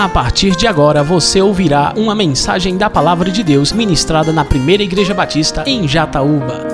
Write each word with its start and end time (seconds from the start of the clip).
A 0.00 0.08
partir 0.08 0.56
de 0.56 0.66
agora 0.66 1.02
você 1.02 1.42
ouvirá 1.42 1.92
uma 1.94 2.14
mensagem 2.14 2.78
da 2.78 2.88
Palavra 2.88 3.30
de 3.30 3.44
Deus 3.44 3.70
ministrada 3.70 4.32
na 4.32 4.46
Primeira 4.46 4.82
Igreja 4.82 5.12
Batista 5.12 5.62
em 5.66 5.86
Jataúba. 5.86 6.66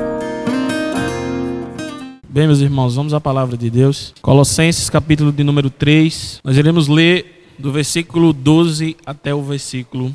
Bem, 2.22 2.46
meus 2.46 2.60
irmãos, 2.60 2.94
vamos 2.94 3.12
à 3.12 3.20
Palavra 3.20 3.56
de 3.56 3.68
Deus. 3.68 4.14
Colossenses, 4.22 4.88
capítulo 4.88 5.33
de 5.33 5.42
número 5.42 5.69
3. 5.69 6.40
Nós 6.44 6.56
iremos 6.56 6.87
ler 6.87 7.51
do 7.58 7.72
versículo 7.72 8.33
12 8.33 8.97
até 9.04 9.34
o 9.34 9.43
versículo 9.43 10.15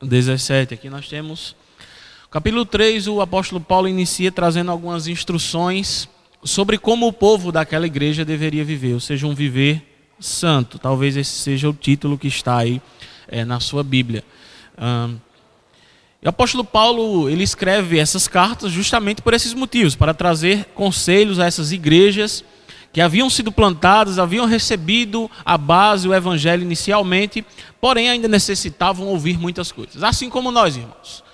17. 0.00 0.72
Aqui 0.72 0.88
nós 0.88 1.08
temos. 1.08 1.56
Capítulo 2.30 2.64
3, 2.64 3.08
o 3.08 3.20
apóstolo 3.20 3.60
Paulo 3.60 3.88
inicia 3.88 4.30
trazendo 4.30 4.70
algumas 4.70 5.08
instruções 5.08 6.08
sobre 6.44 6.78
como 6.78 7.08
o 7.08 7.12
povo 7.12 7.50
daquela 7.50 7.88
igreja 7.88 8.24
deveria 8.24 8.64
viver, 8.64 8.94
ou 8.94 9.00
seja, 9.00 9.26
um 9.26 9.34
viver 9.34 9.91
santo. 10.24 10.78
Talvez 10.78 11.16
esse 11.16 11.30
seja 11.30 11.68
o 11.68 11.72
título 11.72 12.18
que 12.18 12.28
está 12.28 12.56
aí 12.56 12.80
é, 13.28 13.44
na 13.44 13.60
sua 13.60 13.82
Bíblia. 13.82 14.24
Um, 14.78 15.18
o 16.24 16.28
apóstolo 16.28 16.64
Paulo 16.64 17.28
ele 17.28 17.42
escreve 17.42 17.98
essas 17.98 18.28
cartas 18.28 18.70
justamente 18.70 19.20
por 19.20 19.34
esses 19.34 19.52
motivos, 19.54 19.96
para 19.96 20.14
trazer 20.14 20.66
conselhos 20.74 21.40
a 21.40 21.46
essas 21.46 21.72
igrejas 21.72 22.44
que 22.92 23.00
haviam 23.00 23.28
sido 23.30 23.50
plantadas, 23.50 24.18
haviam 24.18 24.46
recebido 24.46 25.30
a 25.44 25.56
base, 25.56 26.06
o 26.06 26.14
evangelho 26.14 26.62
inicialmente, 26.62 27.44
porém 27.80 28.10
ainda 28.10 28.28
necessitavam 28.28 29.06
ouvir 29.06 29.38
muitas 29.38 29.72
coisas. 29.72 30.02
Assim 30.02 30.28
como 30.28 30.52
nós, 30.52 30.76
irmãos. 30.76 31.24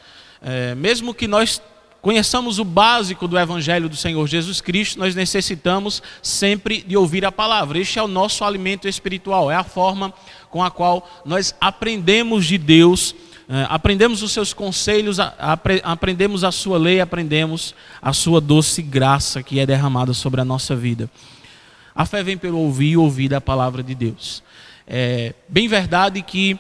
É, 0.40 0.74
mesmo 0.76 1.12
que 1.12 1.26
nós 1.26 1.60
conheçamos 2.00 2.58
o 2.58 2.64
básico 2.64 3.26
do 3.26 3.38
Evangelho 3.38 3.88
do 3.88 3.96
Senhor 3.96 4.26
Jesus 4.26 4.60
Cristo, 4.60 4.98
nós 4.98 5.14
necessitamos 5.14 6.02
sempre 6.22 6.82
de 6.82 6.96
ouvir 6.96 7.24
a 7.24 7.32
palavra. 7.32 7.78
Este 7.78 7.98
é 7.98 8.02
o 8.02 8.08
nosso 8.08 8.44
alimento 8.44 8.88
espiritual, 8.88 9.50
é 9.50 9.56
a 9.56 9.64
forma 9.64 10.12
com 10.50 10.62
a 10.62 10.70
qual 10.70 11.08
nós 11.24 11.54
aprendemos 11.60 12.46
de 12.46 12.56
Deus, 12.56 13.14
eh, 13.48 13.66
aprendemos 13.68 14.22
os 14.22 14.32
seus 14.32 14.52
conselhos, 14.52 15.18
aprendemos 15.82 16.44
a 16.44 16.52
sua 16.52 16.78
lei, 16.78 17.00
aprendemos 17.00 17.74
a 18.00 18.12
sua 18.12 18.40
doce 18.40 18.82
graça 18.82 19.42
que 19.42 19.58
é 19.58 19.66
derramada 19.66 20.14
sobre 20.14 20.40
a 20.40 20.44
nossa 20.44 20.76
vida. 20.76 21.10
A 21.94 22.06
fé 22.06 22.22
vem 22.22 22.38
pelo 22.38 22.58
ouvir 22.58 22.90
e 22.90 22.96
ouvir 22.96 23.28
da 23.28 23.40
palavra 23.40 23.82
de 23.82 23.94
Deus. 23.94 24.42
É 24.86 25.34
bem 25.48 25.66
verdade 25.66 26.22
que 26.22 26.58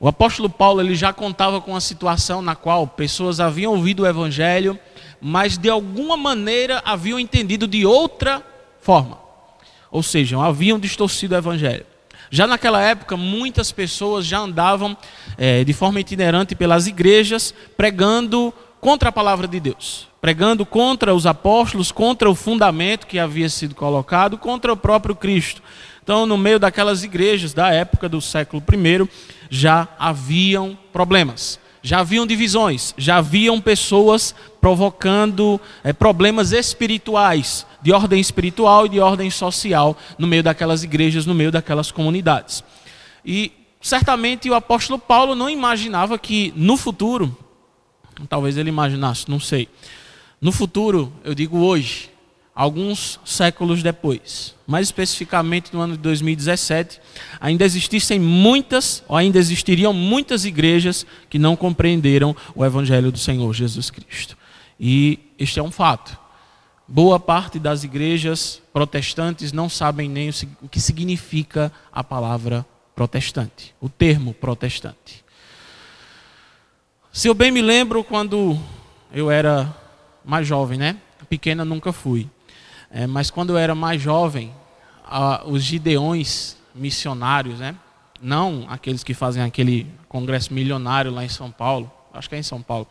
o 0.00 0.08
apóstolo 0.08 0.48
Paulo 0.48 0.80
ele 0.80 0.94
já 0.94 1.12
contava 1.12 1.60
com 1.60 1.72
uma 1.72 1.80
situação 1.80 2.40
na 2.40 2.56
qual 2.56 2.86
pessoas 2.86 3.38
haviam 3.38 3.74
ouvido 3.74 4.02
o 4.02 4.06
evangelho, 4.06 4.78
mas 5.20 5.58
de 5.58 5.68
alguma 5.68 6.16
maneira 6.16 6.80
haviam 6.86 7.20
entendido 7.20 7.68
de 7.68 7.84
outra 7.84 8.42
forma. 8.80 9.18
Ou 9.90 10.02
seja, 10.02 10.42
haviam 10.42 10.78
distorcido 10.78 11.34
o 11.34 11.38
evangelho. 11.38 11.84
Já 12.30 12.46
naquela 12.46 12.80
época, 12.80 13.14
muitas 13.14 13.72
pessoas 13.72 14.24
já 14.24 14.38
andavam 14.38 14.96
é, 15.36 15.64
de 15.64 15.72
forma 15.74 16.00
itinerante 16.00 16.54
pelas 16.54 16.86
igrejas, 16.86 17.52
pregando 17.76 18.54
contra 18.80 19.10
a 19.10 19.12
palavra 19.12 19.46
de 19.46 19.60
Deus, 19.60 20.08
pregando 20.18 20.64
contra 20.64 21.14
os 21.14 21.26
apóstolos, 21.26 21.92
contra 21.92 22.30
o 22.30 22.34
fundamento 22.34 23.06
que 23.06 23.18
havia 23.18 23.50
sido 23.50 23.74
colocado, 23.74 24.38
contra 24.38 24.72
o 24.72 24.76
próprio 24.76 25.14
Cristo. 25.14 25.60
Então, 26.02 26.24
no 26.24 26.38
meio 26.38 26.58
daquelas 26.58 27.04
igrejas 27.04 27.52
da 27.52 27.70
época 27.70 28.08
do 28.08 28.20
século 28.20 28.62
I, 28.72 29.08
já 29.50 29.88
haviam 29.98 30.78
problemas, 30.92 31.58
já 31.82 31.98
haviam 31.98 32.26
divisões, 32.26 32.94
já 32.96 33.16
haviam 33.16 33.60
pessoas 33.60 34.34
provocando 34.60 35.60
é, 35.82 35.92
problemas 35.92 36.52
espirituais, 36.52 37.66
de 37.82 37.92
ordem 37.92 38.20
espiritual 38.20 38.86
e 38.86 38.90
de 38.90 39.00
ordem 39.00 39.28
social, 39.28 39.96
no 40.16 40.26
meio 40.26 40.42
daquelas 40.42 40.84
igrejas, 40.84 41.26
no 41.26 41.34
meio 41.34 41.50
daquelas 41.50 41.90
comunidades. 41.90 42.62
E 43.24 43.52
certamente 43.80 44.48
o 44.48 44.54
apóstolo 44.54 44.98
Paulo 44.98 45.34
não 45.34 45.50
imaginava 45.50 46.18
que 46.18 46.52
no 46.54 46.76
futuro, 46.76 47.36
talvez 48.28 48.56
ele 48.56 48.68
imaginasse, 48.68 49.28
não 49.28 49.40
sei, 49.40 49.68
no 50.40 50.52
futuro, 50.52 51.12
eu 51.24 51.34
digo 51.34 51.58
hoje, 51.58 52.10
alguns 52.60 53.18
séculos 53.24 53.82
depois, 53.82 54.54
mais 54.66 54.88
especificamente 54.88 55.72
no 55.72 55.80
ano 55.80 55.94
de 55.94 56.02
2017, 56.02 57.00
ainda 57.40 57.64
existissem 57.64 58.18
muitas, 58.20 59.02
ou 59.08 59.16
ainda 59.16 59.38
existiriam 59.38 59.94
muitas 59.94 60.44
igrejas 60.44 61.06
que 61.30 61.38
não 61.38 61.56
compreenderam 61.56 62.36
o 62.54 62.62
evangelho 62.62 63.10
do 63.10 63.16
Senhor 63.16 63.50
Jesus 63.54 63.88
Cristo. 63.88 64.36
E 64.78 65.18
este 65.38 65.58
é 65.58 65.62
um 65.62 65.70
fato. 65.70 66.18
Boa 66.86 67.18
parte 67.18 67.58
das 67.58 67.82
igrejas 67.82 68.60
protestantes 68.74 69.52
não 69.52 69.70
sabem 69.70 70.06
nem 70.06 70.28
o 70.60 70.68
que 70.68 70.82
significa 70.82 71.72
a 71.90 72.04
palavra 72.04 72.66
protestante, 72.94 73.74
o 73.80 73.88
termo 73.88 74.34
protestante. 74.34 75.24
Se 77.10 77.26
eu 77.26 77.32
bem 77.32 77.50
me 77.50 77.62
lembro, 77.62 78.04
quando 78.04 78.58
eu 79.10 79.30
era 79.30 79.74
mais 80.22 80.46
jovem, 80.46 80.78
né? 80.78 80.98
Pequena 81.30 81.64
nunca 81.64 81.90
fui. 81.90 82.28
É, 82.90 83.06
mas 83.06 83.30
quando 83.30 83.50
eu 83.50 83.58
era 83.58 83.74
mais 83.74 84.02
jovem, 84.02 84.52
a, 85.04 85.42
os 85.46 85.62
gideões 85.62 86.56
missionários, 86.74 87.58
né? 87.58 87.76
não 88.20 88.66
aqueles 88.68 89.02
que 89.02 89.14
fazem 89.14 89.42
aquele 89.42 89.86
congresso 90.08 90.52
milionário 90.52 91.10
lá 91.10 91.24
em 91.24 91.28
São 91.28 91.50
Paulo, 91.50 91.90
acho 92.12 92.28
que 92.28 92.34
é 92.34 92.38
em 92.38 92.42
São 92.42 92.60
Paulo, 92.60 92.86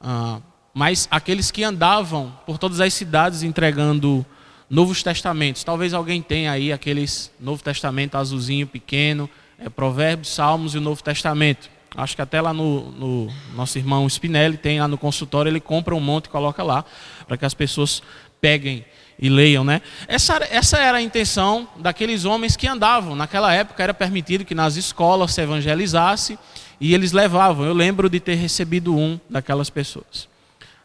ah, 0.00 0.40
mas 0.74 1.08
aqueles 1.10 1.50
que 1.50 1.62
andavam 1.62 2.32
por 2.44 2.58
todas 2.58 2.80
as 2.80 2.92
cidades 2.92 3.42
entregando 3.42 4.26
Novos 4.68 5.02
Testamentos. 5.02 5.62
Talvez 5.62 5.94
alguém 5.94 6.20
tenha 6.20 6.50
aí 6.50 6.72
aqueles 6.72 7.30
Novo 7.40 7.62
Testamento 7.62 8.16
azulzinho 8.16 8.66
pequeno, 8.66 9.30
é, 9.58 9.68
Provérbios, 9.68 10.28
Salmos 10.28 10.74
e 10.74 10.78
o 10.78 10.80
Novo 10.80 11.02
Testamento. 11.02 11.70
Acho 11.96 12.14
que 12.14 12.20
até 12.20 12.42
lá 12.42 12.52
no, 12.52 12.90
no, 12.90 13.32
nosso 13.54 13.78
irmão 13.78 14.06
Spinelli 14.06 14.58
tem 14.58 14.78
lá 14.80 14.86
no 14.86 14.98
consultório, 14.98 15.48
ele 15.48 15.60
compra 15.60 15.94
um 15.94 16.00
monte 16.00 16.26
e 16.26 16.28
coloca 16.28 16.62
lá, 16.62 16.84
para 17.26 17.38
que 17.38 17.46
as 17.46 17.54
pessoas 17.54 18.02
peguem 18.46 18.84
e 19.18 19.28
leiam, 19.28 19.64
né? 19.64 19.82
Essa, 20.06 20.38
essa 20.48 20.78
era 20.78 20.98
a 20.98 21.02
intenção 21.02 21.68
daqueles 21.78 22.24
homens 22.24 22.54
que 22.54 22.68
andavam. 22.68 23.16
Naquela 23.16 23.52
época 23.52 23.82
era 23.82 23.92
permitido 23.92 24.44
que 24.44 24.54
nas 24.54 24.76
escolas 24.76 25.34
se 25.34 25.40
evangelizasse 25.40 26.38
e 26.80 26.94
eles 26.94 27.10
levavam. 27.10 27.66
Eu 27.66 27.74
lembro 27.74 28.08
de 28.08 28.20
ter 28.20 28.36
recebido 28.36 28.94
um 28.94 29.18
daquelas 29.28 29.68
pessoas. 29.68 30.28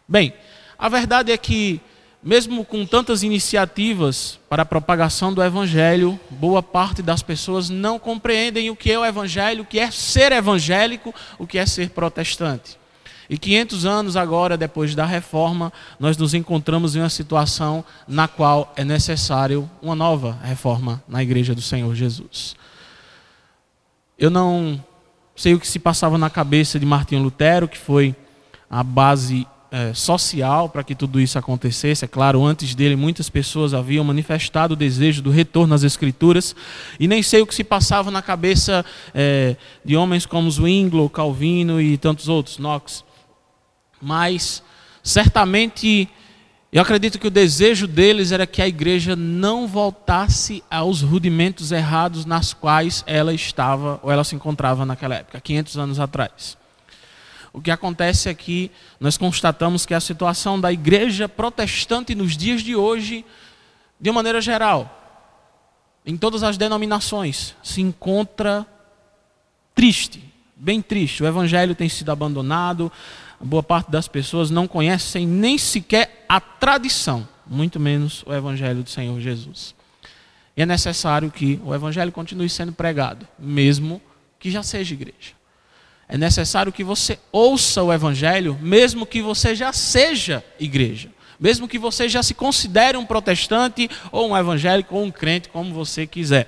Bem, 0.08 0.34
a 0.76 0.90
verdade 0.90 1.32
é 1.32 1.38
que, 1.38 1.80
mesmo 2.24 2.66
com 2.66 2.84
tantas 2.84 3.22
iniciativas 3.22 4.40
para 4.50 4.64
a 4.64 4.66
propagação 4.66 5.32
do 5.32 5.44
evangelho, 5.44 6.20
boa 6.32 6.64
parte 6.64 7.04
das 7.04 7.22
pessoas 7.22 7.70
não 7.70 8.00
compreendem 8.00 8.72
o 8.72 8.76
que 8.76 8.92
é 8.92 8.98
o 8.98 9.06
evangelho, 9.06 9.62
o 9.62 9.68
que 9.68 9.80
é 9.80 9.92
ser 9.92 10.32
evangélico, 10.32 11.14
o 11.38 11.46
que 11.46 11.60
é 11.60 11.66
ser 11.68 11.92
protestante. 11.92 12.81
E 13.32 13.38
500 13.38 13.86
anos 13.86 14.18
agora, 14.18 14.58
depois 14.58 14.94
da 14.94 15.06
reforma, 15.06 15.72
nós 15.98 16.18
nos 16.18 16.34
encontramos 16.34 16.98
em 16.98 17.00
uma 17.00 17.08
situação 17.08 17.82
na 18.06 18.28
qual 18.28 18.74
é 18.76 18.84
necessário 18.84 19.70
uma 19.82 19.96
nova 19.96 20.38
reforma 20.44 21.02
na 21.08 21.24
igreja 21.24 21.56
do 21.56 21.62
Senhor 21.62 21.96
Jesus. 21.96 22.58
Eu 24.20 24.30
não 24.30 24.84
sei 25.34 25.54
o 25.54 25.60
que 25.62 25.66
se 25.66 25.80
passava 25.80 26.18
na 26.18 26.30
cabeça 26.30 26.78
de 26.78 26.86
Martinho 26.86 27.24
Lutero, 27.24 27.70
que 27.70 27.78
foi 27.78 28.14
a 28.70 28.84
base 28.84 29.48
é, 29.72 29.94
social 29.94 30.68
para 30.68 30.84
que 30.84 30.94
tudo 30.94 31.18
isso 31.18 31.40
acontecesse. 31.40 32.04
É 32.04 32.10
claro, 32.10 32.44
antes 32.44 32.76
dele, 32.76 32.98
muitas 32.98 33.30
pessoas 33.30 33.74
haviam 33.74 34.04
manifestado 34.04 34.74
o 34.74 34.76
desejo 34.78 35.22
do 35.22 35.30
retorno 35.30 35.74
às 35.74 35.84
Escrituras, 35.84 36.54
e 37.00 37.08
nem 37.08 37.24
sei 37.24 37.42
o 37.42 37.48
que 37.48 37.56
se 37.56 37.64
passava 37.64 38.12
na 38.12 38.22
cabeça 38.22 38.84
é, 39.16 39.56
de 39.86 39.96
homens 39.96 40.26
como 40.26 40.52
Zwingli, 40.52 41.08
Calvino 41.08 41.80
e 41.80 41.98
tantos 41.98 42.28
outros, 42.28 42.58
Knox 42.58 43.10
mas 44.02 44.64
certamente 45.04 46.10
eu 46.72 46.82
acredito 46.82 47.20
que 47.20 47.28
o 47.28 47.32
desejo 47.32 47.86
deles 47.86 48.32
era 48.32 48.48
que 48.48 48.62
a 48.62 48.68
igreja 48.68 49.14
não 49.14 49.68
voltasse 49.68 50.64
aos 50.72 51.02
rudimentos 51.02 51.72
errados 51.74 52.26
nas 52.26 52.54
quais 52.54 53.04
ela 53.06 53.34
estava 53.34 54.00
ou 54.02 54.10
ela 54.10 54.24
se 54.24 54.36
encontrava 54.36 54.86
naquela 54.86 55.16
época, 55.16 55.42
500 55.42 55.78
anos 55.78 56.00
atrás. 56.00 56.58
O 57.52 57.62
que 57.62 57.72
acontece 57.72 58.30
é 58.30 58.34
que 58.34 58.72
nós 59.00 59.18
constatamos 59.18 59.86
que 59.86 59.94
a 59.94 60.00
situação 60.00 60.60
da 60.60 60.72
igreja 60.72 61.28
protestante 61.28 62.16
nos 62.16 62.38
dias 62.38 62.62
de 62.62 62.74
hoje, 62.74 63.26
de 64.00 64.10
maneira 64.10 64.40
geral, 64.40 64.98
em 66.06 66.16
todas 66.16 66.42
as 66.42 66.58
denominações, 66.58 67.54
se 67.62 67.82
encontra 67.82 68.66
triste, 69.76 70.24
bem 70.56 70.82
triste. 70.82 71.22
O 71.22 71.28
evangelho 71.28 71.76
tem 71.76 71.90
sido 71.90 72.12
abandonado, 72.12 72.90
boa 73.44 73.64
parte 73.64 73.90
das 73.92 74.08
pessoas 74.08 74.50
não 74.50 74.68
conhecem 74.68 75.26
nem 75.26 75.58
sequer 75.58 76.26
a 76.28 76.40
tradição, 76.40 77.28
muito 77.46 77.80
menos 77.80 78.24
o 78.26 78.34
Evangelho 78.34 78.84
do 78.84 78.90
Senhor 78.90 79.20
Jesus. 79.20 79.76
E 80.56 80.62
é 80.62 80.66
necessário 80.66 81.32
que 81.32 81.60
o 81.64 81.74
Evangelho 81.74 82.12
continue 82.12 82.50
sendo 82.50 82.72
pregado, 82.72 83.28
mesmo 83.38 84.02
que 84.40 84.52
já 84.52 84.64
seja 84.64 84.94
igreja. 84.94 85.34
É 86.08 86.18
necessário 86.18 86.72
que 86.72 86.84
você 86.84 87.18
ouça 87.32 87.82
o 87.82 87.92
Evangelho, 87.92 88.58
mesmo 88.62 89.06
que 89.06 89.22
você 89.22 89.56
já 89.56 89.72
seja 89.72 90.44
igreja. 90.60 91.10
Mesmo 91.40 91.68
que 91.68 91.80
você 91.80 92.08
já 92.08 92.22
se 92.22 92.36
considere 92.36 92.96
um 92.98 93.06
protestante, 93.06 93.90
ou 94.12 94.30
um 94.30 94.38
evangélico, 94.38 94.96
ou 94.96 95.04
um 95.04 95.10
crente, 95.10 95.50
como 95.50 95.74
você 95.74 96.06
quiser. 96.06 96.48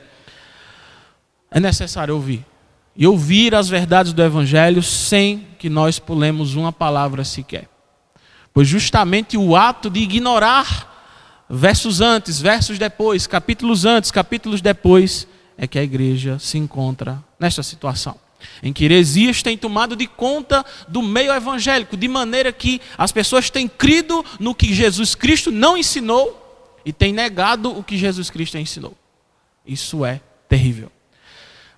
É 1.50 1.60
necessário 1.60 2.14
ouvir. 2.14 2.46
E 2.96 3.08
ouvir 3.08 3.56
as 3.56 3.68
verdades 3.70 4.14
do 4.14 4.22
Evangelho 4.22 4.84
sem 4.84 5.48
que 5.58 5.70
nós 5.70 6.00
pulemos 6.00 6.56
uma 6.56 6.72
palavra 6.72 7.24
sequer. 7.24 7.68
Pois 8.54 8.68
justamente 8.68 9.38
o 9.38 9.56
ato 9.56 9.90
de 9.90 10.00
ignorar 10.00 10.92
versos 11.50 12.02
antes, 12.02 12.40
versos 12.40 12.78
depois, 12.78 13.26
capítulos 13.26 13.86
antes, 13.86 14.12
capítulos 14.12 14.62
depois, 14.62 15.28
é 15.58 15.68
que 15.68 15.80
a 15.80 15.84
igreja 15.84 16.38
se 16.40 16.58
encontra 16.58 17.24
nesta 17.40 17.64
situação. 17.64 18.16
Em 18.62 18.74
que 18.74 18.84
heresias 18.84 19.42
têm 19.42 19.58
tomado 19.58 19.96
de 19.96 20.06
conta 20.06 20.66
do 20.88 21.02
meio 21.02 21.32
evangélico, 21.32 21.96
de 21.96 22.08
maneira 22.08 22.52
que 22.52 22.82
as 22.98 23.12
pessoas 23.12 23.50
têm 23.50 23.68
crido 23.68 24.24
no 24.40 24.54
que 24.54 24.74
Jesus 24.74 25.16
Cristo 25.16 25.50
não 25.50 25.78
ensinou 25.78 26.40
e 26.86 26.92
têm 26.92 27.14
negado 27.14 27.76
o 27.76 27.84
que 27.84 27.98
Jesus 27.98 28.30
Cristo 28.30 28.58
ensinou. 28.58 28.96
Isso 29.66 30.04
é 30.04 30.20
terrível. 30.50 30.92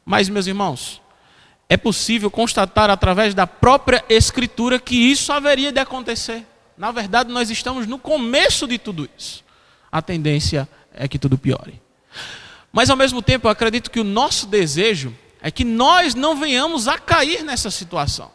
Mas, 0.04 0.28
meus 0.28 0.48
irmãos, 0.48 1.02
é 1.68 1.78
possível 1.78 2.30
constatar 2.30 2.90
através 2.90 3.34
da 3.34 3.48
própria 3.48 4.04
Escritura 4.08 4.80
que 4.80 4.96
isso 4.96 5.32
haveria 5.32 5.72
de 5.72 5.80
acontecer. 5.80 6.46
Na 6.78 6.92
verdade, 6.92 7.32
nós 7.32 7.50
estamos 7.50 7.88
no 7.88 7.98
começo 7.98 8.68
de 8.68 8.78
tudo 8.78 9.10
isso. 9.18 9.44
A 9.92 10.02
tendência 10.02 10.68
é 10.94 11.08
que 11.08 11.18
tudo 11.18 11.38
piore. 11.38 11.82
Mas, 12.72 12.90
ao 12.90 12.98
mesmo 12.98 13.22
tempo, 13.22 13.48
eu 13.48 13.52
acredito 13.52 13.90
que 13.90 14.00
o 14.00 14.04
nosso 14.04 14.46
desejo 14.46 15.16
é 15.42 15.50
que 15.50 15.64
nós 15.64 16.14
não 16.14 16.36
venhamos 16.36 16.88
a 16.88 16.98
cair 17.00 17.44
nessa 17.44 17.72
situação. 17.72 18.32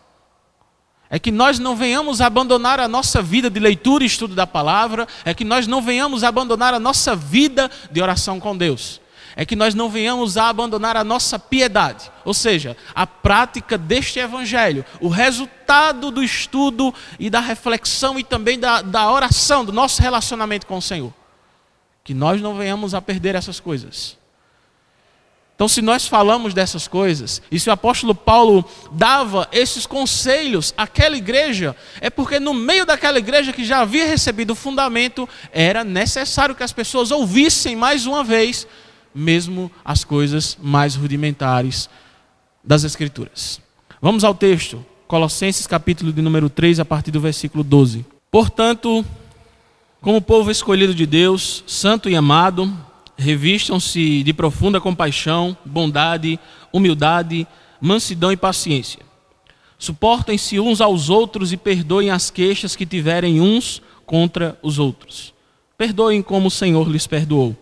É 1.09 1.19
que 1.19 1.31
nós 1.31 1.59
não 1.59 1.77
venhamos 1.77 2.21
a 2.21 2.27
abandonar 2.27 2.81
a 2.81 2.89
nossa 2.89 3.21
vida 3.21 3.51
de 3.51 3.61
leitura 3.61 4.05
e 4.05 4.07
estudo 4.07 4.35
da 4.35 4.47
palavra, 4.47 5.07
é 5.25 5.35
que 5.35 5.45
nós 5.45 5.67
não 5.67 5.83
venhamos 5.83 6.25
a 6.25 6.29
abandonar 6.29 6.73
a 6.73 6.79
nossa 6.79 7.15
vida 7.15 7.71
de 7.91 8.01
oração 8.01 8.41
com 8.41 8.57
Deus 8.57 9.01
é 9.37 9.45
que 9.45 9.57
nós 9.57 9.75
não 9.75 9.89
venhamos 9.89 10.37
a 10.37 10.49
abandonar 10.49 10.97
a 10.97 11.05
nossa 11.05 11.39
piedade, 11.39 12.11
ou 12.25 12.35
seja, 12.35 12.77
a 12.95 13.07
prática 13.07 13.79
deste 13.79 14.19
evangelho, 14.19 14.85
o 15.01 15.09
resultado 15.09 16.11
do 16.11 16.23
estudo 16.23 16.93
e 17.19 17.31
da 17.31 17.41
reflexão 17.41 18.19
e 18.19 18.25
também 18.25 18.59
da, 18.59 18.83
da 18.83 19.11
oração, 19.11 19.65
do 19.65 19.73
nosso 19.73 20.03
relacionamento 20.03 20.67
com 20.67 20.77
o 20.77 20.83
Senhor. 20.83 21.13
Que 22.03 22.15
nós 22.15 22.41
não 22.41 22.57
venhamos 22.57 22.95
a 22.95 23.01
perder 23.01 23.35
essas 23.35 23.61
coisas. 23.61 24.19
Então, 25.61 25.69
se 25.69 25.83
nós 25.83 26.07
falamos 26.07 26.55
dessas 26.55 26.89
coisas, 26.89 27.43
e 27.53 27.61
se 27.61 27.69
o 27.69 27.73
apóstolo 27.73 28.15
Paulo 28.15 28.65
dava 28.93 29.47
esses 29.53 29.85
conselhos 29.85 30.73
àquela 30.75 31.15
igreja, 31.15 31.77
é 32.01 32.09
porque 32.09 32.41
no 32.41 32.55
meio 32.55 32.87
daquela 32.87 33.19
igreja 33.19 33.53
que 33.53 33.63
já 33.63 33.81
havia 33.81 34.07
recebido 34.07 34.53
o 34.53 34.57
fundamento, 34.57 35.29
era 35.53 35.85
necessário 35.85 36.55
que 36.55 36.63
as 36.63 36.73
pessoas 36.73 37.11
ouvissem 37.11 37.77
mais 37.77 38.07
uma 38.07 38.25
vez 38.25 38.67
mesmo 39.15 39.71
as 39.85 40.05
coisas 40.05 40.57
mais 40.63 40.95
rudimentares 40.95 41.89
das 42.63 42.85
Escrituras. 42.85 43.61
Vamos 44.01 44.25
ao 44.25 44.35
texto, 44.35 44.85
Colossenses 45.07 45.67
capítulo 45.67 46.13
de 46.13 46.23
número 46.23 46.49
3, 46.49 46.81
a 46.81 46.85
partir 46.85 47.11
do 47.11 47.21
versículo 47.21 47.65
12. 47.65 48.05
Portanto, 48.31 49.05
como 50.01 50.23
povo 50.23 50.51
escolhido 50.51 50.95
de 50.95 51.05
Deus, 51.05 51.65
santo 51.67 52.09
e 52.09 52.17
amado, 52.17 52.73
revistam-se 53.17 54.23
de 54.23 54.33
profunda 54.33 54.81
compaixão, 54.81 55.57
bondade, 55.65 56.39
humildade, 56.73 57.47
mansidão 57.81 58.33
e 58.33 58.37
paciência. 58.37 59.01
Suportem-se 59.79 60.61
uns 60.61 60.81
aos 60.81 61.09
outros 61.09 61.53
e 61.53 61.57
perdoem 61.57 62.11
as 62.11 62.31
queixas 62.31 62.77
que 62.77 62.87
tiverem 62.87 63.41
uns 63.41 63.83
contra 64.07 64.59
os 64.63 64.79
outros. 64.79 65.35
Perdoem 65.77 66.23
como 66.23 66.49
o 66.49 66.51
Senhor 66.51 66.89
lhes 66.89 67.07
perdoou. 67.07 67.57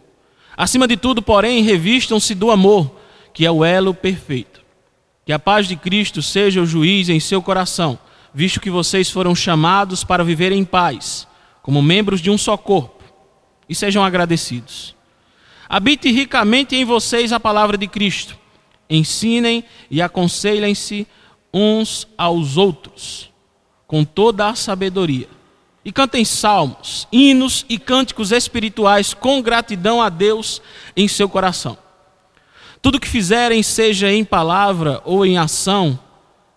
Acima 0.59 0.89
de 0.89 0.97
tudo, 0.97 1.23
porém, 1.23 1.63
revistam-se 1.63 2.35
do 2.35 2.51
amor, 2.51 2.91
que 3.33 3.47
é 3.47 3.51
o 3.51 3.65
elo 3.65 3.95
perfeito. 3.95 4.61
Que 5.25 5.33
a 5.33 5.39
paz 5.39 5.69
de 5.69 5.77
Cristo 5.77 6.21
seja 6.21 6.61
o 6.61 6.67
juiz 6.67 7.09
em 7.09 7.21
seu 7.21 7.41
coração, 7.41 7.97
visto 8.35 8.61
que 8.61 8.69
vocês 8.69 9.09
foram 9.09 9.37
chamados 9.37 10.03
para 10.03 10.25
viver 10.25 10.51
em 10.51 10.65
paz, 10.65 11.29
como 11.63 11.81
membros 11.81 12.21
de 12.21 12.29
um 12.29 12.37
só 12.37 12.57
corpo, 12.57 13.05
e 13.69 13.75
sejam 13.75 14.05
agradecidos. 14.05 14.97
Habite 15.69 16.11
ricamente 16.11 16.75
em 16.75 16.85
vocês 16.85 17.33
a 17.33 17.39
palavra 17.39 17.79
de 17.79 17.87
Cristo. 17.87 18.37
Ensinem 18.91 19.63
e 19.89 20.03
aconselhem-se 20.03 21.07
uns 21.55 22.09
aos 22.19 22.57
outros, 22.57 23.31
com 23.87 24.05
toda 24.05 24.49
a 24.49 24.57
sabedoria 24.57 25.38
e 25.85 25.93
cantem 25.93 26.25
salmos, 26.25 27.09
hinos 27.11 27.65
e 27.69 27.79
cânticos 27.79 28.33
espirituais 28.33 29.15
com 29.15 29.41
gratidão 29.41 30.03
a 30.03 30.09
Deus 30.09 30.61
em 30.97 31.09
seu 31.09 31.29
coração. 31.29 31.79
Tudo 32.83 33.01
que 33.01 33.09
fizerem, 33.09 33.63
seja 33.63 34.13
em 34.13 34.25
palavra 34.25 35.01
ou 35.05 35.25
em 35.25 35.39
ação, 35.39 35.99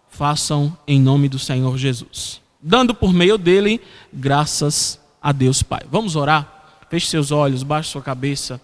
façam 0.10 0.78
em 0.88 1.00
nome 1.00 1.30
do 1.30 1.40
Senhor 1.40 1.78
Jesus, 1.78 2.42
dando 2.62 2.94
por 2.94 3.14
meio 3.14 3.38
dele 3.38 3.82
graças 4.12 5.00
a 5.22 5.32
Deus 5.32 5.64
Pai. 5.64 5.82
Vamos 5.90 6.16
orar? 6.16 6.80
Feche 6.90 7.08
seus 7.08 7.32
olhos, 7.32 7.64
baixe 7.64 7.90
sua 7.90 8.02
cabeça 8.02 8.60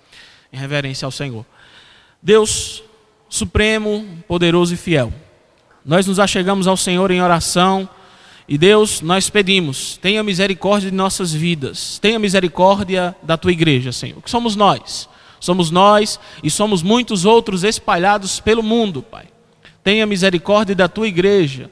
em 0.52 0.58
reverência 0.58 1.06
ao 1.06 1.12
Senhor. 1.12 1.46
Deus 2.22 2.84
supremo, 3.30 4.06
poderoso 4.28 4.74
e 4.74 4.78
fiel. 4.78 5.14
Nós 5.86 6.06
nos 6.06 6.20
achegamos 6.20 6.68
ao 6.68 6.76
Senhor 6.76 7.10
em 7.12 7.22
oração 7.22 7.90
e 8.48 8.58
Deus, 8.58 9.02
nós 9.02 9.30
pedimos, 9.30 9.98
tenha 9.98 10.24
misericórdia 10.24 10.90
de 10.90 10.96
nossas 10.96 11.34
vidas, 11.34 12.00
tenha 12.00 12.18
misericórdia 12.18 13.16
da 13.22 13.36
tua 13.36 13.52
igreja, 13.52 13.92
Senhor, 13.92 14.22
que 14.22 14.30
somos 14.30 14.56
nós. 14.56 15.10
Somos 15.40 15.70
nós 15.70 16.20
e 16.42 16.50
somos 16.50 16.82
muitos 16.82 17.24
outros 17.24 17.64
espalhados 17.64 18.40
pelo 18.40 18.64
mundo, 18.64 19.04
Pai. 19.04 19.26
Tenha 19.84 20.06
misericórdia 20.06 20.74
da 20.74 20.88
tua 20.88 21.08
igreja. 21.08 21.70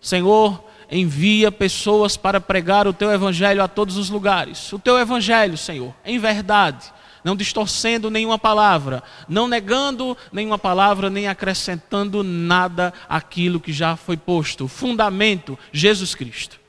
Senhor, 0.00 0.64
envia 0.90 1.52
pessoas 1.52 2.16
para 2.16 2.40
pregar 2.40 2.86
o 2.86 2.92
teu 2.92 3.10
evangelho 3.12 3.62
a 3.62 3.68
todos 3.68 3.98
os 3.98 4.08
lugares. 4.08 4.72
O 4.72 4.78
teu 4.78 4.98
evangelho, 4.98 5.58
Senhor, 5.58 5.94
em 6.06 6.18
verdade 6.18 6.90
não 7.24 7.36
distorcendo 7.36 8.10
nenhuma 8.10 8.38
palavra, 8.38 9.02
não 9.28 9.46
negando 9.46 10.16
nenhuma 10.32 10.58
palavra, 10.58 11.08
nem 11.08 11.28
acrescentando 11.28 12.22
nada 12.22 12.92
àquilo 13.08 13.60
que 13.60 13.72
já 13.72 13.96
foi 13.96 14.16
posto. 14.16 14.68
Fundamento, 14.68 15.58
Jesus 15.72 16.14
Cristo. 16.14 16.60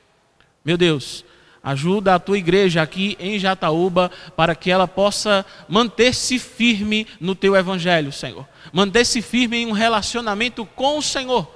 Meu 0.64 0.76
Deus, 0.76 1.24
ajuda 1.62 2.14
a 2.14 2.18
tua 2.18 2.38
igreja 2.38 2.82
aqui 2.82 3.16
em 3.18 3.38
Jataúba 3.38 4.10
para 4.36 4.54
que 4.54 4.70
ela 4.70 4.86
possa 4.86 5.44
manter-se 5.68 6.38
firme 6.38 7.06
no 7.20 7.34
teu 7.34 7.56
evangelho, 7.56 8.12
Senhor. 8.12 8.46
Manter-se 8.72 9.20
firme 9.20 9.58
em 9.58 9.66
um 9.66 9.72
relacionamento 9.72 10.64
com 10.64 10.98
o 10.98 11.02
Senhor, 11.02 11.50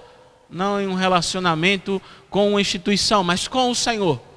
não 0.50 0.80
em 0.80 0.86
um 0.86 0.94
relacionamento 0.94 2.00
com 2.28 2.50
uma 2.50 2.60
instituição, 2.60 3.22
mas 3.22 3.46
com 3.46 3.70
o 3.70 3.74
Senhor 3.74 4.27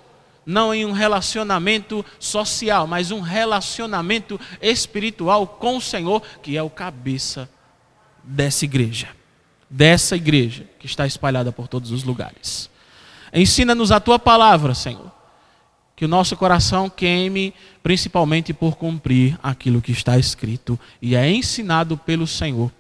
não 0.46 0.74
em 0.74 0.86
um 0.86 0.92
relacionamento 0.92 2.06
social, 2.20 2.88
mas 2.88 3.12
um 3.12 3.22
relacionamento 3.22 4.40
espiritual 4.62 5.46
com 5.46 5.78
o 5.78 5.82
Senhor, 5.82 6.22
que 6.42 6.58
é 6.58 6.64
o 6.64 6.70
cabeça 6.70 7.50
dessa 8.24 8.66
igreja, 8.66 9.10
dessa 9.70 10.16
igreja 10.16 10.66
que 10.80 10.86
está 10.86 11.06
espalhada 11.06 11.52
por 11.52 11.68
todos 11.68 11.92
os 11.92 12.04
lugares. 12.04 12.70
Ensina-nos 13.34 13.92
a 13.92 14.00
tua 14.00 14.20
palavra, 14.20 14.74
Senhor, 14.74 15.12
que 15.96 16.04
o 16.04 16.08
nosso 16.08 16.36
coração 16.36 16.90
queime 16.90 17.54
principalmente 17.84 18.54
por 18.54 18.76
cumprir 18.76 19.38
aquilo 19.42 19.82
que 19.82 19.92
está 19.92 20.18
escrito 20.18 20.80
e 21.02 21.16
é 21.16 21.30
ensinado 21.30 21.98
pelo 21.98 22.28
Senhor, 22.28 22.72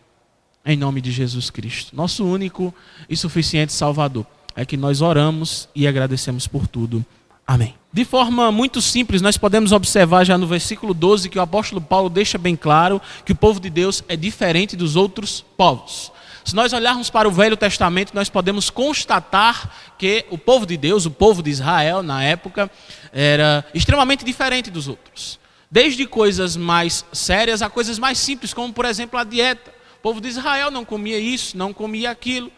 em 0.65 0.75
nome 0.77 1.01
de 1.01 1.11
Jesus 1.11 1.49
Cristo, 1.49 1.95
nosso 1.95 2.25
único 2.25 2.73
e 3.09 3.15
suficiente 3.15 3.71
Salvador. 3.73 4.25
É 4.55 4.65
que 4.65 4.75
nós 4.75 5.01
oramos 5.01 5.69
e 5.73 5.87
agradecemos 5.87 6.45
por 6.45 6.67
tudo. 6.67 7.05
Amém. 7.51 7.75
De 7.91 8.05
forma 8.05 8.49
muito 8.49 8.81
simples, 8.81 9.21
nós 9.21 9.35
podemos 9.35 9.73
observar 9.73 10.23
já 10.23 10.37
no 10.37 10.47
versículo 10.47 10.93
12 10.93 11.27
que 11.27 11.37
o 11.37 11.41
apóstolo 11.41 11.81
Paulo 11.81 12.09
deixa 12.09 12.37
bem 12.37 12.55
claro 12.55 13.01
que 13.25 13.33
o 13.33 13.35
povo 13.35 13.59
de 13.59 13.69
Deus 13.69 14.01
é 14.07 14.15
diferente 14.15 14.77
dos 14.77 14.95
outros 14.95 15.43
povos. 15.57 16.13
Se 16.45 16.55
nós 16.55 16.71
olharmos 16.71 17.09
para 17.09 17.27
o 17.27 17.31
Velho 17.31 17.57
Testamento, 17.57 18.15
nós 18.15 18.29
podemos 18.29 18.69
constatar 18.69 19.69
que 19.97 20.25
o 20.29 20.37
povo 20.37 20.65
de 20.65 20.77
Deus, 20.77 21.05
o 21.05 21.11
povo 21.11 21.43
de 21.43 21.49
Israel 21.49 22.01
na 22.01 22.23
época, 22.23 22.71
era 23.11 23.65
extremamente 23.73 24.23
diferente 24.23 24.71
dos 24.71 24.87
outros. 24.87 25.37
Desde 25.69 26.05
coisas 26.05 26.55
mais 26.55 27.03
sérias 27.11 27.61
a 27.61 27.69
coisas 27.69 27.99
mais 27.99 28.17
simples, 28.17 28.53
como 28.53 28.71
por 28.71 28.85
exemplo 28.85 29.19
a 29.19 29.25
dieta. 29.25 29.71
O 29.99 30.01
povo 30.01 30.21
de 30.21 30.29
Israel 30.29 30.71
não 30.71 30.85
comia 30.85 31.19
isso, 31.19 31.57
não 31.57 31.73
comia 31.73 32.11
aquilo. 32.11 32.49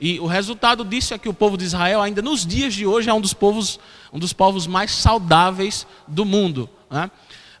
E 0.00 0.20
o 0.20 0.26
resultado 0.26 0.84
disso 0.84 1.14
é 1.14 1.18
que 1.18 1.28
o 1.28 1.34
povo 1.34 1.56
de 1.56 1.64
Israel, 1.64 2.02
ainda 2.02 2.20
nos 2.20 2.46
dias 2.46 2.74
de 2.74 2.86
hoje, 2.86 3.08
é 3.08 3.14
um 3.14 3.20
dos 3.20 3.32
povos, 3.32 3.80
um 4.12 4.18
dos 4.18 4.32
povos 4.32 4.66
mais 4.66 4.90
saudáveis 4.90 5.86
do 6.06 6.24
mundo. 6.24 6.68
Né? 6.90 7.10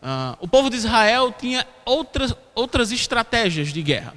Uh, 0.02 0.36
o 0.40 0.48
povo 0.48 0.68
de 0.68 0.76
Israel 0.76 1.34
tinha 1.36 1.66
outras, 1.84 2.34
outras 2.54 2.92
estratégias 2.92 3.72
de 3.72 3.82
guerra. 3.82 4.14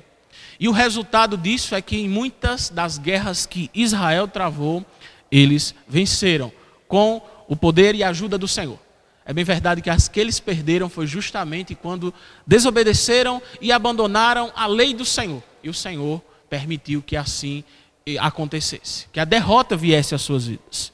E 0.59 0.67
o 0.67 0.73
resultado 0.73 1.37
disso 1.37 1.73
é 1.73 1.81
que 1.81 1.97
em 1.97 2.09
muitas 2.09 2.69
das 2.69 2.97
guerras 2.97 3.45
que 3.45 3.71
Israel 3.73 4.27
travou, 4.27 4.85
eles 5.31 5.73
venceram 5.87 6.51
com 6.87 7.21
o 7.47 7.55
poder 7.55 7.95
e 7.95 8.03
a 8.03 8.09
ajuda 8.09 8.37
do 8.37 8.47
Senhor. 8.47 8.77
É 9.25 9.31
bem 9.31 9.45
verdade 9.45 9.81
que 9.81 9.89
as 9.89 10.07
que 10.07 10.19
eles 10.19 10.39
perderam 10.39 10.89
foi 10.89 11.07
justamente 11.07 11.75
quando 11.75 12.13
desobedeceram 12.45 13.41
e 13.61 13.71
abandonaram 13.71 14.51
a 14.55 14.67
lei 14.67 14.93
do 14.93 15.05
Senhor. 15.05 15.41
E 15.63 15.69
o 15.69 15.73
Senhor 15.73 16.21
permitiu 16.49 17.01
que 17.01 17.15
assim 17.15 17.63
acontecesse, 18.19 19.07
que 19.11 19.19
a 19.19 19.25
derrota 19.25 19.75
viesse 19.75 20.15
às 20.15 20.21
suas 20.21 20.47
vidas. 20.47 20.91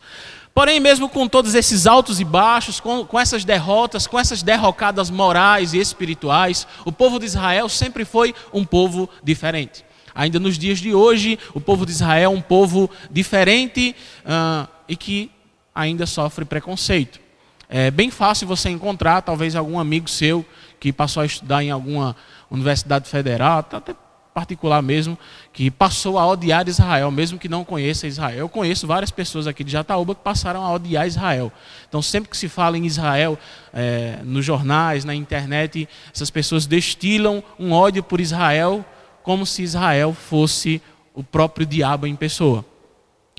Porém, 0.55 0.79
mesmo 0.79 1.09
com 1.09 1.27
todos 1.27 1.53
esses 1.53 1.85
altos 1.85 2.21
e 2.21 2.23
baixos, 2.23 2.79
com, 2.79 3.05
com, 3.05 3.19
essas 3.19 3.43
derrotas, 3.43 4.07
com 4.07 4.17
essas 4.17 4.41
derrocadas 4.41 5.09
morais 5.09 5.73
e 5.73 5.79
espirituais, 5.79 6.65
o 6.85 6.93
povo 6.93 7.19
de 7.19 7.25
Israel 7.25 7.67
sempre 7.67 8.05
foi 8.05 8.33
um 8.53 8.63
povo 8.63 9.09
diferente. 9.21 9.83
Ainda 10.15 10.39
nos 10.39 10.57
dias 10.57 10.79
de 10.79 10.93
hoje, 10.93 11.37
o 11.53 11.59
povo 11.59 11.85
de 11.85 11.91
Israel 11.91 12.31
é 12.31 12.33
um 12.33 12.41
povo 12.41 12.89
diferente 13.11 13.93
uh, 14.21 14.65
e 14.87 14.95
que 14.95 15.29
ainda 15.75 16.05
sofre 16.05 16.45
preconceito. 16.45 17.19
É 17.67 17.91
bem 17.91 18.09
fácil 18.09 18.47
você 18.47 18.69
encontrar, 18.69 19.23
talvez, 19.23 19.57
algum 19.57 19.77
amigo 19.77 20.09
seu 20.09 20.45
que 20.79 20.93
passou 20.93 21.21
a 21.21 21.25
estudar 21.25 21.63
em 21.63 21.71
alguma 21.71 22.15
universidade 22.49 23.09
federal, 23.09 23.59
até 23.59 23.93
particular 24.35 24.81
mesmo, 24.81 25.17
que 25.53 25.71
passou 25.71 26.19
a 26.19 26.27
odiar 26.27 26.67
Israel, 26.67 27.09
mesmo 27.09 27.39
que 27.39 27.47
não 27.47 27.63
conheça 27.63 28.05
Israel. 28.05 28.37
Eu 28.37 28.49
conheço 28.49 28.85
várias 28.85 29.09
pessoas 29.09 29.47
aqui 29.47 29.63
de 29.63 29.71
Jataúba 29.71 30.13
que 30.13 30.19
passaram 30.19 30.61
a 30.61 30.73
odiar 30.73 31.07
Israel. 31.07 31.49
Então, 31.87 32.01
sempre 32.01 32.29
que 32.29 32.35
se 32.35 32.49
fala 32.49 32.77
em 32.77 32.85
Israel, 32.85 33.39
é, 33.73 34.19
nos 34.25 34.43
jornais, 34.43 35.05
na 35.05 35.15
internet, 35.15 35.87
essas 36.13 36.29
pessoas 36.29 36.65
destilam 36.65 37.41
um 37.57 37.71
ódio 37.71 38.03
por 38.03 38.19
Israel 38.19 38.83
como 39.23 39.45
se 39.45 39.63
Israel 39.63 40.13
fosse 40.13 40.81
o 41.13 41.23
próprio 41.23 41.65
diabo 41.65 42.05
em 42.05 42.13
pessoa. 42.13 42.65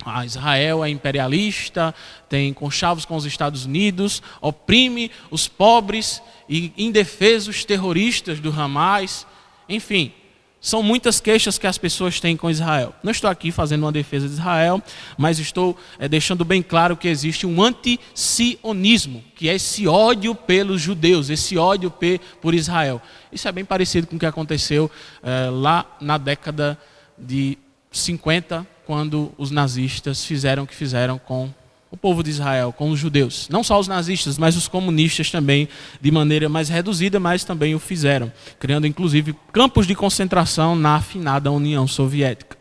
Ah, 0.03 0.25
Israel 0.25 0.83
é 0.83 0.89
imperialista, 0.89 1.95
tem 2.27 2.55
conchavos 2.55 3.05
com 3.05 3.17
os 3.17 3.27
Estados 3.27 3.67
Unidos, 3.67 4.23
oprime 4.41 5.11
os 5.31 5.47
pobres 5.47 6.23
e 6.49 6.73
indefesos 6.77 7.67
terroristas 7.67 8.41
do 8.41 8.51
Hamas, 8.51 9.27
enfim, 9.69 10.13
são 10.61 10.83
muitas 10.83 11.21
queixas 11.21 11.59
que 11.59 11.67
as 11.67 11.79
pessoas 11.79 12.19
têm 12.19 12.37
com 12.37 12.51
Israel. 12.51 12.95
Não 13.03 13.13
estou 13.13 13.31
aqui 13.31 13.53
fazendo 13.53 13.83
uma 13.85 13.93
defesa 13.93 14.27
de 14.27 14.35
Israel, 14.35 14.83
mas 15.17 15.39
estou 15.39 15.77
é, 15.99 16.09
deixando 16.09 16.45
bem 16.45 16.63
claro 16.63 16.97
que 16.97 17.09
existe 17.09 17.47
um 17.47 17.63
anti-sionismo, 17.63 19.23
que 19.35 19.49
é 19.49 19.55
esse 19.55 19.87
ódio 19.87 20.35
pelos 20.35 20.81
judeus, 20.81 21.31
esse 21.31 21.57
ódio 21.57 21.93
por 22.41 22.55
Israel. 22.55 23.01
Isso 23.31 23.47
é 23.47 23.53
bem 23.53 23.65
parecido 23.65 24.07
com 24.07 24.17
o 24.17 24.19
que 24.19 24.27
aconteceu 24.27 24.91
é, 25.23 25.49
lá 25.51 25.87
na 26.01 26.19
década 26.19 26.79
de 27.17 27.57
50, 27.93 28.67
quando 28.85 29.33
os 29.37 29.51
nazistas 29.51 30.25
fizeram 30.25 30.65
o 30.65 30.67
que 30.67 30.75
fizeram 30.75 31.19
com 31.19 31.53
o 31.97 31.99
povo 31.99 32.23
de 32.23 32.29
Israel, 32.29 32.75
com 32.77 32.91
os 32.91 32.99
judeus. 32.99 33.49
Não 33.49 33.65
só 33.65 33.81
os 33.81 33.89
nazistas, 33.89 34.37
mas 34.37 34.55
os 34.55 34.69
comunistas 34.69 35.31
também, 35.31 35.67
de 35.99 36.11
maneira 36.11 36.47
mais 36.47 36.69
reduzida, 36.69 37.19
mas 37.19 37.43
também 37.43 37.75
o 37.75 37.79
fizeram, 37.79 38.31
criando 38.61 38.87
inclusive 38.87 39.35
campos 39.51 39.87
de 39.87 39.95
concentração 39.95 40.77
na 40.77 40.97
afinada 40.97 41.51
União 41.51 41.89
Soviética. 41.89 42.59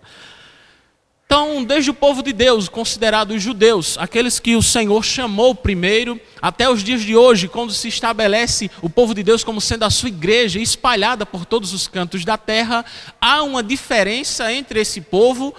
Então, 1.25 1.65
desde 1.65 1.89
o 1.89 1.94
povo 1.94 2.24
de 2.24 2.32
Deus, 2.32 2.70
considerado 2.70 3.32
os 3.32 3.44
judeus, 3.44 3.98
aqueles 3.98 4.39
que 4.39 4.56
o 4.56 4.62
Senhor 4.62 5.04
chamou 5.04 5.54
primeiro, 5.54 6.18
até 6.42 6.70
os 6.70 6.82
dias 6.82 7.01
de 7.01 7.13
hoje, 7.13 7.50
quando 7.50 7.74
se 7.74 7.89
estabelece 7.89 8.72
o 8.82 8.89
povo 8.89 9.13
de 9.13 9.22
Deus 9.22 9.44
como 9.44 9.60
sendo 9.60 9.84
a 9.84 9.89
sua 9.89 10.08
igreja 10.08 10.60
espalhada 10.60 11.25
por 11.25 11.46
todos 11.46 11.74
os 11.74 11.89
cantos 11.89 12.24
da 12.24 12.38
terra, 12.38 12.86
há 13.20 13.44
uma 13.44 13.62
diferença 13.62 14.54
entre 14.54 14.80
esse 14.80 15.01
povo 15.01 15.54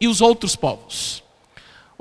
e 0.00 0.08
os 0.08 0.20
outros 0.20 0.56
povos. 0.56 1.19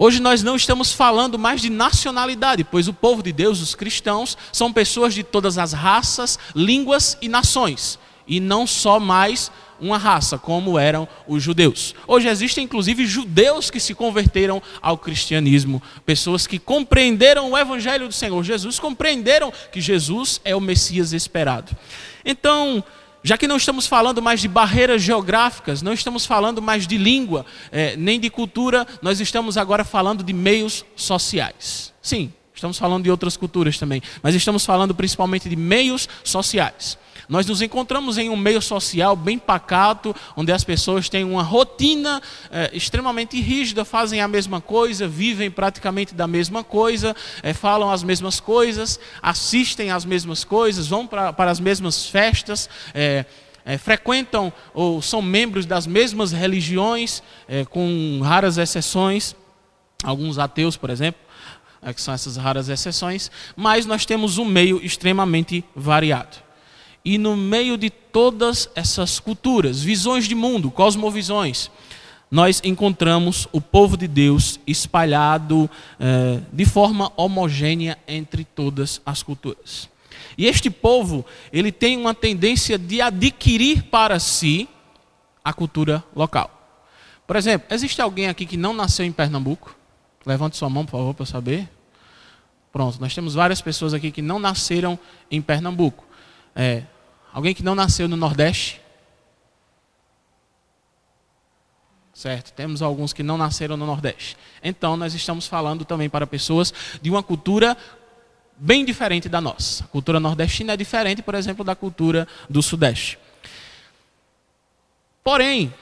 Hoje 0.02 0.22
nós 0.22 0.42
não 0.42 0.56
estamos 0.56 0.94
falando 0.94 1.38
mais 1.38 1.60
de 1.60 1.70
nacionalidade, 1.70 2.64
pois 2.64 2.88
o 2.88 2.94
povo 2.94 3.22
de 3.22 3.34
Deus, 3.34 3.60
os 3.60 3.76
cristãos, 3.76 4.38
são 4.50 4.72
pessoas 4.72 5.14
de 5.14 5.24
todas 5.24 5.58
as 5.58 5.74
raças, 5.74 6.40
línguas 6.56 7.18
e 7.22 7.28
nações, 7.28 8.00
e 8.26 8.40
não 8.40 8.66
só 8.66 8.98
mais 8.98 9.52
uma 9.78 9.98
raça, 9.98 10.38
como 10.38 10.80
eram 10.80 11.06
os 11.28 11.44
judeus. 11.44 11.94
Hoje 12.08 12.30
existem 12.30 12.64
inclusive 12.64 13.06
judeus 13.06 13.70
que 13.70 13.78
se 13.78 13.94
converteram 13.94 14.64
ao 14.82 14.98
cristianismo, 14.98 15.84
pessoas 16.06 16.48
que 16.48 16.60
compreenderam 16.60 17.52
o 17.52 17.58
evangelho 17.58 18.08
do 18.08 18.14
Senhor 18.14 18.42
Jesus, 18.42 18.80
compreenderam 18.80 19.52
que 19.70 19.82
Jesus 19.82 20.40
é 20.46 20.56
o 20.56 20.62
Messias 20.62 21.12
esperado. 21.12 21.76
Então, 22.24 22.82
já 23.24 23.38
que 23.38 23.48
não 23.48 23.58
estamos 23.58 23.86
falando 23.88 24.22
mais 24.22 24.40
de 24.40 24.48
barreiras 24.48 25.02
geográficas, 25.02 25.82
não 25.82 25.94
estamos 25.94 26.26
falando 26.26 26.62
mais 26.62 26.88
de 26.88 26.98
língua, 26.98 27.46
é, 27.72 27.96
nem 27.96 28.20
de 28.20 28.30
cultura, 28.30 28.88
nós 29.02 29.20
estamos 29.20 29.58
agora 29.58 29.84
falando 29.84 30.24
de 30.24 30.34
meios 30.34 30.86
sociais. 30.96 31.94
Sim, 32.02 32.32
estamos 32.54 32.78
falando 32.78 33.04
de 33.04 33.12
outras 33.12 33.36
culturas 33.36 33.78
também, 33.78 34.02
mas 34.24 34.36
estamos 34.36 34.66
falando 34.66 34.96
principalmente 34.96 35.50
de 35.50 35.56
meios 35.56 36.08
sociais. 36.24 36.98
Nós 37.30 37.46
nos 37.46 37.62
encontramos 37.62 38.18
em 38.18 38.28
um 38.28 38.36
meio 38.36 38.60
social 38.60 39.16
bem 39.16 39.38
pacato, 39.38 40.16
onde 40.36 40.52
as 40.52 40.64
pessoas 40.64 41.08
têm 41.10 41.24
uma 41.24 41.44
rotina 41.44 42.20
é, 42.50 42.72
extremamente 42.74 43.40
rígida, 43.40 43.86
fazem 43.86 44.20
a 44.20 44.28
mesma 44.28 44.60
coisa, 44.60 45.08
vivem 45.08 45.52
praticamente 45.52 46.16
da 46.16 46.26
mesma 46.26 46.64
coisa, 46.64 47.16
é, 47.44 47.54
falam 47.54 47.92
as 47.92 48.02
mesmas 48.02 48.40
coisas, 48.40 49.00
assistem 49.22 49.92
às 49.92 50.06
mesmas 50.06 50.44
coisas, 50.44 50.88
vão 50.88 51.06
pra, 51.06 51.32
para 51.32 51.52
as 51.52 51.60
mesmas 51.60 52.08
festas. 52.08 52.68
É, 52.96 53.24
é, 53.64 53.78
frequentam 53.78 54.52
ou 54.74 55.00
são 55.00 55.22
membros 55.22 55.68
das 55.68 55.86
mesmas 55.86 56.32
religiões, 56.32 57.22
é, 57.48 57.64
com 57.64 58.20
raras 58.24 58.58
exceções, 58.58 59.36
alguns 60.04 60.40
ateus, 60.40 60.76
por 60.76 60.90
exemplo, 60.90 61.22
é, 61.80 61.94
que 61.94 62.02
são 62.02 62.12
essas 62.12 62.38
raras 62.38 62.70
exceções, 62.70 63.30
mas 63.56 63.86
nós 63.86 64.04
temos 64.04 64.40
um 64.40 64.46
meio 64.46 64.84
extremamente 64.84 65.64
variado. 65.76 66.49
E 67.04 67.18
no 67.18 67.36
meio 67.36 67.78
de 67.78 67.90
todas 67.90 68.70
essas 68.76 69.20
culturas, 69.20 69.82
visões 69.82 70.26
de 70.28 70.36
mundo, 70.36 70.70
cosmovisões, 70.70 71.72
nós 72.30 72.62
encontramos 72.64 73.48
o 73.52 73.60
povo 73.60 73.98
de 73.98 74.08
Deus 74.08 74.60
espalhado 74.68 75.70
eh, 76.00 76.40
de 76.54 76.66
forma 76.66 77.12
homogênea 77.18 77.98
entre 78.08 78.44
todas 78.44 79.02
as 79.06 79.24
culturas. 79.24 79.90
E 80.38 80.46
este 80.46 80.70
povo, 80.70 81.26
ele 81.52 81.72
tem 81.72 81.98
uma 81.98 82.14
tendência 82.14 82.78
de 82.78 83.02
adquirir 83.02 83.84
para 83.84 84.20
si 84.20 84.70
a 85.44 85.52
cultura 85.52 86.04
local. 86.16 86.52
Por 87.26 87.36
exemplo, 87.36 87.68
existe 87.72 88.02
alguém 88.02 88.28
aqui 88.28 88.46
que 88.46 88.58
não 88.58 88.74
nasceu 88.74 89.06
em 89.06 89.12
Pernambuco? 89.12 89.76
Levante 90.26 90.58
sua 90.58 90.70
mão, 90.70 90.86
por 90.86 90.92
favor, 90.92 91.14
para 91.14 91.26
saber. 91.26 91.70
Pronto, 92.72 93.00
nós 93.00 93.14
temos 93.14 93.34
várias 93.34 93.62
pessoas 93.62 93.94
aqui 93.94 94.12
que 94.12 94.22
não 94.22 94.38
nasceram 94.38 95.00
em 95.32 95.42
Pernambuco. 95.42 96.06
É, 96.62 96.84
alguém 97.32 97.54
que 97.54 97.64
não 97.64 97.74
nasceu 97.74 98.06
no 98.10 98.18
Nordeste? 98.18 98.82
Certo, 102.14 102.52
temos 102.52 102.82
alguns 102.82 103.14
que 103.14 103.24
não 103.24 103.38
nasceram 103.38 103.78
no 103.78 103.86
Nordeste. 103.86 104.36
Então, 104.62 104.98
nós 104.98 105.14
estamos 105.14 105.48
falando 105.48 105.86
também 105.86 106.10
para 106.10 106.28
pessoas 106.28 106.74
de 107.02 107.10
uma 107.10 107.24
cultura 107.24 107.78
bem 108.58 108.84
diferente 108.84 109.30
da 109.30 109.40
nossa. 109.40 109.86
A 109.86 109.88
cultura 109.88 110.20
nordestina 110.20 110.74
é 110.74 110.76
diferente, 110.76 111.22
por 111.22 111.34
exemplo, 111.34 111.64
da 111.64 111.78
cultura 111.78 112.28
do 112.50 112.62
Sudeste. 112.62 113.18
Porém, 115.24 115.74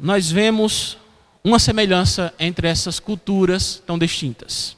nós 0.00 0.30
vemos 0.30 0.96
uma 1.44 1.58
semelhança 1.58 2.32
entre 2.38 2.66
essas 2.66 2.98
culturas 2.98 3.82
tão 3.86 3.98
distintas. 3.98 4.74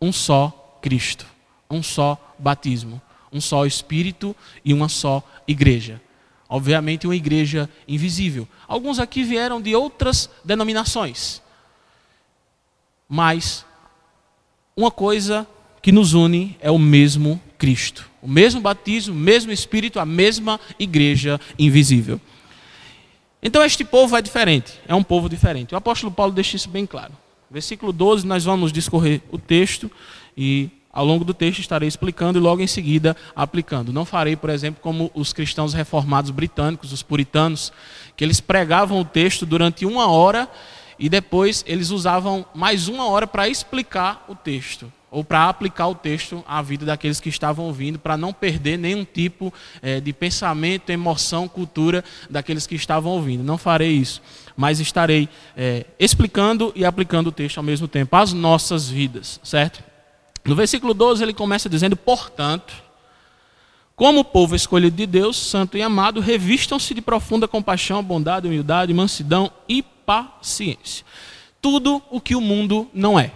Um 0.00 0.12
só 0.12 0.78
Cristo, 0.80 1.26
um 1.68 1.82
só 1.82 2.16
batismo, 2.38 3.02
um 3.32 3.40
só 3.40 3.66
Espírito 3.66 4.34
e 4.64 4.72
uma 4.72 4.88
só 4.88 5.22
igreja. 5.46 6.00
Obviamente, 6.48 7.06
uma 7.06 7.14
igreja 7.14 7.70
invisível. 7.86 8.48
Alguns 8.66 8.98
aqui 8.98 9.22
vieram 9.22 9.60
de 9.60 9.74
outras 9.74 10.28
denominações. 10.44 11.40
Mas 13.08 13.64
uma 14.76 14.90
coisa 14.90 15.46
que 15.80 15.92
nos 15.92 16.12
une 16.12 16.56
é 16.60 16.70
o 16.70 16.78
mesmo 16.78 17.40
Cristo. 17.56 18.10
O 18.20 18.28
mesmo 18.28 18.60
batismo, 18.60 19.14
o 19.14 19.18
mesmo 19.18 19.52
Espírito, 19.52 20.00
a 20.00 20.04
mesma 20.04 20.58
igreja 20.78 21.40
invisível. 21.58 22.20
Então 23.42 23.64
este 23.64 23.84
povo 23.84 24.16
é 24.16 24.22
diferente, 24.22 24.72
é 24.86 24.94
um 24.94 25.02
povo 25.02 25.28
diferente. 25.28 25.74
O 25.74 25.76
apóstolo 25.76 26.12
Paulo 26.12 26.32
deixa 26.32 26.56
isso 26.56 26.68
bem 26.68 26.84
claro. 26.84 27.12
Versículo 27.50 27.92
12, 27.92 28.26
nós 28.26 28.44
vamos 28.44 28.72
discorrer 28.72 29.22
o 29.30 29.38
texto 29.38 29.90
e 30.36 30.68
ao 30.92 31.04
longo 31.04 31.24
do 31.24 31.32
texto 31.32 31.60
estarei 31.60 31.88
explicando 31.88 32.38
e 32.38 32.42
logo 32.42 32.62
em 32.62 32.66
seguida 32.66 33.16
aplicando. 33.34 33.92
Não 33.92 34.04
farei, 34.04 34.36
por 34.36 34.50
exemplo, 34.50 34.80
como 34.82 35.10
os 35.14 35.32
cristãos 35.32 35.72
reformados 35.72 36.30
britânicos, 36.30 36.92
os 36.92 37.02
puritanos, 37.02 37.72
que 38.16 38.24
eles 38.24 38.40
pregavam 38.40 39.00
o 39.00 39.04
texto 39.04 39.46
durante 39.46 39.86
uma 39.86 40.08
hora 40.08 40.48
e 40.98 41.08
depois 41.08 41.64
eles 41.66 41.90
usavam 41.90 42.44
mais 42.54 42.88
uma 42.88 43.06
hora 43.06 43.26
para 43.26 43.48
explicar 43.48 44.24
o 44.28 44.34
texto 44.34 44.92
ou 45.10 45.24
para 45.24 45.48
aplicar 45.48 45.88
o 45.88 45.94
texto 45.94 46.44
à 46.46 46.62
vida 46.62 46.86
daqueles 46.86 47.18
que 47.18 47.28
estavam 47.28 47.64
ouvindo, 47.64 47.98
para 47.98 48.16
não 48.16 48.32
perder 48.32 48.78
nenhum 48.78 49.04
tipo 49.04 49.52
é, 49.82 49.98
de 50.00 50.12
pensamento, 50.12 50.90
emoção, 50.90 51.48
cultura 51.48 52.04
daqueles 52.28 52.66
que 52.66 52.76
estavam 52.76 53.10
ouvindo. 53.12 53.42
Não 53.42 53.58
farei 53.58 53.90
isso, 53.90 54.22
mas 54.56 54.78
estarei 54.78 55.28
é, 55.56 55.84
explicando 55.98 56.72
e 56.76 56.84
aplicando 56.84 57.26
o 57.26 57.32
texto 57.32 57.58
ao 57.58 57.64
mesmo 57.64 57.88
tempo 57.88 58.14
às 58.14 58.32
nossas 58.32 58.88
vidas, 58.88 59.40
certo? 59.42 59.89
No 60.44 60.54
versículo 60.54 60.94
12 60.94 61.22
ele 61.22 61.34
começa 61.34 61.68
dizendo: 61.68 61.96
Portanto, 61.96 62.72
Como 64.00 64.24
povo 64.24 64.56
escolhido 64.56 64.96
de 64.96 65.04
Deus, 65.04 65.36
santo 65.36 65.76
e 65.76 65.82
amado, 65.82 66.22
revistam-se 66.22 66.94
de 66.94 67.02
profunda 67.02 67.46
compaixão, 67.46 68.02
bondade, 68.02 68.46
humildade, 68.46 68.94
mansidão 68.94 69.52
e 69.68 69.82
paciência. 69.82 71.04
Tudo 71.60 72.02
o 72.10 72.18
que 72.18 72.34
o 72.34 72.40
mundo 72.40 72.88
não 72.94 73.20
é. 73.20 73.30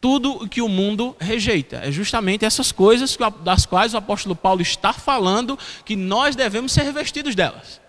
Tudo 0.00 0.44
o 0.44 0.48
que 0.48 0.62
o 0.62 0.68
mundo 0.68 1.16
rejeita. 1.18 1.78
É 1.78 1.90
justamente 1.90 2.44
essas 2.44 2.70
coisas 2.70 3.18
das 3.42 3.66
quais 3.66 3.92
o 3.92 3.96
apóstolo 3.96 4.36
Paulo 4.36 4.62
está 4.62 4.92
falando 4.92 5.58
que 5.84 5.96
nós 5.96 6.36
devemos 6.36 6.70
ser 6.70 6.82
revestidos 6.82 7.34
delas. 7.34 7.80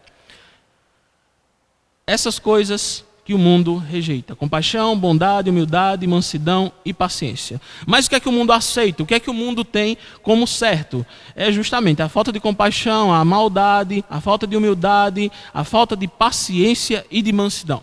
Essas 2.08 2.39
coisas 2.39 3.05
que 3.31 3.35
o 3.35 3.38
mundo 3.38 3.77
rejeita: 3.77 4.35
compaixão, 4.35 4.97
bondade, 4.97 5.50
humildade, 5.50 6.05
mansidão 6.05 6.69
e 6.83 6.93
paciência. 6.93 7.61
Mas 7.88 8.05
o 8.05 8.09
que 8.09 8.15
é 8.15 8.19
que 8.19 8.27
o 8.27 8.31
mundo 8.31 8.51
aceita? 8.51 9.03
O 9.03 9.05
que 9.05 9.13
é 9.13 9.21
que 9.21 9.29
o 9.29 9.33
mundo 9.33 9.63
tem 9.63 9.97
como 10.21 10.45
certo? 10.45 11.05
É 11.33 11.50
justamente 11.50 12.01
a 12.01 12.09
falta 12.09 12.29
de 12.29 12.41
compaixão, 12.41 13.13
a 13.13 13.23
maldade, 13.23 14.03
a 14.09 14.19
falta 14.19 14.45
de 14.45 14.57
humildade, 14.57 15.31
a 15.53 15.63
falta 15.63 15.95
de 15.95 16.09
paciência 16.09 17.05
e 17.09 17.21
de 17.21 17.31
mansidão. 17.31 17.81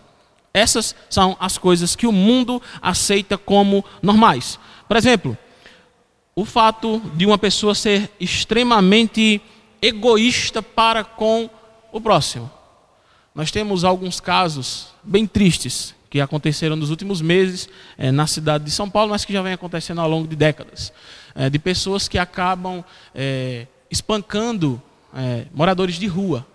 Essas 0.53 0.95
são 1.09 1.35
as 1.39 1.57
coisas 1.57 1.95
que 1.95 2.05
o 2.05 2.11
mundo 2.11 2.61
aceita 2.79 3.35
como 3.35 3.83
normais. 4.03 4.59
Por 4.87 4.97
exemplo, 4.97 5.35
o 6.35 6.45
fato 6.45 7.01
de 7.15 7.25
uma 7.25 7.39
pessoa 7.39 7.73
ser 7.73 8.11
extremamente 8.19 9.41
egoísta 9.81 10.61
para 10.61 11.03
com 11.03 11.49
o 11.91 11.99
próximo. 11.99 12.51
Nós 13.33 13.51
temos 13.51 13.85
alguns 13.85 14.19
casos 14.19 14.87
bem 15.09 15.25
tristes 15.25 15.95
que 16.09 16.21
aconteceram 16.21 16.75
nos 16.75 16.89
últimos 16.89 17.21
meses 17.21 17.67
é, 17.97 18.11
na 18.11 18.27
cidade 18.27 18.63
de 18.63 18.71
São 18.71 18.89
Paulo, 18.89 19.11
mas 19.11 19.25
que 19.25 19.33
já 19.33 19.41
vem 19.41 19.53
acontecendo 19.53 20.01
ao 20.01 20.09
longo 20.09 20.27
de 20.27 20.35
décadas. 20.35 20.93
É, 21.35 21.49
de 21.49 21.57
pessoas 21.57 22.07
que 22.07 22.17
acabam 22.17 22.83
é, 23.13 23.67
espancando 23.89 24.81
moradores 25.51 25.95
de 25.95 26.05
rua, 26.05 26.45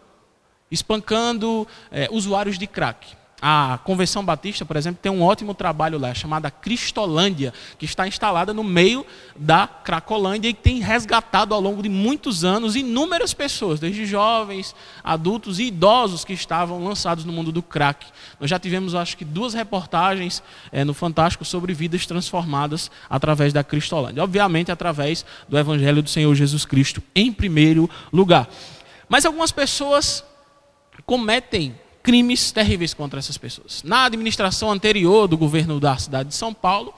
espancando 0.71 1.67
usuários 2.13 2.57
de 2.57 2.69
crack. 2.69 3.17
A 3.47 3.79
Convenção 3.85 4.25
Batista, 4.25 4.65
por 4.65 4.75
exemplo, 4.75 5.01
tem 5.03 5.13
um 5.13 5.23
ótimo 5.23 5.53
trabalho 5.53 5.99
lá, 5.99 6.15
chamada 6.15 6.51
Cristolândia, 6.51 7.53
que 7.77 7.85
está 7.85 8.09
instalada 8.09 8.55
no 8.55 8.65
meio 8.65 9.05
da 9.37 9.67
Cracolândia 9.67 10.49
e 10.49 10.55
tem 10.55 10.81
resgatado 10.81 11.53
ao 11.53 11.61
longo 11.61 11.83
de 11.83 11.91
muitos 11.91 12.43
anos 12.43 12.75
inúmeras 12.75 13.35
pessoas, 13.35 13.79
desde 13.79 14.07
jovens, 14.07 14.75
adultos 15.05 15.59
e 15.59 15.65
idosos 15.65 16.25
que 16.25 16.33
estavam 16.33 16.83
lançados 16.83 17.27
no 17.27 17.35
mundo 17.35 17.53
do 17.53 17.63
crack. 17.63 18.07
Nós 18.41 18.49
já 18.49 18.59
tivemos, 18.59 18.95
acho 18.95 19.15
que, 19.15 19.27
duas 19.27 19.53
reportagens 19.53 20.43
é, 20.73 20.83
no 20.83 20.95
Fantástico 20.95 21.45
sobre 21.45 21.75
vidas 21.75 22.07
transformadas 22.07 22.91
através 23.11 23.53
da 23.53 23.63
Cristolândia. 23.63 24.25
Obviamente, 24.25 24.73
através 24.73 25.23
do 25.47 25.59
Evangelho 25.59 26.03
do 26.03 26.09
Senhor 26.09 26.35
Jesus 26.35 26.65
Cristo, 26.65 27.03
em 27.15 27.31
primeiro 27.31 27.91
lugar. 28.11 28.49
Mas 29.07 29.27
algumas 29.27 29.53
pessoas 29.53 30.25
cometem 31.05 31.75
crimes 32.05 32.53
terríveis 32.53 32.93
contra 32.93 33.19
essas 33.19 33.39
pessoas. 33.39 33.83
Na 33.83 34.05
administração 34.05 34.71
anterior 34.71 35.27
do 35.27 35.39
governo 35.39 35.81
da 35.81 35.97
cidade 35.97 36.29
de 36.29 36.35
São 36.35 36.53
Paulo, 36.53 36.95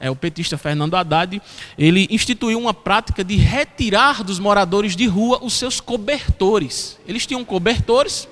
é, 0.00 0.10
o 0.10 0.16
petista 0.16 0.56
Fernando 0.56 0.94
Haddad, 0.94 1.40
ele 1.78 2.08
instituiu 2.10 2.58
uma 2.58 2.72
prática 2.72 3.22
de 3.22 3.36
retirar 3.36 4.24
dos 4.24 4.38
moradores 4.38 4.96
de 4.96 5.06
rua 5.06 5.38
os 5.42 5.52
seus 5.52 5.78
cobertores. 5.78 6.98
Eles 7.06 7.26
tinham 7.26 7.44
cobertores, 7.44 8.26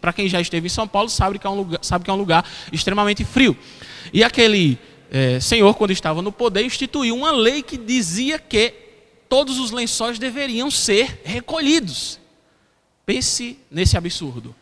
para 0.00 0.12
quem 0.12 0.28
já 0.28 0.40
esteve 0.40 0.66
em 0.66 0.70
São 0.70 0.86
Paulo, 0.86 1.08
sabe 1.08 1.40
que 1.40 1.46
é 1.46 1.50
um 1.50 1.56
lugar, 1.56 1.80
sabe 1.82 2.04
que 2.04 2.10
é 2.10 2.12
um 2.12 2.16
lugar 2.16 2.44
extremamente 2.72 3.24
frio. 3.24 3.56
E 4.12 4.22
aquele 4.22 4.78
é, 5.10 5.40
senhor, 5.40 5.74
quando 5.74 5.90
estava 5.90 6.22
no 6.22 6.30
poder, 6.30 6.64
instituiu 6.64 7.16
uma 7.16 7.32
lei 7.32 7.64
que 7.64 7.76
dizia 7.76 8.38
que 8.38 8.72
todos 9.28 9.58
os 9.58 9.72
lençóis 9.72 10.20
deveriam 10.20 10.70
ser 10.70 11.20
recolhidos. 11.24 12.20
Pense 13.04 13.58
nesse 13.70 13.96
absurdo. 13.96 14.54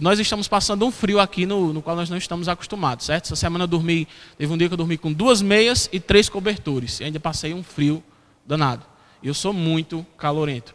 Nós 0.00 0.18
estamos 0.18 0.48
passando 0.48 0.86
um 0.86 0.90
frio 0.90 1.20
aqui 1.20 1.46
no, 1.46 1.72
no 1.72 1.82
qual 1.82 1.96
nós 1.96 2.10
não 2.10 2.16
estamos 2.16 2.48
acostumados, 2.48 3.06
certo? 3.06 3.26
Essa 3.26 3.36
semana 3.36 3.64
eu 3.64 3.68
dormi, 3.68 4.08
teve 4.36 4.52
um 4.52 4.56
dia 4.56 4.68
que 4.68 4.74
eu 4.74 4.78
dormi 4.78 4.96
com 4.96 5.12
duas 5.12 5.42
meias 5.42 5.88
e 5.92 6.00
três 6.00 6.28
cobertores. 6.28 7.00
E 7.00 7.04
ainda 7.04 7.20
passei 7.20 7.54
um 7.54 7.62
frio 7.62 8.02
danado. 8.46 8.84
Eu 9.22 9.34
sou 9.34 9.52
muito 9.52 10.04
calorento. 10.16 10.74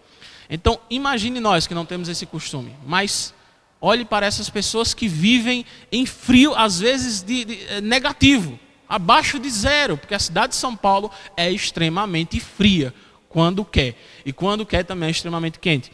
Então, 0.50 0.80
imagine 0.90 1.40
nós 1.40 1.68
que 1.68 1.76
não 1.76 1.86
temos 1.86 2.10
esse 2.10 2.26
costume, 2.26 2.76
mas 2.86 3.34
olhe 3.80 4.04
para 4.04 4.26
essas 4.26 4.50
pessoas 4.50 4.94
que 4.94 5.08
vivem 5.08 5.66
em 5.92 6.06
frio, 6.06 6.56
às 6.56 6.80
vezes 6.80 7.22
de, 7.22 7.46
de, 7.46 7.66
eh, 7.68 7.82
negativo, 7.82 8.60
abaixo 8.88 9.38
de 9.38 9.50
zero, 9.50 9.96
porque 9.96 10.16
a 10.16 10.20
cidade 10.20 10.50
de 10.50 10.56
São 10.56 10.76
Paulo 10.76 11.12
é 11.38 11.52
extremamente 11.52 12.40
fria 12.40 12.94
quando 13.30 13.64
quer, 13.64 13.96
e 14.26 14.34
quando 14.34 14.66
quer 14.66 14.84
também 14.84 15.08
é 15.08 15.12
extremamente 15.12 15.60
quente. 15.60 15.92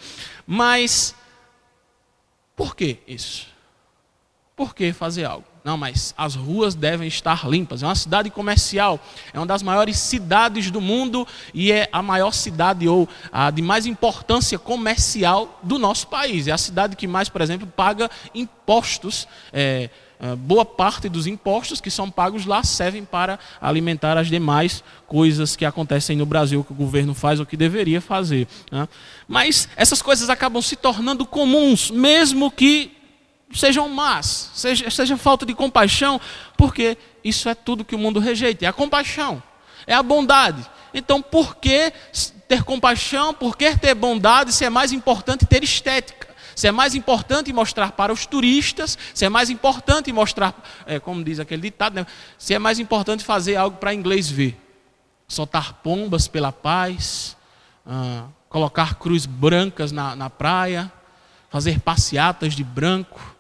Mas 0.47 1.13
por 2.56 2.76
que 2.76 3.00
isso? 3.08 3.48
Por 4.56 4.74
que 4.74 4.94
fazer 4.94 5.26
algo? 5.26 5.46
Não, 5.65 5.76
mas 5.76 6.13
as 6.18 6.36
ruas 6.36 6.76
devem 6.76 7.08
estar 7.08 7.46
limpas. 7.50 7.84
É 7.84 7.88
uma 7.88 7.96
cidade 7.96 8.30
comercial, 8.30 9.00
é 9.34 9.39
uma 9.39 9.46
das 9.46 9.62
maiores 9.62 9.98
cidades 9.98 10.72
do 10.72 10.80
mundo 10.80 11.28
e 11.54 11.72
é 11.72 11.89
a 11.91 12.02
maior 12.02 12.32
cidade 12.32 12.88
ou 12.88 13.10
a 13.32 13.52
de 13.52 13.62
mais 13.62 13.86
importância 13.86 14.58
comercial 14.58 15.60
do 15.62 15.78
nosso 15.78 16.08
país. 16.08 16.48
É 16.48 16.52
a 16.52 16.58
cidade 16.58 16.96
que 16.96 17.08
mais, 17.08 17.28
por 17.28 17.41
exemplo, 17.41 17.68
paga 17.68 18.10
impostos. 18.34 19.28
É, 19.52 19.89
boa 20.38 20.65
parte 20.65 21.10
dos 21.10 21.28
impostos 21.28 21.82
que 21.82 21.91
são 21.91 22.10
pagos 22.10 22.45
lá 22.45 22.63
servem 22.63 23.04
para 23.04 23.38
alimentar 23.62 24.17
as 24.17 24.28
demais 24.28 24.84
coisas 25.08 25.56
que 25.56 25.65
acontecem 25.65 26.15
no 26.15 26.25
Brasil, 26.25 26.63
que 26.63 26.71
o 26.71 26.75
governo 26.75 27.13
faz 27.13 27.39
ou 27.39 27.45
que 27.45 27.58
deveria 27.58 28.01
fazer. 28.01 28.47
Né? 28.71 28.88
Mas 29.28 29.67
essas 29.75 30.01
coisas 30.01 30.30
acabam 30.30 30.62
se 30.62 30.75
tornando 30.75 31.25
comuns, 31.25 31.91
mesmo 31.91 32.49
que 32.49 32.95
sejam 33.54 33.88
más, 33.89 34.51
seja, 34.54 34.89
seja 34.89 35.17
falta 35.17 35.45
de 35.45 35.54
compaixão, 35.54 36.19
porque 36.58 36.97
isso 37.23 37.47
é 37.49 37.56
tudo 37.56 37.86
que 37.86 37.95
o 37.95 37.99
mundo 37.99 38.19
rejeita. 38.19 38.65
É 38.65 38.67
a 38.67 38.73
compaixão, 38.73 39.41
é 39.86 39.93
a 39.93 40.04
bondade. 40.04 40.65
Então, 40.93 41.21
por 41.21 41.56
que 41.58 41.91
ter 42.47 42.63
compaixão, 42.63 43.34
por 43.34 43.58
que 43.58 43.78
ter 43.78 43.93
bondade, 43.93 44.54
se 44.54 44.63
é 44.63 44.69
mais 44.69 44.91
importante 44.91 45.45
ter 45.45 45.63
estética? 45.63 46.24
Se 46.56 46.68
é 46.68 46.72
mais 46.72 46.96
importante 46.96 47.52
mostrar 47.52 47.91
para 47.91 48.13
os 48.13 48.26
turistas, 48.26 48.98
se 49.13 49.26
é 49.26 49.30
mais 49.30 49.50
importante 49.50 50.12
mostrar, 50.12 50.56
é, 50.86 51.00
como 51.00 51.24
diz 51.24 51.39
aquele 51.39 51.63
ditado, 51.63 51.96
né? 51.96 52.08
se 52.38 52.54
é 52.54 52.60
mais 52.60 52.80
importante 52.80 53.24
fazer 53.24 53.58
algo 53.58 53.78
para 53.78 53.94
inglês 53.94 54.30
ver. 54.30 54.58
Soltar 55.28 55.74
pombas 55.84 56.28
pela 56.28 56.52
paz, 56.52 57.36
ah, 57.86 58.26
colocar 58.48 58.96
cruz 58.96 59.26
brancas 59.26 59.91
na, 59.91 60.15
na 60.15 60.30
praia, 60.30 60.91
fazer 61.50 61.80
passeatas 61.80 62.54
de 62.54 62.63
branco 62.63 63.35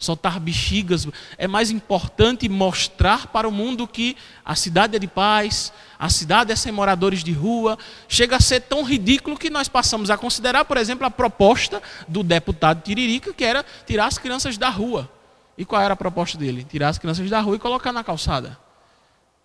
soltar 0.00 0.40
bexigas. 0.40 1.06
É 1.36 1.46
mais 1.46 1.70
importante 1.70 2.48
mostrar 2.48 3.26
para 3.26 3.46
o 3.46 3.52
mundo 3.52 3.86
que 3.86 4.16
a 4.42 4.56
cidade 4.56 4.96
é 4.96 4.98
de 4.98 5.06
paz, 5.06 5.72
a 5.98 6.08
cidade 6.08 6.50
é 6.50 6.56
sem 6.56 6.72
moradores 6.72 7.22
de 7.22 7.32
rua. 7.32 7.78
Chega 8.08 8.36
a 8.36 8.40
ser 8.40 8.62
tão 8.62 8.82
ridículo 8.82 9.36
que 9.36 9.50
nós 9.50 9.68
passamos 9.68 10.10
a 10.10 10.16
considerar, 10.16 10.64
por 10.64 10.78
exemplo, 10.78 11.06
a 11.06 11.10
proposta 11.10 11.82
do 12.08 12.22
deputado 12.22 12.82
Tiririca, 12.82 13.34
que 13.34 13.44
era 13.44 13.64
tirar 13.86 14.06
as 14.06 14.16
crianças 14.16 14.56
da 14.56 14.70
rua. 14.70 15.08
E 15.56 15.64
qual 15.66 15.82
era 15.82 15.92
a 15.92 15.96
proposta 15.96 16.38
dele? 16.38 16.64
Tirar 16.64 16.88
as 16.88 16.98
crianças 16.98 17.28
da 17.28 17.40
rua 17.40 17.56
e 17.56 17.58
colocar 17.58 17.92
na 17.92 18.02
calçada. 18.02 18.58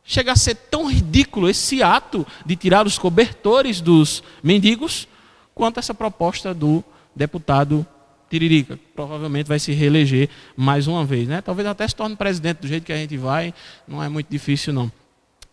Chega 0.05 0.31
a 0.31 0.35
ser 0.37 0.55
tão 0.55 0.89
ridículo 0.89 1.49
esse 1.49 1.83
ato 1.83 2.25
de 2.45 2.55
tirar 2.55 2.87
os 2.87 2.97
cobertores 2.97 3.81
dos 3.81 4.23
mendigos, 4.41 5.05
quanto 5.53 5.79
essa 5.79 5.93
proposta 5.93 6.53
do 6.53 6.81
deputado 7.13 7.85
Tiririca, 8.29 8.79
provavelmente 8.95 9.47
vai 9.47 9.59
se 9.59 9.71
reeleger 9.71 10.29
mais 10.55 10.87
uma 10.87 11.05
vez, 11.05 11.27
né? 11.27 11.41
Talvez 11.41 11.67
até 11.67 11.87
se 11.87 11.95
torne 11.95 12.15
presidente 12.15 12.57
do 12.57 12.67
jeito 12.67 12.83
que 12.83 12.93
a 12.93 12.97
gente 12.97 13.17
vai, 13.17 13.53
não 13.87 14.01
é 14.01 14.09
muito 14.09 14.27
difícil 14.29 14.73
não. 14.73 14.91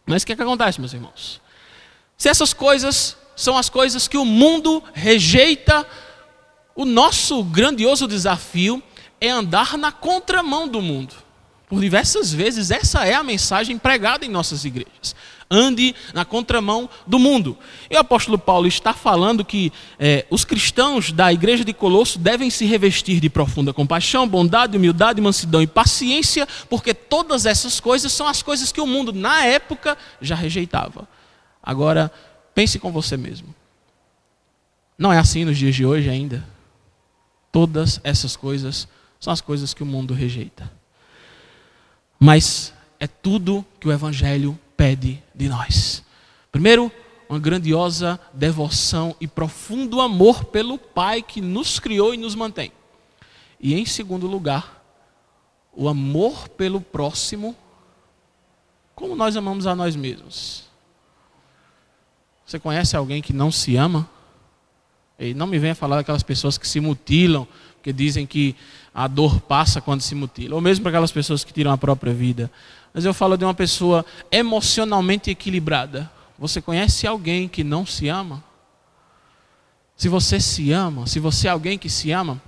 Mas 0.07 0.23
o 0.23 0.27
que, 0.27 0.33
é 0.33 0.37
que 0.37 0.43
acontece, 0.43 0.81
meus 0.81 0.93
irmãos? 0.93 1.41
Se 2.17 2.29
essas 2.29 2.53
coisas 2.53 3.17
são 3.37 3.57
as 3.57 3.69
coisas 3.69 4.09
que 4.09 4.17
o 4.17 4.25
mundo 4.25 4.83
rejeita, 4.95 5.87
o 6.75 6.85
nosso 6.85 7.43
grandioso 7.45 8.09
desafio 8.09 8.83
é 9.21 9.29
andar 9.29 9.77
na 9.77 9.93
contramão 9.93 10.67
do 10.67 10.81
mundo. 10.81 11.15
Por 11.69 11.81
diversas 11.81 12.33
vezes, 12.33 12.71
essa 12.71 13.07
é 13.07 13.15
a 13.15 13.23
mensagem 13.23 13.79
pregada 13.79 14.25
em 14.27 14.29
nossas 14.29 14.65
igrejas 14.65 15.15
ande 15.53 15.95
na 16.15 16.25
contramão 16.25 16.89
do 17.07 17.19
mundo. 17.19 17.57
E 17.91 17.95
o 17.95 18.01
apóstolo 18.01 18.39
Paulo 18.39 18.67
está 18.67 18.95
falando 18.95 19.45
que 19.45 19.71
é, 19.99 20.27
os 20.31 20.45
cristãos 20.45 21.13
da 21.13 21.33
igreja 21.33 21.65
de 21.65 21.75
Colosso 21.75 22.19
devem 22.19 22.49
se 22.49 22.65
revestir 22.65 23.21
de 23.21 23.29
profunda 23.29 23.73
compaixão, 23.73 24.27
bondade, 24.27 24.77
humildade, 24.77 25.21
mansidão 25.21 25.61
e 25.61 25.67
paciência, 25.67 26.49
porque 26.71 26.95
todas 26.95 27.45
essas 27.45 27.79
coisas 27.79 28.11
são 28.13 28.27
as 28.27 28.43
coisas 28.43 28.73
que 28.73 28.81
o 28.81 28.87
mundo, 28.87 29.13
na 29.13 29.45
época, 29.45 29.97
já 30.21 30.35
rejeitava. 30.35 31.07
Agora, 31.63 32.11
pense 32.55 32.79
com 32.79 32.91
você 32.91 33.17
mesmo. 33.17 33.55
Não 34.97 35.13
é 35.13 35.19
assim 35.19 35.45
nos 35.45 35.59
dias 35.59 35.75
de 35.75 35.85
hoje 35.85 36.09
ainda? 36.09 36.45
Todas 37.51 38.01
essas 38.03 38.35
coisas 38.35 38.89
são 39.21 39.33
as 39.33 39.41
coisas 39.41 39.75
que 39.75 39.83
o 39.83 39.87
mundo 39.87 40.15
rejeita. 40.15 40.71
Mas 42.19 42.73
é 42.99 43.07
tudo 43.07 43.65
que 43.81 43.89
o 43.89 43.93
Evangelho 43.93 44.59
pede 44.77 45.23
de 45.35 45.49
nós. 45.49 46.03
Primeiro, 46.51 46.91
uma 47.29 47.39
grandiosa 47.39 48.21
devoção 48.33 49.17
e 49.21 49.27
profundo 49.27 50.01
amor 50.01 50.45
pelo 50.45 50.77
Pai 50.77 51.23
que 51.23 51.41
nos 51.41 51.79
criou 51.79 52.13
e 52.13 52.17
nos 52.17 52.35
mantém. 52.35 52.73
E 53.59 53.75
em 53.75 53.87
segundo 53.87 54.27
lugar, 54.27 54.83
o 55.73 55.89
amor 55.89 56.49
pelo 56.51 56.81
próximo, 56.81 57.57
como 58.95 59.17
nós 59.17 59.37
amamos 59.37 59.67
a 59.67 59.75
nós 59.75 59.97
mesmos. 59.97 60.65
Você 62.45 62.59
conhece 62.59 62.97
alguém 62.97 63.23
que 63.23 63.33
não 63.33 63.51
se 63.51 63.77
ama? 63.77 64.09
E 65.19 65.33
não 65.33 65.47
me 65.47 65.59
venha 65.59 65.75
falar 65.75 65.97
daquelas 65.97 66.23
pessoas 66.23 66.59
que 66.59 66.69
se 66.69 66.81
mutilam, 66.81 67.47
que 67.83 67.93
dizem 67.93 68.27
que 68.27 68.55
a 68.95 69.07
dor 69.07 69.41
passa 69.41 69.81
quando 69.81 70.01
se 70.03 70.15
mutila, 70.15 70.57
ou 70.57 70.61
mesmo 70.61 70.83
para 70.83 70.91
aquelas 70.91 71.13
pessoas 71.13 71.45
que 71.45 71.53
tiram 71.53 71.73
a 71.73 71.79
própria 71.79 72.13
vida. 72.13 72.51
Mas 72.93 73.05
eu 73.05 73.15
falo 73.15 73.37
de 73.37 73.45
uma 73.45 73.55
pessoa 73.55 74.05
emocionalmente 74.31 75.31
equilibrada. 75.31 76.11
Você 76.39 76.61
conhece 76.61 77.07
alguém 77.07 77.49
que 77.49 77.65
não 77.65 77.87
se 77.87 78.09
ama? 78.09 78.43
Se 79.97 80.09
você 80.09 80.41
se 80.41 80.73
ama, 80.73 81.07
se 81.07 81.21
você 81.21 81.47
é 81.47 81.51
alguém 81.51 81.79
que 81.79 81.89
se 81.89 82.11
ama, 82.11 82.41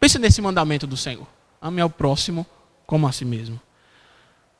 pense 0.00 0.18
nesse 0.18 0.42
mandamento 0.42 0.86
do 0.86 0.96
Senhor: 0.96 1.26
ame 1.60 1.80
ao 1.80 1.88
próximo 1.88 2.46
como 2.86 3.06
a 3.06 3.12
si 3.12 3.24
mesmo. 3.24 3.60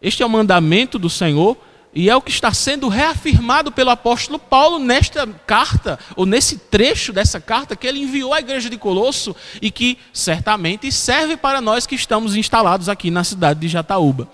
Este 0.00 0.22
é 0.22 0.26
o 0.26 0.30
mandamento 0.30 0.98
do 0.98 1.10
Senhor 1.10 1.56
e 1.92 2.08
é 2.08 2.14
o 2.14 2.22
que 2.22 2.30
está 2.30 2.52
sendo 2.52 2.86
reafirmado 2.86 3.72
pelo 3.72 3.90
apóstolo 3.90 4.38
Paulo 4.38 4.78
nesta 4.78 5.26
carta, 5.26 5.98
ou 6.14 6.24
nesse 6.24 6.58
trecho 6.58 7.12
dessa 7.12 7.40
carta 7.40 7.74
que 7.74 7.86
ele 7.86 8.00
enviou 8.00 8.32
à 8.32 8.38
igreja 8.38 8.70
de 8.70 8.76
Colosso 8.76 9.34
e 9.60 9.70
que 9.70 9.98
certamente 10.12 10.92
serve 10.92 11.36
para 11.36 11.60
nós 11.60 11.86
que 11.86 11.94
estamos 11.94 12.36
instalados 12.36 12.88
aqui 12.88 13.10
na 13.10 13.24
cidade 13.24 13.60
de 13.60 13.68
Jataúba. 13.68 14.28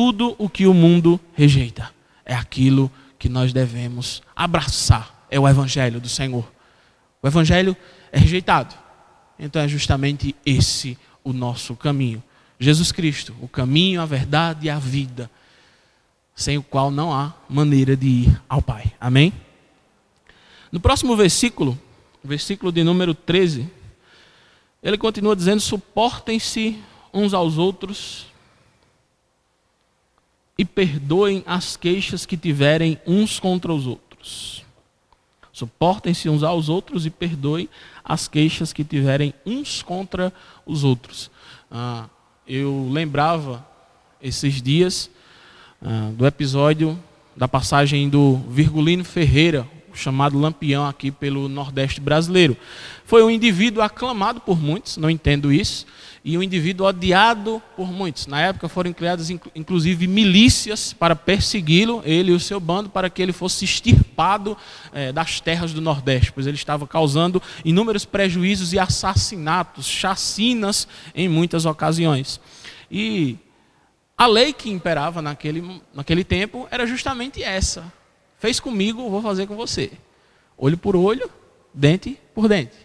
Tudo 0.00 0.34
o 0.38 0.48
que 0.48 0.66
o 0.66 0.72
mundo 0.72 1.20
rejeita 1.34 1.90
é 2.24 2.34
aquilo 2.34 2.90
que 3.18 3.28
nós 3.28 3.52
devemos 3.52 4.22
abraçar, 4.34 5.26
é 5.30 5.38
o 5.38 5.46
evangelho 5.46 6.00
do 6.00 6.08
Senhor. 6.08 6.50
O 7.22 7.28
evangelho 7.28 7.76
é 8.10 8.18
rejeitado. 8.18 8.74
Então 9.38 9.60
é 9.60 9.68
justamente 9.68 10.34
esse 10.46 10.96
o 11.22 11.34
nosso 11.34 11.76
caminho. 11.76 12.22
Jesus 12.58 12.90
Cristo, 12.90 13.36
o 13.42 13.46
caminho, 13.46 14.00
a 14.00 14.06
verdade 14.06 14.68
e 14.68 14.70
a 14.70 14.78
vida 14.78 15.30
sem 16.34 16.56
o 16.56 16.62
qual 16.62 16.90
não 16.90 17.12
há 17.12 17.34
maneira 17.46 17.94
de 17.94 18.06
ir 18.06 18.42
ao 18.48 18.62
Pai. 18.62 18.94
Amém? 18.98 19.34
No 20.72 20.80
próximo 20.80 21.14
versículo, 21.14 21.78
versículo 22.24 22.72
de 22.72 22.82
número 22.82 23.12
13, 23.12 23.70
ele 24.82 24.96
continua 24.96 25.36
dizendo: 25.36 25.60
suportem-se 25.60 26.78
uns 27.12 27.34
aos 27.34 27.58
outros 27.58 28.29
e 30.60 30.64
perdoem 30.66 31.42
as 31.46 31.74
queixas 31.74 32.26
que 32.26 32.36
tiverem 32.36 32.98
uns 33.06 33.40
contra 33.40 33.72
os 33.72 33.86
outros. 33.86 34.62
Suportem-se 35.50 36.28
uns 36.28 36.42
aos 36.42 36.68
outros 36.68 37.06
e 37.06 37.10
perdoem 37.10 37.66
as 38.04 38.28
queixas 38.28 38.70
que 38.70 38.84
tiverem 38.84 39.32
uns 39.46 39.80
contra 39.82 40.30
os 40.66 40.84
outros. 40.84 41.30
Ah, 41.70 42.10
eu 42.46 42.90
lembrava 42.92 43.66
esses 44.20 44.60
dias 44.60 45.10
ah, 45.80 46.10
do 46.12 46.26
episódio 46.26 47.02
da 47.34 47.48
passagem 47.48 48.10
do 48.10 48.36
Virgulino 48.50 49.02
Ferreira, 49.02 49.66
chamado 49.94 50.38
Lampião 50.38 50.86
aqui 50.86 51.10
pelo 51.10 51.48
Nordeste 51.48 52.02
brasileiro. 52.02 52.54
Foi 53.06 53.22
um 53.22 53.30
indivíduo 53.30 53.82
aclamado 53.82 54.42
por 54.42 54.60
muitos, 54.60 54.98
não 54.98 55.08
entendo 55.08 55.50
isso, 55.50 55.86
e 56.24 56.36
um 56.36 56.42
indivíduo 56.42 56.86
odiado 56.86 57.62
por 57.74 57.90
muitos. 57.90 58.26
Na 58.26 58.40
época 58.40 58.68
foram 58.68 58.92
criadas 58.92 59.30
inclusive 59.30 60.06
milícias 60.06 60.92
para 60.92 61.16
persegui-lo, 61.16 62.02
ele 62.04 62.32
e 62.32 62.34
o 62.34 62.40
seu 62.40 62.60
bando, 62.60 62.90
para 62.90 63.08
que 63.08 63.22
ele 63.22 63.32
fosse 63.32 63.64
extirpado 63.64 64.56
eh, 64.92 65.12
das 65.12 65.40
terras 65.40 65.72
do 65.72 65.80
Nordeste, 65.80 66.32
pois 66.32 66.46
ele 66.46 66.56
estava 66.56 66.86
causando 66.86 67.42
inúmeros 67.64 68.04
prejuízos 68.04 68.72
e 68.72 68.78
assassinatos, 68.78 69.86
chacinas 69.86 70.86
em 71.14 71.28
muitas 71.28 71.64
ocasiões. 71.64 72.40
E 72.90 73.38
a 74.16 74.26
lei 74.26 74.52
que 74.52 74.68
imperava 74.68 75.22
naquele, 75.22 75.80
naquele 75.94 76.22
tempo 76.22 76.68
era 76.70 76.86
justamente 76.86 77.42
essa. 77.42 77.90
Fez 78.38 78.60
comigo, 78.60 79.08
vou 79.08 79.22
fazer 79.22 79.46
com 79.46 79.56
você. 79.56 79.90
Olho 80.58 80.76
por 80.76 80.94
olho, 80.94 81.30
dente 81.72 82.20
por 82.34 82.46
dente. 82.46 82.76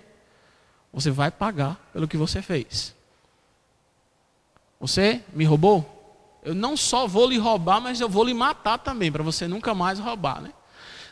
Você 0.94 1.12
vai 1.12 1.30
pagar 1.30 1.76
pelo 1.92 2.08
que 2.08 2.16
você 2.16 2.42
fez. 2.42 2.95
Você 4.88 5.22
me 5.34 5.46
roubou? 5.46 5.92
Eu 6.44 6.54
não 6.54 6.78
só 6.78 7.08
vou 7.08 7.28
lhe 7.28 7.38
roubar, 7.38 7.82
mas 7.82 8.00
eu 8.00 8.08
vou 8.08 8.24
lhe 8.24 8.34
matar 8.34 8.78
também, 8.78 9.12
para 9.12 9.24
você 9.24 9.48
nunca 9.48 9.74
mais 9.74 10.00
roubar. 10.00 10.42
Né? 10.42 10.52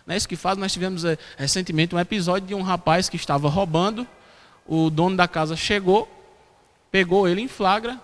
Não 0.06 0.14
é 0.14 0.18
isso 0.18 0.28
que 0.28 0.36
faz. 0.36 0.58
Nós 0.58 0.72
tivemos 0.72 1.04
é, 1.06 1.18
recentemente 1.38 1.96
um 1.96 2.00
episódio 2.00 2.48
de 2.48 2.56
um 2.56 2.62
rapaz 2.62 3.10
que 3.10 3.16
estava 3.16 3.50
roubando. 3.50 4.08
O 4.66 4.90
dono 4.90 5.18
da 5.18 5.28
casa 5.28 5.56
chegou, 5.56 6.10
pegou 6.92 7.28
ele 7.28 7.42
em 7.42 7.48
flagra. 7.48 8.00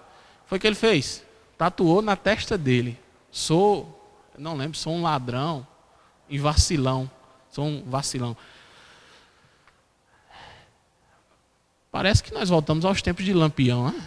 Foi 0.46 0.58
o 0.58 0.62
que 0.62 0.68
ele 0.68 0.76
fez? 0.76 1.24
tatuou 1.60 2.02
na 2.02 2.16
testa 2.16 2.58
dele: 2.58 2.98
Sou, 3.30 4.02
não 4.38 4.56
lembro, 4.56 4.78
sou 4.78 4.94
um 4.94 5.04
ladrão 5.04 5.68
e 6.30 6.40
vacilão. 6.40 7.12
Sou 7.52 7.66
um 7.66 7.84
vacilão. 7.84 8.38
Parece 11.92 12.24
que 12.24 12.34
nós 12.34 12.48
voltamos 12.50 12.86
aos 12.86 13.02
tempos 13.02 13.26
de 13.26 13.34
Lampião, 13.34 13.92
né? 13.92 14.02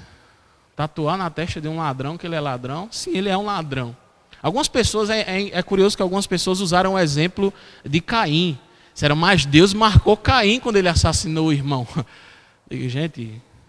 Tatuar 0.75 1.17
na 1.17 1.29
testa 1.29 1.61
de 1.61 1.69
um 1.69 1.79
ladrão 1.79 2.17
que 2.17 2.27
ele 2.27 2.35
é 2.35 2.41
ladrão. 2.41 2.89
Sim, 2.91 3.17
ele 3.17 3.29
é 3.29 3.37
um 3.37 3.45
ladrão. 3.45 3.97
Algumas 4.43 4.69
pessoas, 4.69 5.11
é, 5.11 5.21
é, 5.21 5.51
é 5.53 5.63
curioso 5.63 5.97
que 5.97 6.03
algumas 6.03 6.27
pessoas 6.27 6.61
usaram 6.61 6.95
o 6.95 6.99
exemplo 6.99 7.53
de 7.85 8.01
Caim. 8.01 8.59
Disseram, 8.93 9.15
mas 9.15 9.47
Deus 9.47 9.73
marcou 9.73 10.17
Caim 10.17 10.59
quando 10.59 10.77
ele 10.77 10.89
assassinou 10.89 11.49
o 11.49 11.53
irmão. 11.53 11.87
Digo, 12.69 12.89
gente, 12.89 13.21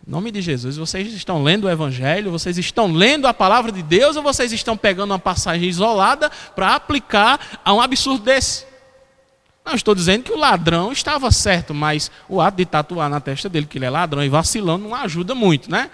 em 0.05 0.11
nome 0.11 0.31
de 0.31 0.41
Jesus, 0.41 0.77
vocês 0.77 1.13
estão 1.13 1.43
lendo 1.43 1.65
o 1.65 1.69
Evangelho, 1.69 2.31
vocês 2.31 2.57
estão 2.57 2.91
lendo 2.91 3.27
a 3.27 3.33
palavra 3.33 3.71
de 3.71 3.83
Deus 3.83 4.15
ou 4.15 4.23
vocês 4.23 4.51
estão 4.51 4.75
pegando 4.75 5.11
uma 5.11 5.19
passagem 5.19 5.69
isolada 5.69 6.29
para 6.55 6.75
aplicar 6.75 7.61
a 7.63 7.73
um 7.73 7.79
absurdo 7.79 8.23
desse? 8.23 8.65
Não 9.65 9.75
estou 9.75 9.95
dizendo 9.95 10.23
que 10.23 10.31
o 10.31 10.37
ladrão 10.37 10.91
estava 10.91 11.31
certo, 11.31 11.73
mas 11.73 12.11
o 12.27 12.41
ato 12.41 12.57
de 12.57 12.65
tatuar 12.65 13.09
na 13.09 13.21
testa 13.21 13.47
dele 13.47 13.65
que 13.65 13.77
ele 13.77 13.85
é 13.85 13.89
ladrão 13.89 14.23
e 14.23 14.27
vacilando 14.27 14.89
não 14.89 14.95
ajuda 14.95 15.33
muito, 15.33 15.71
né? 15.71 15.89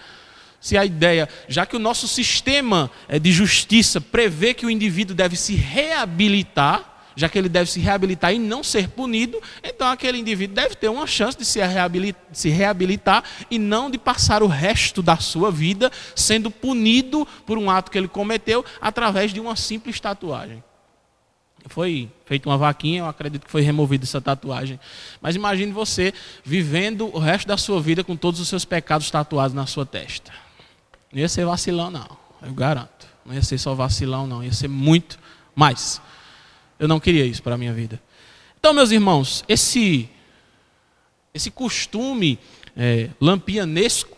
Se 0.61 0.77
a 0.77 0.83
ideia, 0.83 1.29
já 1.47 1.65
que 1.65 1.75
o 1.75 1.79
nosso 1.79 2.07
sistema 2.07 2.91
eh, 3.07 3.17
de 3.17 3.31
justiça 3.31 4.01
prevê 4.01 4.53
que 4.53 4.65
o 4.65 4.69
indivíduo 4.69 5.15
deve 5.15 5.37
se 5.37 5.55
reabilitar, 5.55 6.89
já 7.15 7.27
que 7.27 7.37
ele 7.37 7.49
deve 7.49 7.69
se 7.69 7.79
reabilitar 7.79 8.33
e 8.33 8.39
não 8.39 8.63
ser 8.63 8.89
punido, 8.89 9.41
então 9.63 9.87
aquele 9.87 10.17
indivíduo 10.17 10.55
deve 10.55 10.75
ter 10.75 10.89
uma 10.89 11.07
chance 11.07 11.37
de 11.37 11.45
se 11.45 11.59
reabilitar, 11.59 12.21
se 12.31 12.49
reabilitar 12.49 13.23
e 13.49 13.57
não 13.57 13.89
de 13.89 13.97
passar 13.97 14.43
o 14.43 14.47
resto 14.47 15.01
da 15.01 15.17
sua 15.17 15.51
vida 15.51 15.91
sendo 16.15 16.51
punido 16.51 17.27
por 17.45 17.57
um 17.57 17.69
ato 17.69 17.91
que 17.91 17.97
ele 17.97 18.07
cometeu 18.07 18.63
através 18.81 19.33
de 19.33 19.39
uma 19.39 19.55
simples 19.55 19.99
tatuagem. 19.99 20.63
Foi 21.67 22.09
feita 22.25 22.47
uma 22.47 22.57
vaquinha, 22.57 22.99
eu 22.99 23.05
acredito 23.05 23.45
que 23.45 23.51
foi 23.51 23.61
removida 23.61 24.05
essa 24.05 24.21
tatuagem. 24.21 24.79
Mas 25.21 25.35
imagine 25.35 25.71
você 25.71 26.13
vivendo 26.43 27.13
o 27.13 27.19
resto 27.19 27.47
da 27.47 27.57
sua 27.57 27.81
vida 27.81 28.03
com 28.03 28.15
todos 28.15 28.39
os 28.39 28.47
seus 28.47 28.63
pecados 28.63 29.11
tatuados 29.11 29.53
na 29.53 29.65
sua 29.65 29.85
testa. 29.85 30.31
Não 31.11 31.19
ia 31.19 31.29
ser 31.29 31.45
vacilão, 31.45 31.89
não, 31.89 32.17
eu 32.41 32.53
garanto. 32.53 33.07
Não 33.25 33.33
ia 33.33 33.41
ser 33.41 33.57
só 33.57 33.73
vacilão, 33.73 34.25
não, 34.27 34.43
ia 34.43 34.51
ser 34.53 34.67
muito 34.67 35.19
mais. 35.55 36.01
Eu 36.79 36.87
não 36.87 36.99
queria 36.99 37.25
isso 37.25 37.43
para 37.43 37.55
a 37.55 37.57
minha 37.57 37.73
vida. 37.73 38.01
Então, 38.59 38.73
meus 38.73 38.91
irmãos, 38.91 39.43
esse, 39.47 40.09
esse 41.33 41.49
costume 41.51 42.39
é, 42.75 43.09
lampianesco 43.19 44.17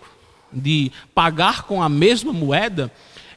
de 0.52 0.92
pagar 1.14 1.64
com 1.64 1.82
a 1.82 1.88
mesma 1.88 2.34
moeda 2.34 2.92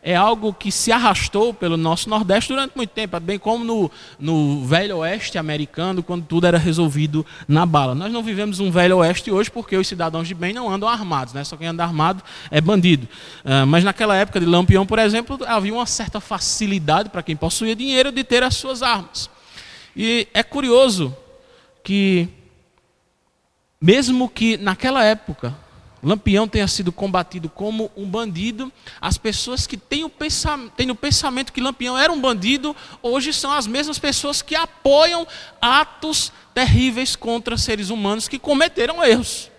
é 0.04 0.14
algo 0.14 0.52
que 0.52 0.70
se 0.70 0.92
arrastou 0.92 1.54
pelo 1.54 1.78
nosso 1.78 2.10
Nordeste 2.10 2.52
durante 2.52 2.76
muito 2.76 2.90
tempo, 2.90 3.18
bem 3.18 3.38
como 3.38 3.64
no, 3.64 3.90
no 4.18 4.62
Velho 4.66 4.98
Oeste 4.98 5.38
americano, 5.38 6.02
quando 6.02 6.26
tudo 6.26 6.46
era 6.46 6.58
resolvido 6.58 7.24
na 7.48 7.64
bala. 7.64 7.94
Nós 7.94 8.12
não 8.12 8.22
vivemos 8.22 8.60
um 8.60 8.70
Velho 8.70 8.98
Oeste 8.98 9.30
hoje 9.30 9.50
porque 9.50 9.74
os 9.74 9.88
cidadãos 9.88 10.28
de 10.28 10.34
bem 10.34 10.52
não 10.52 10.70
andam 10.70 10.86
armados, 10.86 11.32
né? 11.32 11.42
só 11.42 11.56
quem 11.56 11.68
anda 11.68 11.82
armado 11.82 12.22
é 12.50 12.60
bandido. 12.60 13.08
Uh, 13.42 13.66
mas 13.66 13.82
naquela 13.82 14.14
época 14.14 14.38
de 14.38 14.44
Lampião, 14.44 14.84
por 14.84 14.98
exemplo, 14.98 15.38
havia 15.46 15.72
uma 15.72 15.86
certa 15.86 16.20
facilidade 16.20 17.08
para 17.08 17.22
quem 17.22 17.34
possuía 17.34 17.74
dinheiro 17.74 18.12
de 18.12 18.22
ter 18.22 18.42
as 18.42 18.56
suas 18.56 18.82
armas. 18.82 19.30
E 19.96 20.28
é 20.34 20.42
curioso 20.42 21.16
que, 21.82 22.28
mesmo 23.80 24.28
que 24.28 24.58
naquela 24.58 25.02
época 25.02 25.63
Lampião 26.04 26.46
tenha 26.46 26.68
sido 26.68 26.92
combatido 26.92 27.48
como 27.48 27.90
um 27.96 28.06
bandido, 28.06 28.70
as 29.00 29.16
pessoas 29.16 29.66
que 29.66 29.76
têm 29.76 30.04
o, 30.04 30.12
têm 30.76 30.90
o 30.90 30.94
pensamento 30.94 31.52
que 31.52 31.60
Lampião 31.60 31.96
era 31.96 32.12
um 32.12 32.20
bandido, 32.20 32.76
hoje 33.02 33.32
são 33.32 33.50
as 33.50 33.66
mesmas 33.66 33.98
pessoas 33.98 34.42
que 34.42 34.54
apoiam 34.54 35.26
atos 35.60 36.30
terríveis 36.52 37.16
contra 37.16 37.56
seres 37.56 37.88
humanos 37.88 38.28
que 38.28 38.38
cometeram 38.38 39.02
erros. 39.02 39.50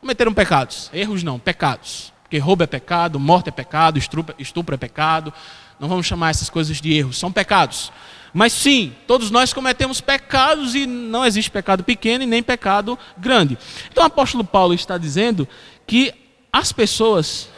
Cometeram 0.00 0.32
pecados. 0.32 0.90
Erros 0.92 1.22
não, 1.22 1.38
pecados. 1.38 2.12
Porque 2.28 2.36
roubo 2.36 2.62
é 2.62 2.66
pecado, 2.66 3.18
morte 3.18 3.48
é 3.48 3.50
pecado, 3.50 3.98
estupro, 3.98 4.74
é 4.74 4.76
pecado, 4.76 5.32
Não 5.80 5.88
vamos 5.88 6.04
chamar 6.04 6.28
essas 6.28 6.50
coisas 6.50 6.78
de 6.78 6.92
erros, 6.92 7.16
são 7.16 7.32
pecados. 7.32 7.90
Mas 8.34 8.52
sim, 8.52 8.94
todos 9.06 9.30
nós 9.30 9.54
cometemos 9.54 10.02
pecados 10.02 10.74
e 10.74 10.86
não 10.86 11.24
existe 11.24 11.50
pecado 11.50 11.82
pequeno 11.82 12.24
e 12.24 12.26
nem 12.26 12.42
pecado 12.42 12.98
grande. 13.16 13.56
Então 13.90 14.02
o 14.02 14.06
apóstolo 14.06 14.44
Paulo 14.44 14.74
está 14.74 14.98
dizendo 14.98 15.48
que 15.86 16.12
as 16.52 16.70
pessoas 16.70 17.48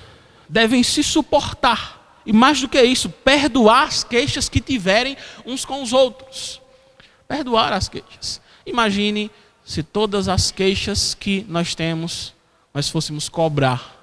devem 0.49 0.85
se 0.85 1.03
suportar. 1.03 2.21
E 2.25 2.33
mais 2.33 2.61
do 2.61 2.69
que 2.69 2.81
isso, 2.81 3.09
perdoar 3.09 3.89
as 3.89 4.05
queixas 4.05 4.49
que 4.49 4.61
tiverem 4.61 5.17
uns 5.45 5.65
com 5.65 5.83
os 5.83 5.93
outros. 5.93 6.61
Perdoar 7.27 7.73
as 7.73 7.89
queixas. 7.89 8.41
Imagine 8.65 9.33
se 9.65 9.83
todas 9.83 10.29
as 10.29 10.53
queixas 10.53 11.13
que 11.13 11.45
nós 11.49 11.75
temos 11.75 12.35
nós 12.73 12.89
fôssemos 12.89 13.29
cobrar, 13.29 14.00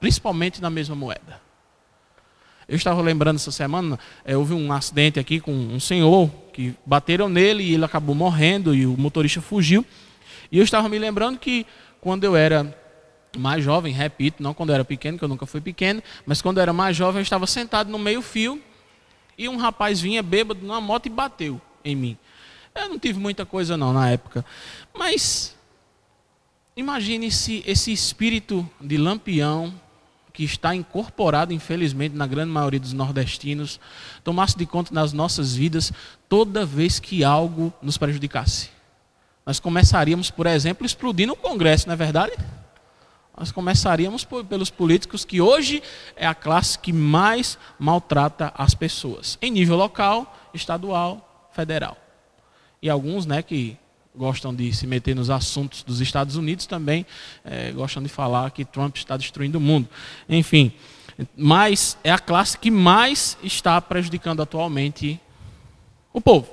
principalmente 0.00 0.60
na 0.60 0.70
mesma 0.70 0.96
moeda. 0.96 1.40
Eu 2.66 2.76
estava 2.76 3.02
lembrando 3.02 3.36
essa 3.36 3.50
semana, 3.50 3.98
é, 4.24 4.36
houve 4.36 4.54
um 4.54 4.72
acidente 4.72 5.18
aqui 5.18 5.40
com 5.40 5.52
um 5.52 5.80
senhor 5.80 6.30
que 6.52 6.74
bateram 6.86 7.28
nele 7.28 7.64
e 7.64 7.74
ele 7.74 7.84
acabou 7.84 8.14
morrendo 8.14 8.74
e 8.74 8.86
o 8.86 8.96
motorista 8.96 9.40
fugiu. 9.40 9.84
E 10.50 10.58
eu 10.58 10.64
estava 10.64 10.88
me 10.88 10.98
lembrando 10.98 11.38
que 11.38 11.66
quando 12.00 12.24
eu 12.24 12.34
era 12.34 12.76
mais 13.36 13.62
jovem, 13.62 13.92
repito, 13.92 14.42
não 14.42 14.54
quando 14.54 14.70
eu 14.70 14.76
era 14.76 14.84
pequeno, 14.84 15.18
que 15.18 15.24
eu 15.24 15.28
nunca 15.28 15.46
fui 15.46 15.60
pequeno, 15.60 16.02
mas 16.24 16.40
quando 16.40 16.58
eu 16.58 16.62
era 16.62 16.72
mais 16.72 16.96
jovem, 16.96 17.18
eu 17.18 17.22
estava 17.22 17.46
sentado 17.46 17.90
no 17.90 17.98
meio-fio 17.98 18.60
e 19.36 19.48
um 19.48 19.56
rapaz 19.56 20.00
vinha 20.00 20.22
bêbado 20.22 20.64
numa 20.64 20.80
moto 20.80 21.06
e 21.06 21.10
bateu 21.10 21.60
em 21.84 21.96
mim. 21.96 22.18
Eu 22.72 22.88
não 22.88 22.98
tive 22.98 23.18
muita 23.18 23.44
coisa 23.44 23.76
não 23.76 23.92
na 23.92 24.10
época, 24.10 24.44
mas 24.96 25.56
imagine 26.76 27.30
se 27.30 27.64
esse 27.66 27.92
espírito 27.92 28.68
de 28.80 28.96
lampião 28.96 29.74
que 30.32 30.44
está 30.44 30.74
incorporado, 30.74 31.52
infelizmente, 31.52 32.14
na 32.14 32.26
grande 32.26 32.50
maioria 32.50 32.80
dos 32.80 32.92
nordestinos, 32.92 33.80
tomasse 34.22 34.56
de 34.56 34.66
conta 34.66 34.94
nas 34.94 35.12
nossas 35.12 35.54
vidas 35.54 35.92
toda 36.28 36.64
vez 36.64 36.98
que 36.98 37.24
algo 37.24 37.72
nos 37.82 37.98
prejudicasse. 37.98 38.70
Nós 39.44 39.58
começaríamos, 39.58 40.30
por 40.30 40.46
exemplo, 40.46 40.86
explodindo 40.86 41.32
o 41.32 41.36
Congresso, 41.36 41.86
não 41.86 41.94
é 41.94 41.96
verdade? 41.96 42.32
Nós 43.36 43.50
começaríamos 43.50 44.24
por, 44.24 44.44
pelos 44.44 44.70
políticos, 44.70 45.24
que 45.24 45.40
hoje 45.40 45.82
é 46.14 46.26
a 46.26 46.34
classe 46.34 46.78
que 46.78 46.92
mais 46.92 47.58
maltrata 47.78 48.52
as 48.54 48.74
pessoas, 48.74 49.38
em 49.40 49.50
nível 49.50 49.76
local, 49.76 50.36
estadual, 50.52 51.48
federal. 51.52 51.96
E 52.82 52.90
alguns 52.90 53.26
né, 53.26 53.42
que 53.42 53.78
gostam 54.14 54.54
de 54.54 54.72
se 54.72 54.86
meter 54.86 55.14
nos 55.14 55.30
assuntos 55.30 55.82
dos 55.82 56.00
Estados 56.00 56.36
Unidos 56.36 56.66
também 56.66 57.06
é, 57.44 57.70
gostam 57.72 58.02
de 58.02 58.08
falar 58.08 58.50
que 58.50 58.64
Trump 58.64 58.96
está 58.96 59.16
destruindo 59.16 59.58
o 59.58 59.60
mundo. 59.60 59.88
Enfim, 60.28 60.72
mas 61.36 61.96
é 62.02 62.10
a 62.10 62.18
classe 62.18 62.58
que 62.58 62.70
mais 62.70 63.36
está 63.42 63.80
prejudicando 63.80 64.42
atualmente 64.42 65.20
o 66.12 66.20
povo. 66.20 66.48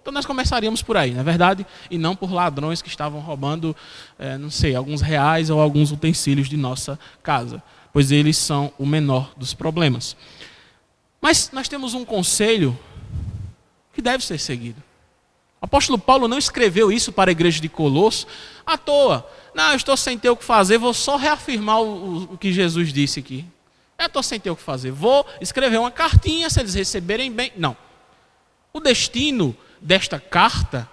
Então 0.00 0.12
nós 0.12 0.24
começaríamos 0.24 0.82
por 0.82 0.96
aí, 0.96 1.10
não 1.10 1.20
é 1.20 1.24
verdade? 1.24 1.66
E 1.90 1.98
não 1.98 2.14
por 2.14 2.32
ladrões 2.32 2.80
que 2.80 2.88
estavam 2.88 3.20
roubando, 3.20 3.74
é, 4.18 4.38
não 4.38 4.50
sei, 4.50 4.76
alguns 4.76 5.00
reais 5.00 5.50
ou 5.50 5.60
alguns 5.60 5.90
utensílios 5.90 6.48
de 6.48 6.56
nossa 6.56 6.96
casa, 7.22 7.60
pois 7.92 8.12
eles 8.12 8.36
são 8.36 8.72
o 8.78 8.86
menor 8.86 9.32
dos 9.36 9.52
problemas. 9.52 10.16
Mas 11.20 11.50
nós 11.52 11.66
temos 11.66 11.92
um 11.92 12.04
conselho 12.04 12.78
que 13.92 14.00
deve 14.00 14.24
ser 14.24 14.38
seguido. 14.38 14.80
Apóstolo 15.66 15.98
Paulo 15.98 16.28
não 16.28 16.38
escreveu 16.38 16.92
isso 16.92 17.10
para 17.12 17.28
a 17.28 17.32
igreja 17.32 17.60
de 17.60 17.68
Colosso 17.68 18.24
à 18.64 18.78
toa. 18.78 19.28
Não, 19.52 19.70
eu 19.70 19.76
estou 19.76 19.96
sem 19.96 20.16
ter 20.16 20.30
o 20.30 20.36
que 20.36 20.44
fazer, 20.44 20.78
vou 20.78 20.94
só 20.94 21.16
reafirmar 21.16 21.80
o, 21.82 22.34
o 22.34 22.38
que 22.38 22.52
Jesus 22.52 22.92
disse 22.92 23.18
aqui. 23.18 23.44
Eu 23.98 24.06
estou 24.06 24.22
sem 24.22 24.38
ter 24.38 24.50
o 24.50 24.56
que 24.56 24.62
fazer, 24.62 24.92
vou 24.92 25.26
escrever 25.40 25.78
uma 25.78 25.90
cartinha, 25.90 26.48
se 26.48 26.60
eles 26.60 26.74
receberem 26.74 27.32
bem. 27.32 27.52
Não. 27.56 27.76
O 28.72 28.78
destino 28.78 29.56
desta 29.80 30.20
carta 30.20 30.88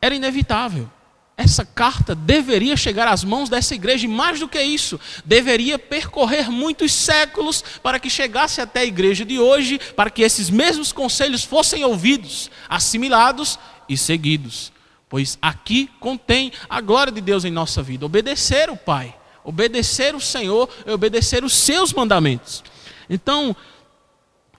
era 0.00 0.14
inevitável. 0.14 0.88
Essa 1.36 1.64
carta 1.64 2.14
deveria 2.14 2.76
chegar 2.76 3.08
às 3.08 3.24
mãos 3.24 3.48
dessa 3.48 3.74
igreja, 3.74 4.04
e 4.04 4.08
mais 4.08 4.38
do 4.38 4.46
que 4.46 4.62
isso, 4.62 5.00
deveria 5.24 5.80
percorrer 5.80 6.48
muitos 6.48 6.92
séculos 6.92 7.64
para 7.82 7.98
que 7.98 8.08
chegasse 8.08 8.60
até 8.60 8.80
a 8.80 8.84
igreja 8.84 9.24
de 9.24 9.40
hoje, 9.40 9.80
para 9.96 10.10
que 10.10 10.22
esses 10.22 10.48
mesmos 10.48 10.92
conselhos 10.92 11.42
fossem 11.42 11.84
ouvidos, 11.84 12.50
assimilados 12.68 13.58
e 13.88 13.96
seguidos. 13.96 14.72
Pois 15.08 15.38
aqui 15.42 15.90
contém 16.00 16.52
a 16.68 16.80
glória 16.80 17.12
de 17.12 17.20
Deus 17.20 17.44
em 17.44 17.50
nossa 17.50 17.82
vida. 17.82 18.06
Obedecer 18.06 18.70
o 18.70 18.76
Pai, 18.76 19.14
obedecer 19.44 20.14
o 20.14 20.20
Senhor 20.20 20.68
e 20.86 20.90
obedecer 20.90 21.44
os 21.44 21.52
seus 21.52 21.92
mandamentos. 21.92 22.64
Então, 23.10 23.54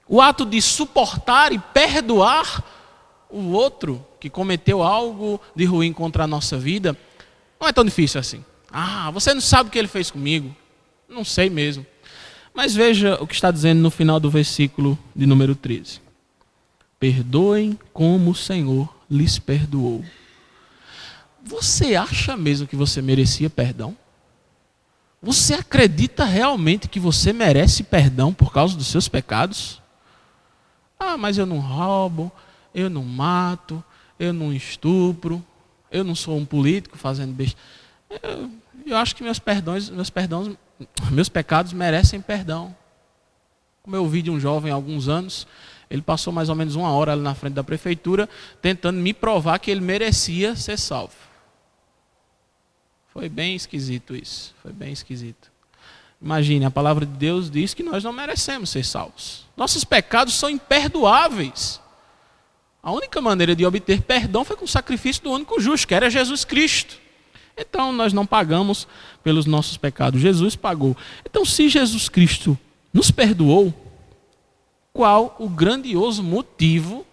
o 0.07 0.21
ato 0.21 0.45
de 0.45 0.61
suportar 0.61 1.51
e 1.51 1.57
perdoar 1.57 2.63
o 3.29 3.51
outro 3.51 4.05
que 4.19 4.29
cometeu 4.29 4.83
algo 4.83 5.41
de 5.55 5.65
ruim 5.65 5.91
contra 5.91 6.25
a 6.25 6.27
nossa 6.27 6.57
vida 6.57 6.95
não 7.59 7.67
é 7.67 7.73
tão 7.73 7.83
difícil 7.83 8.19
assim. 8.19 8.45
Ah, 8.71 9.09
você 9.11 9.33
não 9.33 9.41
sabe 9.41 9.69
o 9.69 9.71
que 9.71 9.79
ele 9.79 9.87
fez 9.87 10.11
comigo? 10.11 10.55
Não 11.09 11.25
sei 11.25 11.49
mesmo. 11.49 11.85
Mas 12.53 12.75
veja 12.75 13.17
o 13.19 13.25
que 13.25 13.33
está 13.33 13.49
dizendo 13.49 13.81
no 13.81 13.89
final 13.89 14.19
do 14.19 14.29
versículo 14.29 14.97
de 15.15 15.25
número 15.25 15.55
13. 15.55 15.99
Perdoem 16.99 17.77
como 17.91 18.31
o 18.31 18.35
Senhor 18.35 18.92
lhes 19.09 19.39
perdoou. 19.39 20.03
Você 21.43 21.95
acha 21.95 22.37
mesmo 22.37 22.67
que 22.67 22.75
você 22.75 23.01
merecia 23.01 23.49
perdão? 23.49 23.97
Você 25.21 25.53
acredita 25.53 26.25
realmente 26.25 26.87
que 26.87 26.99
você 26.99 27.31
merece 27.31 27.83
perdão 27.83 28.33
por 28.33 28.51
causa 28.51 28.75
dos 28.75 28.87
seus 28.87 29.07
pecados? 29.07 29.81
Ah, 30.99 31.17
mas 31.17 31.37
eu 31.37 31.45
não 31.45 31.59
roubo, 31.59 32.31
eu 32.73 32.89
não 32.89 33.03
mato, 33.03 33.83
eu 34.19 34.33
não 34.33 34.53
estupro, 34.53 35.43
eu 35.91 36.03
não 36.03 36.15
sou 36.15 36.37
um 36.37 36.45
político 36.45 36.97
fazendo 36.97 37.33
besteira. 37.33 37.67
Eu, 38.21 38.51
eu 38.85 38.97
acho 38.97 39.15
que 39.15 39.23
meus 39.23 39.39
perdões, 39.39 39.89
meus 39.89 40.09
perdões, 40.09 40.55
meus 41.11 41.29
pecados 41.29 41.73
merecem 41.73 42.19
perdão. 42.19 42.75
Como 43.81 43.95
eu 43.95 44.03
ouvi 44.03 44.21
de 44.21 44.31
um 44.31 44.39
jovem 44.39 44.71
há 44.71 44.75
alguns 44.75 45.07
anos, 45.07 45.47
ele 45.93 46.01
passou 46.01 46.33
mais 46.33 46.49
ou 46.49 46.55
menos 46.55 46.73
uma 46.73 46.89
hora 46.89 47.11
ali 47.11 47.21
na 47.21 47.35
frente 47.35 47.53
da 47.53 47.63
prefeitura, 47.63 48.27
tentando 48.59 48.99
me 48.99 49.13
provar 49.13 49.59
que 49.59 49.69
ele 49.69 49.79
merecia 49.79 50.55
ser 50.55 50.79
salvo. 50.79 51.13
Foi 53.09 53.29
bem 53.29 53.55
esquisito 53.55 54.15
isso. 54.15 54.55
Foi 54.63 54.73
bem 54.73 54.91
esquisito. 54.91 55.51
Imagine, 56.19 56.65
a 56.65 56.71
palavra 56.71 57.05
de 57.05 57.11
Deus 57.11 57.47
diz 57.47 57.75
que 57.75 57.83
nós 57.83 58.03
não 58.03 58.11
merecemos 58.11 58.71
ser 58.71 58.83
salvos. 58.83 59.45
Nossos 59.55 59.83
pecados 59.83 60.33
são 60.33 60.49
imperdoáveis. 60.49 61.79
A 62.81 62.91
única 62.91 63.21
maneira 63.21 63.55
de 63.55 63.63
obter 63.63 64.01
perdão 64.01 64.43
foi 64.43 64.55
com 64.55 64.65
o 64.65 64.67
sacrifício 64.67 65.21
do 65.21 65.31
único 65.31 65.61
justo, 65.61 65.87
que 65.87 65.93
era 65.93 66.09
Jesus 66.09 66.43
Cristo. 66.43 66.97
Então 67.55 67.93
nós 67.93 68.13
não 68.13 68.25
pagamos 68.25 68.87
pelos 69.23 69.45
nossos 69.45 69.77
pecados, 69.77 70.19
Jesus 70.19 70.55
pagou. 70.55 70.97
Então, 71.23 71.45
se 71.45 71.69
Jesus 71.69 72.09
Cristo 72.09 72.57
nos 72.91 73.11
perdoou, 73.11 73.82
qual 74.93 75.35
o 75.39 75.49
grandioso 75.49 76.21
motivo 76.23 77.05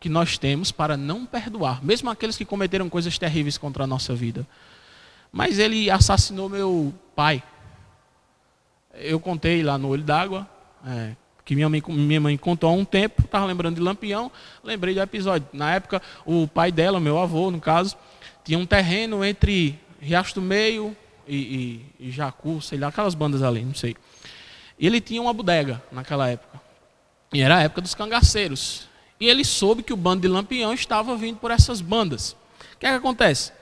que 0.00 0.08
nós 0.08 0.38
temos 0.38 0.72
para 0.72 0.96
não 0.96 1.26
perdoar, 1.26 1.84
mesmo 1.84 2.10
aqueles 2.10 2.36
que 2.36 2.44
cometeram 2.44 2.88
coisas 2.88 3.18
terríveis 3.18 3.58
contra 3.58 3.84
a 3.84 3.86
nossa 3.86 4.14
vida. 4.14 4.46
Mas 5.30 5.58
ele 5.58 5.90
assassinou 5.90 6.48
meu 6.48 6.92
pai. 7.14 7.42
Eu 8.94 9.20
contei 9.20 9.62
lá 9.62 9.78
no 9.78 9.88
Olho 9.88 10.02
d'Água, 10.02 10.48
é, 10.86 11.14
que 11.44 11.54
minha 11.54 11.68
mãe, 11.68 11.82
minha 11.86 12.20
mãe 12.20 12.36
contou 12.36 12.68
há 12.68 12.72
um 12.72 12.84
tempo, 12.84 13.22
estava 13.22 13.46
lembrando 13.46 13.76
de 13.76 13.80
Lampião, 13.80 14.30
lembrei 14.64 14.94
do 14.94 15.00
episódio. 15.00 15.46
Na 15.52 15.74
época, 15.74 16.02
o 16.24 16.48
pai 16.48 16.72
dela, 16.72 16.98
meu 16.98 17.18
avô, 17.18 17.50
no 17.50 17.60
caso, 17.60 17.96
tinha 18.44 18.58
um 18.58 18.66
terreno 18.66 19.24
entre 19.24 19.78
Riacho 20.00 20.34
do 20.34 20.42
Meio 20.42 20.96
e, 21.28 21.84
e, 22.00 22.06
e 22.08 22.10
Jacu, 22.10 22.60
sei 22.60 22.78
lá, 22.78 22.88
aquelas 22.88 23.14
bandas 23.14 23.42
ali, 23.42 23.64
não 23.64 23.74
sei. 23.74 23.96
Ele 24.78 25.00
tinha 25.00 25.22
uma 25.22 25.32
bodega 25.32 25.80
naquela 25.92 26.28
época. 26.28 26.61
E 27.32 27.40
era 27.40 27.58
a 27.58 27.62
época 27.62 27.80
dos 27.80 27.94
cangaceiros. 27.94 28.88
E 29.18 29.28
ele 29.28 29.44
soube 29.44 29.82
que 29.82 29.92
o 29.92 29.96
bando 29.96 30.22
de 30.22 30.28
Lampião 30.28 30.72
estava 30.72 31.16
vindo 31.16 31.38
por 31.38 31.50
essas 31.50 31.80
bandas. 31.80 32.32
O 32.74 32.78
que 32.78 32.86
é 32.86 32.90
que 32.90 32.96
acontece? 32.96 33.52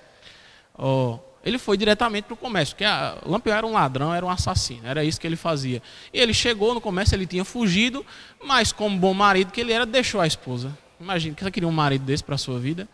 Oh, 0.76 1.18
ele 1.44 1.58
foi 1.58 1.76
diretamente 1.76 2.24
para 2.24 2.34
o 2.34 2.36
comércio, 2.36 2.74
porque 2.74 2.84
a, 2.84 3.18
Lampião 3.24 3.56
era 3.56 3.66
um 3.66 3.72
ladrão, 3.72 4.14
era 4.14 4.24
um 4.24 4.30
assassino, 4.30 4.86
era 4.86 5.04
isso 5.04 5.20
que 5.20 5.26
ele 5.26 5.36
fazia. 5.36 5.82
E 6.12 6.18
ele 6.18 6.34
chegou 6.34 6.74
no 6.74 6.80
comércio, 6.80 7.14
ele 7.14 7.26
tinha 7.26 7.44
fugido, 7.44 8.04
mas 8.44 8.72
como 8.72 8.98
bom 8.98 9.14
marido 9.14 9.52
que 9.52 9.60
ele 9.60 9.72
era, 9.72 9.86
deixou 9.86 10.20
a 10.20 10.26
esposa. 10.26 10.76
Imagina, 11.00 11.34
que 11.34 11.42
você 11.42 11.50
queria 11.50 11.68
um 11.68 11.72
marido 11.72 12.04
desse 12.04 12.22
para 12.22 12.34
a 12.34 12.38
sua 12.38 12.58
vida? 12.58 12.88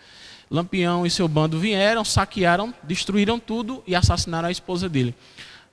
Lampião 0.49 1.05
e 1.05 1.11
seu 1.11 1.27
bando 1.27 1.59
vieram, 1.59 2.05
saquearam, 2.05 2.73
destruíram 2.83 3.39
tudo 3.39 3.83
e 3.87 3.97
assassinaram 3.97 4.49
a 4.49 4.51
esposa 4.51 4.89
dele. 4.89 5.13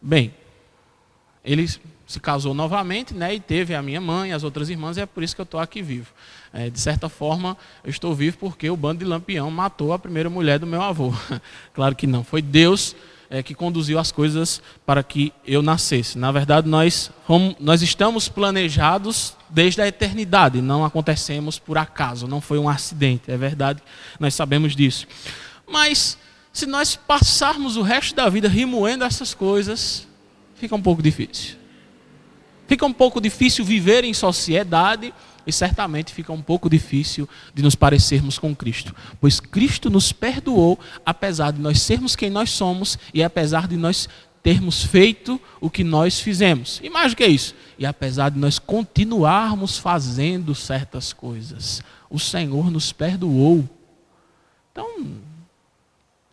Bem, 0.02 0.34
eles 1.46 1.80
se 2.13 2.19
casou 2.19 2.54
novamente, 2.54 3.13
né, 3.13 3.34
e 3.34 3.39
teve 3.39 3.73
a 3.73 3.82
minha 3.82 3.99
mãe, 3.99 4.34
as 4.34 4.43
outras 4.43 4.69
irmãs, 4.69 4.97
e 4.97 5.02
é 5.02 5.06
por 5.06 5.23
isso 5.23 5.34
que 5.34 5.41
eu 5.41 5.45
estou 5.45 5.60
aqui 5.60 5.82
vivo. 5.82 6.12
É, 6.54 6.69
de 6.69 6.80
certa 6.80 7.10
forma, 7.10 7.58
eu 7.84 7.89
estou 7.89 8.13
vivo 8.13 8.38
porque 8.38 8.69
o 8.69 8.78
bando 8.78 8.99
de 8.99 9.06
Lampião 9.06 9.49
matou 9.49 9.91
a 9.91 9.97
primeira 9.97 10.30
mulher 10.30 10.60
do 10.60 10.67
meu 10.67 10.82
avô. 10.82 11.12
claro 11.73 11.95
que 11.95 12.06
não, 12.06 12.23
foi 12.23 12.41
Deus 12.41 12.95
é, 13.32 13.41
que 13.41 13.56
conduziu 13.56 13.97
as 13.97 14.12
coisas 14.12 14.62
para 14.86 15.02
que 15.02 15.34
eu 15.43 15.63
nascesse. 15.63 16.19
Na 16.19 16.32
verdade, 16.32 16.69
nós, 16.69 17.10
nós 17.60 17.82
estamos 17.82 18.30
planejados 18.30 19.36
desde 19.49 19.82
a 19.82 19.88
eternidade, 19.88 20.62
não 20.62 20.86
acontecemos 20.86 21.58
por 21.58 21.80
acaso, 21.80 22.28
não 22.28 22.39
foi 22.39 22.60
um 22.60 22.69
acidente, 22.69 23.32
é 23.32 23.38
verdade, 23.38 23.82
nós 24.19 24.36
sabemos 24.36 24.76
disso. 24.76 25.08
Mas, 25.67 26.15
se 26.52 26.67
nós 26.67 26.95
passarmos 26.95 27.76
o 27.76 27.82
resto 27.82 28.15
da 28.15 28.30
vida 28.30 28.47
remoendo 28.47 29.04
essas 29.04 29.34
coisas, 29.34 30.08
fica 30.54 30.76
um 30.76 30.82
pouco 30.82 31.02
difícil. 31.02 31.62
Fica 32.73 32.88
um 32.88 32.91
pouco 32.91 33.21
difícil 33.21 33.63
viver 33.63 34.03
em 34.03 34.15
sociedade 34.15 35.13
e 35.45 35.51
certamente 35.51 36.12
fica 36.12 36.33
um 36.33 36.41
pouco 36.41 36.67
difícil 36.67 37.29
de 37.53 37.62
nos 37.62 37.75
parecermos 37.75 38.39
com 38.39 38.55
Cristo, 38.55 38.95
pois 39.21 39.39
Cristo 39.39 39.91
nos 39.91 40.12
perdoou, 40.12 40.79
apesar 41.05 41.51
de 41.51 41.62
nós 41.62 41.79
sermos 41.79 42.15
quem 42.15 42.31
nós 42.31 42.49
somos 42.49 42.97
e 43.13 43.21
apesar 43.21 43.67
de 43.67 43.77
nós 43.77 44.09
termos 44.41 44.83
feito 44.83 45.39
o 45.62 45.69
que 45.69 45.83
nós 45.83 46.19
fizemos. 46.19 46.81
E 46.83 46.89
mais 46.89 47.12
do 47.12 47.17
que 47.17 47.27
isso, 47.27 47.53
e 47.77 47.86
apesar 47.86 48.29
de 48.29 48.39
nós 48.39 48.57
continuarmos 48.57 49.77
fazendo 49.77 50.55
certas 50.55 51.13
coisas, 51.13 51.79
o 52.09 52.17
Senhor 52.17 52.71
nos 52.71 52.91
perdoou. 52.91 53.69
Então, 54.71 55.12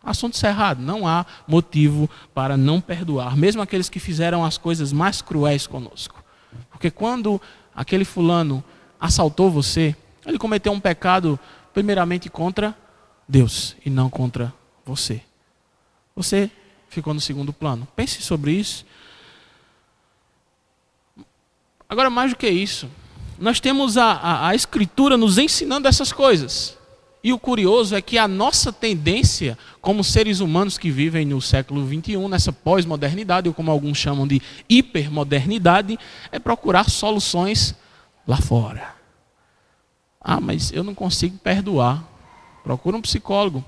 assunto 0.03 0.35
cerrado, 0.35 0.81
não 0.81 1.07
há 1.07 1.23
motivo 1.47 2.09
para 2.33 2.57
não 2.57 2.81
perdoar, 2.81 3.37
mesmo 3.37 3.61
aqueles 3.61 3.89
que 3.89 3.99
fizeram 3.99 4.43
as 4.43 4.57
coisas 4.57 4.91
mais 4.91 5.21
cruéis 5.21 5.67
conosco. 5.67 6.20
Porque 6.69 6.91
quando 6.91 7.41
aquele 7.75 8.05
fulano 8.05 8.63
assaltou 8.99 9.49
você, 9.49 9.95
ele 10.25 10.37
cometeu 10.37 10.71
um 10.71 10.79
pecado 10.79 11.39
primeiramente 11.73 12.29
contra 12.29 12.77
Deus 13.27 13.75
e 13.85 13.89
não 13.89 14.09
contra 14.09 14.53
você. 14.85 15.21
Você 16.15 16.51
ficou 16.89 17.13
no 17.13 17.21
segundo 17.21 17.53
plano. 17.53 17.87
Pense 17.95 18.21
sobre 18.21 18.51
isso. 18.51 18.85
Agora, 21.87 22.09
mais 22.09 22.31
do 22.31 22.37
que 22.37 22.49
isso, 22.49 22.89
nós 23.39 23.59
temos 23.59 23.97
a, 23.97 24.11
a, 24.11 24.47
a 24.49 24.55
Escritura 24.55 25.17
nos 25.17 25.37
ensinando 25.37 25.87
essas 25.87 26.13
coisas. 26.13 26.77
E 27.23 27.31
o 27.31 27.37
curioso 27.37 27.95
é 27.95 28.01
que 28.01 28.17
a 28.17 28.27
nossa 28.27 28.73
tendência, 28.73 29.57
como 29.79 30.03
seres 30.03 30.39
humanos 30.39 30.77
que 30.77 30.89
vivem 30.89 31.25
no 31.25 31.39
século 31.39 31.85
XXI, 31.85 32.17
nessa 32.27 32.51
pós-modernidade, 32.51 33.47
ou 33.47 33.53
como 33.53 33.69
alguns 33.69 33.97
chamam 33.97 34.27
de 34.27 34.41
hipermodernidade, 34.67 35.99
é 36.31 36.39
procurar 36.39 36.89
soluções 36.89 37.75
lá 38.27 38.37
fora. 38.37 38.95
Ah, 40.19 40.41
mas 40.41 40.71
eu 40.71 40.83
não 40.83 40.95
consigo 40.95 41.37
perdoar. 41.37 42.03
Procura 42.63 42.97
um 42.97 43.01
psicólogo. 43.01 43.63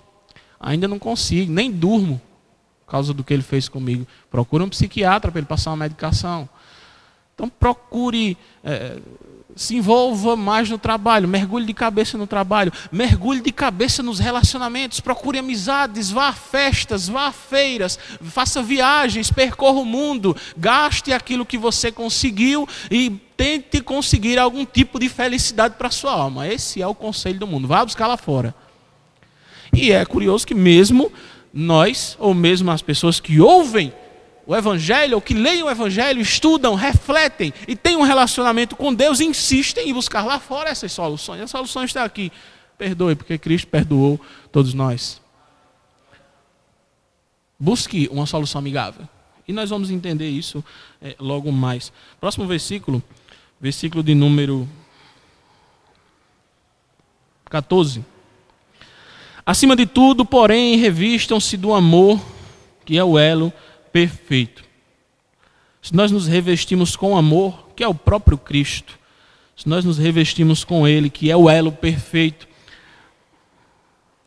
Ainda 0.60 0.88
não 0.88 0.98
consigo, 0.98 1.52
nem 1.52 1.72
durmo 1.72 2.22
por 2.86 2.92
causa 2.92 3.14
do 3.14 3.24
que 3.24 3.34
ele 3.34 3.44
fez 3.44 3.70
comigo. 3.70 4.08
Procura 4.32 4.64
um 4.64 4.70
psiquiatra 4.70 5.32
para 5.32 5.40
ele 5.40 5.48
passar 5.48 5.72
uma 5.72 5.78
medicação. 5.78 6.50
Então 7.34 7.50
procure 7.50 8.38
é, 8.64 8.98
se 9.56 9.76
envolva 9.76 10.36
mais 10.36 10.70
no 10.70 10.78
trabalho, 10.78 11.28
mergulhe 11.28 11.66
de 11.66 11.74
cabeça 11.74 12.18
no 12.18 12.26
trabalho, 12.26 12.72
mergulhe 12.92 13.42
de 13.42 13.52
cabeça 13.52 14.02
nos 14.02 14.20
relacionamentos, 14.20 15.00
procure 15.00 15.38
amizades, 15.38 16.10
vá 16.10 16.30
a 16.30 16.34
festas, 16.34 17.08
vá 17.08 17.28
a 17.28 17.32
feiras, 17.32 17.98
faça 18.22 18.62
viagens, 18.62 19.32
percorra 19.32 19.80
o 19.80 19.86
mundo, 19.86 20.36
gaste 20.58 21.14
aquilo 21.14 21.46
que 21.46 21.58
você 21.58 21.92
conseguiu 21.92 22.68
e 22.90 23.12
tente 23.38 23.82
conseguir 23.82 24.40
algum 24.40 24.66
tipo 24.66 25.00
de 25.00 25.10
felicidade 25.10 25.76
para 25.78 25.92
sua 25.92 26.12
alma. 26.12 26.48
Esse 26.48 26.82
é 26.82 26.88
o 26.88 26.96
conselho 26.96 27.40
do 27.40 27.48
mundo. 27.48 27.68
Vá 27.68 27.84
buscar 27.84 28.08
lá 28.08 28.18
fora. 28.18 28.56
E 29.74 29.92
é 29.92 30.06
curioso 30.06 30.46
que 30.46 30.54
mesmo 30.54 31.12
nós, 31.54 32.16
ou 32.20 32.34
mesmo 32.34 32.72
as 32.72 32.82
pessoas 32.82 33.20
que 33.20 33.40
ouvem 33.40 33.94
o 34.46 34.56
Evangelho, 34.56 35.16
ou 35.16 35.22
que 35.22 35.34
leem 35.34 35.64
o 35.64 35.70
Evangelho, 35.70 36.20
estudam, 36.22 36.76
refletem 36.76 37.54
e 37.68 37.76
têm 37.76 37.96
um 37.96 38.02
relacionamento 38.02 38.76
com 38.76 38.94
Deus, 38.94 39.22
insistem 39.22 39.90
em 39.90 39.94
buscar 39.94 40.26
lá 40.26 40.40
fora 40.40 40.70
essas 40.70 40.92
soluções. 40.92 41.42
A 41.42 41.48
solução 41.48 41.84
está 41.84 42.04
aqui. 42.04 42.32
Perdoe, 42.78 43.16
porque 43.16 43.38
Cristo 43.38 43.68
perdoou 43.68 44.20
todos 44.52 44.74
nós. 44.74 45.22
Busque 47.58 48.10
uma 48.12 48.26
solução 48.26 48.60
amigável. 48.60 49.08
E 49.48 49.54
nós 49.54 49.70
vamos 49.70 49.90
entender 49.90 50.30
isso 50.30 50.64
é, 51.02 51.16
logo 51.20 51.52
mais. 51.52 51.94
Próximo 52.20 52.46
versículo, 52.46 53.02
versículo 53.62 54.04
de 54.04 54.14
número 54.14 54.68
14. 57.46 58.04
Acima 59.46 59.76
de 59.76 59.86
tudo, 59.86 60.26
porém, 60.26 60.76
revistam-se 60.78 61.56
do 61.56 61.74
amor, 61.74 62.20
que 62.86 62.98
é 62.98 63.04
o 63.04 63.18
elo 63.18 63.54
perfeito. 63.94 64.64
Se 65.82 65.96
nós 65.96 66.12
nos 66.12 66.28
revestimos 66.28 66.96
com 66.96 67.16
amor, 67.16 67.70
que 67.76 67.84
é 67.84 67.88
o 67.88 67.94
próprio 67.94 68.38
Cristo, 68.38 69.00
se 69.56 69.70
nós 69.70 69.86
nos 69.86 69.98
revestimos 69.98 70.64
com 70.64 70.88
Ele, 70.88 71.10
que 71.10 71.30
é 71.30 71.38
o 71.38 71.50
elo 71.50 71.72
perfeito, 71.72 72.48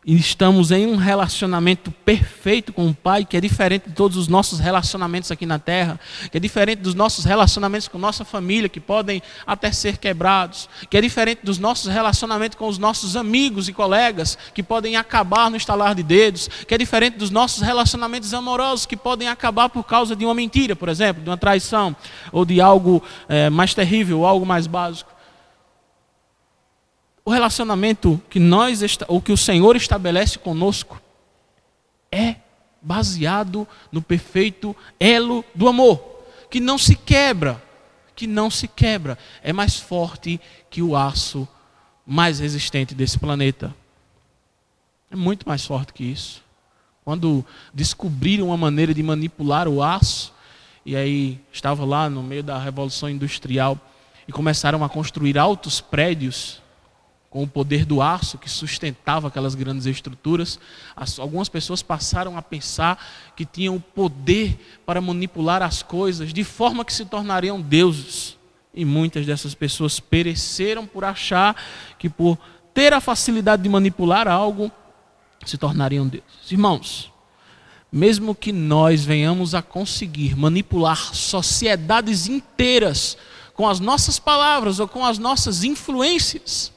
e 0.06 0.14
estamos 0.14 0.70
em 0.70 0.86
um 0.86 0.94
relacionamento 0.94 1.90
perfeito 1.90 2.72
com 2.72 2.88
o 2.88 2.94
Pai, 2.94 3.24
que 3.24 3.36
é 3.36 3.40
diferente 3.40 3.88
de 3.88 3.94
todos 3.94 4.16
os 4.16 4.28
nossos 4.28 4.60
relacionamentos 4.60 5.32
aqui 5.32 5.44
na 5.44 5.58
terra, 5.58 5.98
que 6.30 6.36
é 6.36 6.40
diferente 6.40 6.78
dos 6.78 6.94
nossos 6.94 7.24
relacionamentos 7.24 7.88
com 7.88 7.98
nossa 7.98 8.24
família, 8.24 8.68
que 8.68 8.78
podem 8.78 9.20
até 9.44 9.72
ser 9.72 9.98
quebrados, 9.98 10.68
que 10.88 10.96
é 10.96 11.00
diferente 11.00 11.40
dos 11.42 11.58
nossos 11.58 11.92
relacionamentos 11.92 12.56
com 12.56 12.68
os 12.68 12.78
nossos 12.78 13.16
amigos 13.16 13.68
e 13.68 13.72
colegas, 13.72 14.38
que 14.54 14.62
podem 14.62 14.94
acabar 14.94 15.50
no 15.50 15.56
estalar 15.56 15.92
de 15.92 16.04
dedos, 16.04 16.48
que 16.68 16.72
é 16.72 16.78
diferente 16.78 17.18
dos 17.18 17.30
nossos 17.30 17.60
relacionamentos 17.60 18.32
amorosos, 18.32 18.86
que 18.86 18.96
podem 18.96 19.26
acabar 19.26 19.68
por 19.68 19.82
causa 19.82 20.14
de 20.14 20.24
uma 20.24 20.34
mentira, 20.34 20.76
por 20.76 20.88
exemplo, 20.88 21.20
de 21.20 21.28
uma 21.28 21.36
traição, 21.36 21.96
ou 22.30 22.44
de 22.44 22.60
algo 22.60 23.02
é, 23.28 23.50
mais 23.50 23.74
terrível, 23.74 24.24
algo 24.24 24.46
mais 24.46 24.68
básico 24.68 25.15
o 27.26 27.30
relacionamento 27.32 28.22
que 28.30 28.38
nós 28.38 28.80
ou 29.08 29.20
que 29.20 29.32
o 29.32 29.36
Senhor 29.36 29.74
estabelece 29.74 30.38
conosco 30.38 31.02
é 32.10 32.36
baseado 32.80 33.66
no 33.90 34.00
perfeito 34.00 34.76
elo 35.00 35.44
do 35.52 35.66
amor, 35.66 36.00
que 36.48 36.60
não 36.60 36.78
se 36.78 36.94
quebra, 36.94 37.60
que 38.14 38.28
não 38.28 38.48
se 38.48 38.68
quebra, 38.68 39.18
é 39.42 39.52
mais 39.52 39.76
forte 39.76 40.40
que 40.70 40.80
o 40.80 40.94
aço 40.94 41.48
mais 42.06 42.38
resistente 42.38 42.94
desse 42.94 43.18
planeta. 43.18 43.74
É 45.10 45.16
muito 45.16 45.48
mais 45.48 45.66
forte 45.66 45.92
que 45.92 46.04
isso. 46.04 46.44
Quando 47.04 47.44
descobriram 47.74 48.46
uma 48.46 48.56
maneira 48.56 48.94
de 48.94 49.02
manipular 49.02 49.66
o 49.66 49.82
aço, 49.82 50.32
e 50.84 50.94
aí 50.94 51.40
estava 51.52 51.84
lá 51.84 52.08
no 52.08 52.22
meio 52.22 52.44
da 52.44 52.56
revolução 52.56 53.10
industrial 53.10 53.76
e 54.28 54.32
começaram 54.32 54.84
a 54.84 54.88
construir 54.88 55.36
altos 55.36 55.80
prédios 55.80 56.64
com 57.36 57.42
o 57.42 57.46
poder 57.46 57.84
do 57.84 58.00
aço 58.00 58.38
que 58.38 58.48
sustentava 58.48 59.28
aquelas 59.28 59.54
grandes 59.54 59.84
estruturas, 59.84 60.58
algumas 61.18 61.50
pessoas 61.50 61.82
passaram 61.82 62.34
a 62.38 62.40
pensar 62.40 62.98
que 63.36 63.44
tinham 63.44 63.76
o 63.76 63.80
poder 63.80 64.58
para 64.86 65.02
manipular 65.02 65.60
as 65.60 65.82
coisas 65.82 66.32
de 66.32 66.42
forma 66.42 66.82
que 66.82 66.94
se 66.94 67.04
tornariam 67.04 67.60
deuses. 67.60 68.38
E 68.72 68.86
muitas 68.86 69.26
dessas 69.26 69.54
pessoas 69.54 70.00
pereceram 70.00 70.86
por 70.86 71.04
achar 71.04 71.54
que 71.98 72.08
por 72.08 72.38
ter 72.72 72.94
a 72.94 73.02
facilidade 73.02 73.62
de 73.62 73.68
manipular 73.68 74.26
algo, 74.26 74.72
se 75.44 75.58
tornariam 75.58 76.08
deuses. 76.08 76.50
Irmãos, 76.50 77.12
mesmo 77.92 78.34
que 78.34 78.50
nós 78.50 79.04
venhamos 79.04 79.54
a 79.54 79.60
conseguir 79.60 80.34
manipular 80.34 81.14
sociedades 81.14 82.28
inteiras 82.28 83.14
com 83.52 83.68
as 83.68 83.78
nossas 83.78 84.18
palavras 84.18 84.80
ou 84.80 84.88
com 84.88 85.04
as 85.04 85.18
nossas 85.18 85.64
influências, 85.64 86.74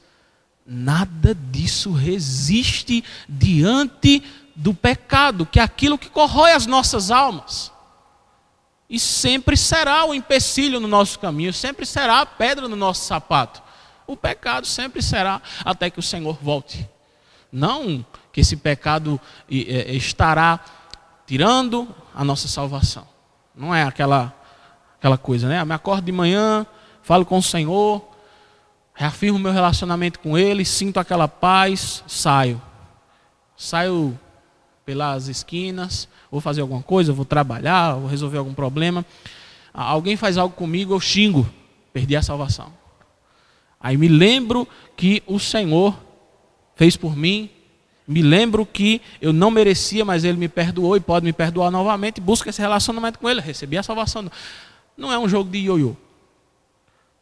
Nada 0.66 1.34
disso 1.34 1.92
resiste 1.92 3.02
diante 3.28 4.22
do 4.54 4.74
pecado, 4.74 5.46
que 5.46 5.58
é 5.58 5.62
aquilo 5.62 5.98
que 5.98 6.10
corrói 6.10 6.52
as 6.52 6.66
nossas 6.66 7.10
almas. 7.10 7.72
E 8.88 8.98
sempre 8.98 9.56
será 9.56 10.04
o 10.04 10.12
empecilho 10.12 10.80
no 10.80 10.88
nosso 10.88 11.18
caminho, 11.18 11.52
sempre 11.52 11.86
será 11.86 12.20
a 12.20 12.26
pedra 12.26 12.68
no 12.68 12.76
nosso 12.76 13.06
sapato. 13.06 13.62
O 14.06 14.16
pecado 14.16 14.66
sempre 14.66 15.00
será 15.00 15.40
até 15.64 15.88
que 15.88 16.00
o 16.00 16.02
Senhor 16.02 16.38
volte. 16.42 16.88
Não 17.52 18.04
que 18.32 18.40
esse 18.40 18.56
pecado 18.56 19.20
estará 19.48 20.60
tirando 21.26 21.88
a 22.14 22.24
nossa 22.24 22.48
salvação. 22.48 23.06
Não 23.54 23.72
é 23.72 23.84
aquela, 23.84 24.34
aquela 24.98 25.16
coisa, 25.16 25.48
né? 25.48 25.60
Eu 25.60 25.66
me 25.66 25.74
acordo 25.74 26.04
de 26.04 26.12
manhã, 26.12 26.66
falo 27.02 27.24
com 27.24 27.38
o 27.38 27.42
Senhor, 27.42 28.04
reafirmo 29.00 29.38
meu 29.38 29.50
relacionamento 29.50 30.18
com 30.18 30.36
Ele, 30.36 30.62
sinto 30.62 31.00
aquela 31.00 31.26
paz, 31.26 32.04
saio. 32.06 32.60
Saio 33.56 34.18
pelas 34.84 35.26
esquinas, 35.26 36.06
vou 36.30 36.38
fazer 36.38 36.60
alguma 36.60 36.82
coisa, 36.82 37.10
vou 37.10 37.24
trabalhar, 37.24 37.94
vou 37.94 38.06
resolver 38.06 38.36
algum 38.36 38.52
problema. 38.52 39.02
Alguém 39.72 40.18
faz 40.18 40.36
algo 40.36 40.54
comigo, 40.54 40.92
eu 40.92 41.00
xingo, 41.00 41.48
perdi 41.94 42.14
a 42.14 42.20
salvação. 42.20 42.74
Aí 43.80 43.96
me 43.96 44.06
lembro 44.06 44.68
que 44.94 45.22
o 45.26 45.38
Senhor 45.38 45.98
fez 46.76 46.94
por 46.94 47.16
mim, 47.16 47.48
Me 48.10 48.22
lembro 48.22 48.66
que 48.66 49.00
eu 49.22 49.32
não 49.32 49.52
merecia, 49.52 50.04
mas 50.04 50.24
ele 50.24 50.36
me 50.36 50.48
perdoou 50.48 50.96
e 50.96 51.00
pode 51.00 51.24
me 51.24 51.32
perdoar 51.32 51.70
novamente. 51.70 52.20
Busca 52.20 52.50
esse 52.50 52.60
relacionamento 52.60 53.20
com 53.20 53.30
ele, 53.30 53.40
recebi 53.40 53.78
a 53.78 53.84
salvação. 53.84 54.28
Não 54.96 55.12
é 55.12 55.18
um 55.18 55.28
jogo 55.28 55.48
de 55.48 55.58
ioiô. 55.58 55.94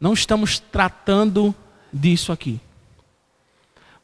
Não 0.01 0.14
estamos 0.14 0.59
tratando 0.59 1.55
disso 1.93 2.32
aqui. 2.32 2.61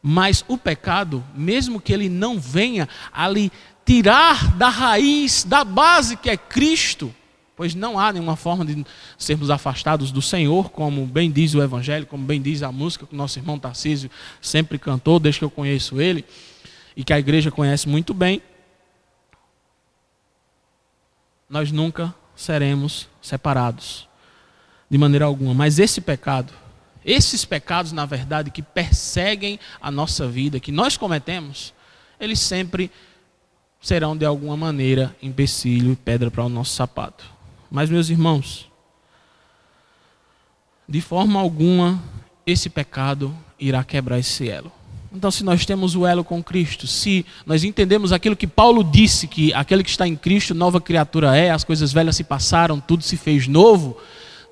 Mas 0.02 0.44
o 0.46 0.58
pecado, 0.58 1.24
mesmo 1.34 1.80
que 1.80 1.92
ele 1.92 2.08
não 2.08 2.38
venha 2.38 2.88
ali 3.12 3.50
tirar 3.86 4.54
da 4.56 4.68
raiz, 4.68 5.44
da 5.44 5.64
base 5.64 6.16
que 6.16 6.28
é 6.28 6.36
Cristo, 6.36 7.14
pois 7.56 7.74
não 7.74 7.98
há 7.98 8.12
nenhuma 8.12 8.36
forma 8.36 8.64
de 8.64 8.84
sermos 9.16 9.48
afastados 9.50 10.10
do 10.10 10.20
Senhor, 10.20 10.70
como 10.70 11.06
bem 11.06 11.30
diz 11.30 11.54
o 11.54 11.62
Evangelho, 11.62 12.06
como 12.06 12.24
bem 12.24 12.40
diz 12.40 12.62
a 12.62 12.72
música 12.72 13.06
que 13.06 13.14
o 13.14 13.16
nosso 13.16 13.38
irmão 13.38 13.58
Tarcísio 13.58 14.10
sempre 14.40 14.78
cantou, 14.78 15.18
desde 15.18 15.38
que 15.38 15.44
eu 15.44 15.50
conheço 15.50 16.00
ele, 16.00 16.24
e 16.96 17.04
que 17.04 17.12
a 17.12 17.18
igreja 17.18 17.50
conhece 17.50 17.88
muito 17.88 18.12
bem. 18.12 18.42
Nós 21.48 21.70
nunca 21.70 22.14
seremos 22.34 23.08
separados, 23.22 24.08
de 24.90 24.98
maneira 24.98 25.24
alguma. 25.24 25.54
Mas 25.54 25.78
esse 25.78 26.00
pecado, 26.00 26.52
esses 27.04 27.44
pecados, 27.44 27.92
na 27.92 28.06
verdade, 28.06 28.50
que 28.50 28.62
perseguem 28.62 29.58
a 29.80 29.90
nossa 29.90 30.26
vida, 30.26 30.58
que 30.58 30.72
nós 30.72 30.96
cometemos, 30.96 31.74
eles 32.18 32.40
sempre 32.40 32.90
serão 33.80 34.16
de 34.16 34.24
alguma 34.24 34.56
maneira 34.56 35.14
empecilho 35.22 35.92
e 35.92 35.96
pedra 35.96 36.30
para 36.30 36.44
o 36.44 36.48
nosso 36.48 36.74
sapato. 36.74 37.24
Mas, 37.70 37.90
meus 37.90 38.08
irmãos, 38.08 38.70
de 40.88 41.00
forma 41.00 41.38
alguma 41.38 42.02
esse 42.46 42.70
pecado 42.70 43.34
irá 43.58 43.84
quebrar 43.84 44.18
esse 44.18 44.48
elo. 44.48 44.72
Então, 45.12 45.30
se 45.30 45.44
nós 45.44 45.64
temos 45.64 45.94
o 45.94 46.04
elo 46.04 46.24
com 46.24 46.42
Cristo, 46.42 46.86
se 46.86 47.24
nós 47.46 47.62
entendemos 47.62 48.12
aquilo 48.12 48.34
que 48.34 48.46
Paulo 48.46 48.82
disse, 48.82 49.28
que 49.28 49.54
aquele 49.54 49.84
que 49.84 49.90
está 49.90 50.08
em 50.08 50.16
Cristo, 50.16 50.54
nova 50.54 50.80
criatura 50.80 51.36
é, 51.36 51.50
as 51.50 51.62
coisas 51.62 51.92
velhas 51.92 52.16
se 52.16 52.24
passaram, 52.24 52.80
tudo 52.80 53.04
se 53.04 53.16
fez 53.16 53.46
novo, 53.46 53.96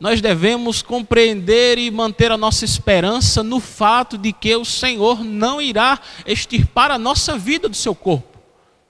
nós 0.03 0.21
devemos 0.21 0.83
compreender 0.83 1.79
e 1.79 1.89
manter 1.89 2.33
a 2.33 2.37
nossa 2.37 2.65
esperança 2.65 3.41
no 3.41 3.61
fato 3.61 4.19
de 4.19 4.33
que 4.33 4.57
o 4.57 4.65
Senhor 4.65 5.23
não 5.23 5.63
irá 5.63 5.97
extirpar 6.27 6.91
a 6.91 6.99
nossa 6.99 7.39
vida 7.39 7.69
do 7.69 7.77
seu 7.77 7.95
corpo, 7.95 8.37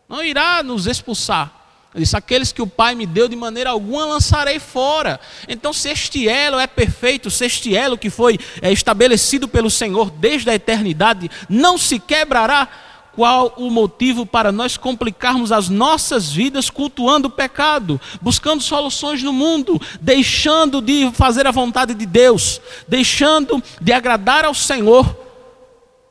não 0.09 0.25
irá 0.25 0.63
nos 0.63 0.87
expulsar. 0.87 1.53
Ele 1.95 2.05
disse: 2.05 2.17
Aqueles 2.17 2.51
que 2.51 2.63
o 2.63 2.67
Pai 2.67 2.95
me 2.95 3.05
deu, 3.05 3.29
de 3.29 3.37
maneira 3.37 3.69
alguma 3.69 4.07
lançarei 4.07 4.59
fora. 4.59 5.21
Então, 5.47 5.71
se 5.71 5.91
este 5.91 6.27
elo 6.27 6.59
é 6.59 6.67
perfeito, 6.67 7.31
se 7.31 7.45
este 7.45 7.77
elo 7.77 7.99
que 7.99 8.09
foi 8.09 8.39
é, 8.63 8.73
estabelecido 8.73 9.47
pelo 9.47 9.69
Senhor 9.69 10.11
desde 10.11 10.49
a 10.49 10.55
eternidade 10.55 11.31
não 11.47 11.77
se 11.77 11.99
quebrará, 11.99 12.71
qual 13.15 13.55
o 13.57 13.71
motivo 13.71 14.25
para 14.25 14.51
nós 14.51 14.77
complicarmos 14.77 15.53
as 15.53 15.69
nossas 15.69 16.33
vidas 16.33 16.71
cultuando 16.71 17.29
o 17.29 17.31
pecado, 17.31 18.01
buscando 18.21 18.63
soluções 18.63 19.23
no 19.23 19.33
mundo, 19.33 19.81
deixando 20.01 20.81
de 20.81 21.11
fazer 21.13 21.47
a 21.47 21.51
vontade 21.51 21.95
de 21.95 22.07
Deus, 22.07 22.61
deixando 22.89 23.63
de 23.81 23.93
agradar 23.93 24.45
ao 24.45 24.55
Senhor 24.55 25.23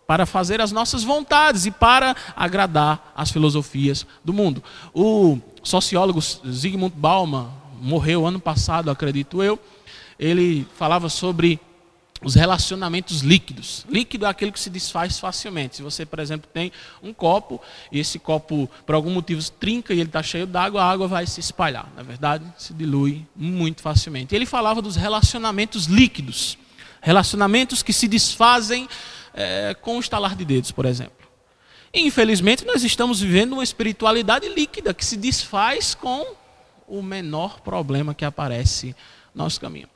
para 0.06 0.26
fazer 0.26 0.60
as 0.60 0.72
nossas 0.72 1.04
vontades 1.04 1.66
e 1.66 1.72
para 1.72 2.16
agradar 2.36 3.14
as 3.16 3.32
filosofias 3.32 4.06
do 4.24 4.34
mundo. 4.34 4.62
O 4.94 5.40
sociólogo 5.64 6.20
Zygmunt 6.22 6.94
Bauman 6.94 7.48
morreu 7.82 8.26
ano 8.28 8.40
passado, 8.40 8.92
acredito 8.92 9.42
eu. 9.42 9.58
Ele 10.20 10.68
falava 10.78 11.10
sobre 11.10 11.60
os 12.24 12.36
relacionamentos 12.36 13.22
líquidos. 13.22 13.86
Líquido 13.90 14.26
é 14.26 14.30
aquele 14.30 14.52
que 14.52 14.60
se 14.60 14.70
desfaz 14.70 15.20
facilmente. 15.20 15.78
Se 15.78 15.82
você, 15.82 16.06
por 16.06 16.20
exemplo, 16.20 16.50
tem 16.54 16.72
um 17.02 17.14
copo 17.14 17.60
e 17.92 18.00
esse 18.00 18.20
copo, 18.20 18.70
por 18.86 18.94
algum 18.94 19.10
motivo, 19.10 19.42
trinca 19.52 19.94
e 19.94 20.00
ele 20.00 20.10
está 20.10 20.22
cheio 20.22 20.46
d'água, 20.46 20.84
a 20.84 20.90
água 20.90 21.08
vai 21.08 21.26
se 21.26 21.40
espalhar. 21.40 21.92
Na 21.96 22.04
verdade, 22.04 22.46
se 22.58 22.74
dilui 22.74 23.26
muito 23.36 23.82
facilmente. 23.82 24.36
Ele 24.36 24.46
falava 24.46 24.82
dos 24.82 24.96
relacionamentos 24.96 25.86
líquidos. 25.86 26.58
Relacionamentos 27.02 27.82
que 27.82 27.92
se 27.92 28.08
desfazem 28.08 28.88
é, 29.34 29.76
com 29.82 29.98
o 29.98 30.00
estalar 30.00 30.36
de 30.36 30.46
dedos, 30.46 30.72
por 30.72 30.86
exemplo. 30.86 31.28
E, 31.92 32.06
infelizmente, 32.06 32.64
nós 32.66 32.84
estamos 32.84 33.20
vivendo 33.20 33.54
uma 33.54 33.64
espiritualidade 33.64 34.48
líquida 34.48 34.94
que 34.94 35.04
se 35.04 35.18
desfaz 35.18 35.96
com 35.96 36.36
o 36.88 37.02
menor 37.02 37.62
problema 37.62 38.14
que 38.14 38.24
aparece 38.24 38.96
no 39.34 39.44
nosso 39.44 39.60
caminho. 39.60 39.90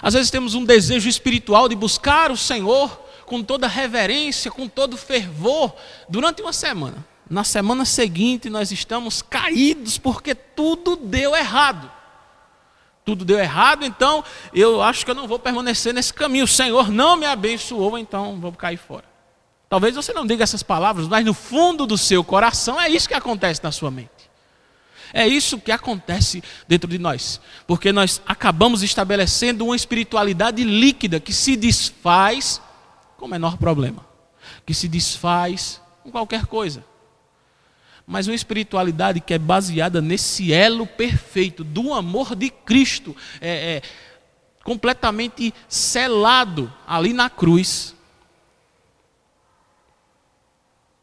Às 0.00 0.14
vezes 0.14 0.30
temos 0.30 0.54
um 0.54 0.64
desejo 0.64 1.08
espiritual 1.08 1.68
de 1.68 1.74
buscar 1.74 2.30
o 2.30 2.36
Senhor 2.36 3.00
com 3.26 3.42
toda 3.42 3.66
reverência, 3.66 4.50
com 4.50 4.68
todo 4.68 4.96
fervor, 4.96 5.74
durante 6.08 6.42
uma 6.42 6.52
semana. 6.52 7.04
Na 7.28 7.44
semana 7.44 7.84
seguinte, 7.84 8.50
nós 8.50 8.70
estamos 8.70 9.22
caídos 9.22 9.96
porque 9.96 10.34
tudo 10.34 10.96
deu 10.96 11.34
errado. 11.34 11.90
Tudo 13.04 13.24
deu 13.24 13.38
errado, 13.38 13.84
então 13.84 14.22
eu 14.54 14.80
acho 14.82 15.04
que 15.04 15.10
eu 15.10 15.14
não 15.14 15.26
vou 15.26 15.38
permanecer 15.38 15.92
nesse 15.92 16.12
caminho. 16.14 16.44
O 16.44 16.48
Senhor 16.48 16.90
não 16.90 17.16
me 17.16 17.26
abençoou, 17.26 17.98
então 17.98 18.38
vou 18.38 18.52
cair 18.52 18.76
fora. 18.76 19.04
Talvez 19.68 19.96
você 19.96 20.12
não 20.12 20.26
diga 20.26 20.44
essas 20.44 20.62
palavras, 20.62 21.08
mas 21.08 21.24
no 21.24 21.32
fundo 21.32 21.86
do 21.86 21.96
seu 21.96 22.22
coração 22.22 22.78
é 22.80 22.90
isso 22.90 23.08
que 23.08 23.14
acontece 23.14 23.64
na 23.64 23.72
sua 23.72 23.90
mente. 23.90 24.21
É 25.12 25.26
isso 25.26 25.58
que 25.58 25.70
acontece 25.70 26.42
dentro 26.66 26.88
de 26.88 26.98
nós, 26.98 27.40
porque 27.66 27.92
nós 27.92 28.22
acabamos 28.26 28.82
estabelecendo 28.82 29.66
uma 29.66 29.76
espiritualidade 29.76 30.64
líquida 30.64 31.20
que 31.20 31.32
se 31.32 31.54
desfaz 31.54 32.60
com 33.18 33.26
o 33.26 33.28
menor 33.28 33.58
problema, 33.58 34.06
que 34.64 34.72
se 34.72 34.88
desfaz 34.88 35.80
com 36.02 36.10
qualquer 36.10 36.46
coisa. 36.46 36.84
Mas 38.06 38.26
uma 38.26 38.34
espiritualidade 38.34 39.20
que 39.20 39.34
é 39.34 39.38
baseada 39.38 40.00
nesse 40.00 40.52
elo 40.52 40.86
perfeito 40.86 41.62
do 41.62 41.92
amor 41.92 42.34
de 42.34 42.50
Cristo, 42.50 43.14
é, 43.40 43.76
é 43.76 43.82
completamente 44.64 45.52
selado 45.68 46.72
ali 46.86 47.12
na 47.12 47.28
cruz, 47.28 47.94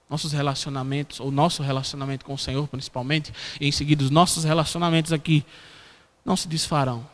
nossos 0.10 0.32
relacionamentos, 0.32 1.20
ou 1.20 1.32
nosso 1.32 1.62
relacionamento 1.62 2.26
com 2.26 2.34
o 2.34 2.38
Senhor 2.38 2.68
principalmente, 2.68 3.32
e 3.62 3.68
em 3.68 3.72
seguida 3.72 4.04
os 4.04 4.10
nossos 4.10 4.44
relacionamentos 4.44 5.14
aqui, 5.14 5.46
não 6.26 6.36
se 6.36 6.48
desfarão, 6.48 7.08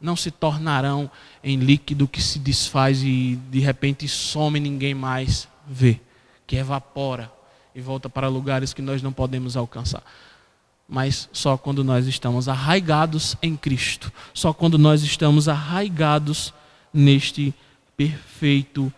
não 0.00 0.14
se 0.14 0.30
tornarão 0.30 1.10
em 1.42 1.56
líquido 1.56 2.06
que 2.06 2.20
se 2.20 2.38
desfaz 2.38 3.02
e 3.02 3.38
de 3.50 3.60
repente 3.60 4.06
some 4.06 4.60
ninguém 4.60 4.94
mais 4.94 5.48
vê, 5.66 5.98
que 6.46 6.56
evapora 6.56 7.32
e 7.74 7.80
volta 7.80 8.08
para 8.08 8.28
lugares 8.28 8.74
que 8.74 8.82
nós 8.82 9.02
não 9.02 9.12
podemos 9.12 9.56
alcançar. 9.56 10.02
Mas 10.86 11.28
só 11.32 11.56
quando 11.56 11.82
nós 11.82 12.06
estamos 12.06 12.46
arraigados 12.46 13.36
em 13.42 13.56
Cristo, 13.56 14.12
só 14.34 14.52
quando 14.52 14.78
nós 14.78 15.02
estamos 15.02 15.48
arraigados 15.48 16.52
neste 16.92 17.54
perfeito 17.96 18.92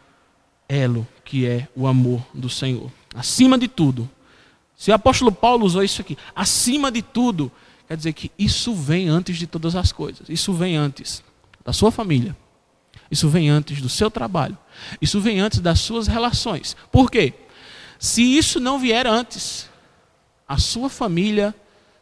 elo 0.69 1.07
que 1.25 1.47
é 1.47 1.69
o 1.77 1.87
amor 1.87 2.27
do 2.35 2.51
Senhor. 2.51 2.91
Acima 3.17 3.57
de 3.57 3.67
tudo. 3.67 4.09
Se 4.77 4.91
o 4.91 4.95
apóstolo 4.95 5.33
Paulo 5.33 5.65
usou 5.65 5.83
isso 5.83 6.03
aqui, 6.03 6.19
acima 6.35 6.93
de 6.93 7.01
tudo, 7.01 7.51
quer 7.89 7.97
dizer 7.97 8.13
que 8.13 8.31
isso 8.39 8.75
vem 8.75 9.09
antes 9.09 9.39
de 9.39 9.47
todas 9.47 9.75
as 9.75 9.91
coisas. 9.91 10.29
Isso 10.29 10.53
vem 10.53 10.77
antes 10.77 11.25
da 11.65 11.73
sua 11.73 11.91
família. 11.91 12.37
Isso 13.11 13.29
vem 13.29 13.49
antes 13.49 13.81
do 13.81 13.89
seu 13.89 14.11
trabalho. 14.11 14.57
Isso 15.01 15.19
vem 15.19 15.41
antes 15.41 15.61
das 15.61 15.81
suas 15.81 16.07
relações. 16.07 16.77
Por 16.93 17.11
quê? 17.11 17.33
Se 17.99 18.23
isso 18.23 18.61
não 18.61 18.79
vier 18.79 19.07
antes, 19.07 19.71
a 20.47 20.59
sua 20.59 20.91
família 20.91 21.55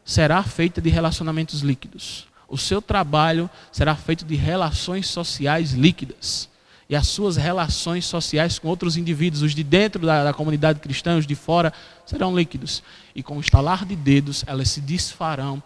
será 0.05 0.43
feita 0.43 0.81
de 0.81 0.91
relacionamentos 0.91 1.61
líquidos. 1.61 2.27
O 2.49 2.59
seu 2.59 2.83
trabalho 2.83 3.49
será 3.71 3.95
feito 3.95 4.25
de 4.25 4.35
relações 4.35 5.07
sociais 5.07 5.73
líquidas 5.73 6.49
e 6.89 6.95
as 6.95 7.07
suas 7.07 7.37
relações 7.37 8.05
sociais 8.05 8.59
com 8.59 8.68
outros 8.68 8.97
indivíduos, 8.97 9.43
os 9.43 9.55
de 9.55 9.64
dentro 9.64 10.05
da, 10.05 10.24
da, 10.24 10.35
comunidade 10.35 10.80
cristã, 10.80 11.16
os 11.16 11.26
de 11.26 11.35
fora, 11.35 11.72
serão 12.05 12.37
líquidos. 12.37 12.82
E 13.14 13.22
com 13.22 13.39
o 13.39 13.41
estalar 13.41 13.85
de 13.85 13.97
dedos, 13.97 14.45
elas 14.47 14.68
se 14.68 14.80
desfarão 14.80 15.62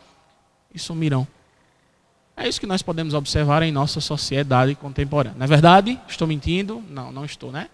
e 0.73 0.79
sumirão. 0.79 1.27
É 2.37 2.49
isso 2.49 2.61
que 2.61 2.67
nós 2.67 2.83
podemos 2.83 3.15
observar 3.15 3.63
em 3.63 3.73
nossa 3.73 4.01
sociedade 4.01 4.77
contemporânea. 4.77 5.37
Não 5.37 5.45
é 5.45 5.49
verdade? 5.49 5.99
Estou 6.09 6.29
mentindo? 6.29 6.85
Não, 6.89 7.11
não 7.11 7.25
estou, 7.25 7.51
né? 7.51 7.69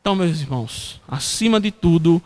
Então, 0.00 0.16
meus 0.16 0.40
irmãos, 0.40 0.98
acima 1.06 1.60
de 1.60 1.70
tudo, 1.70 2.22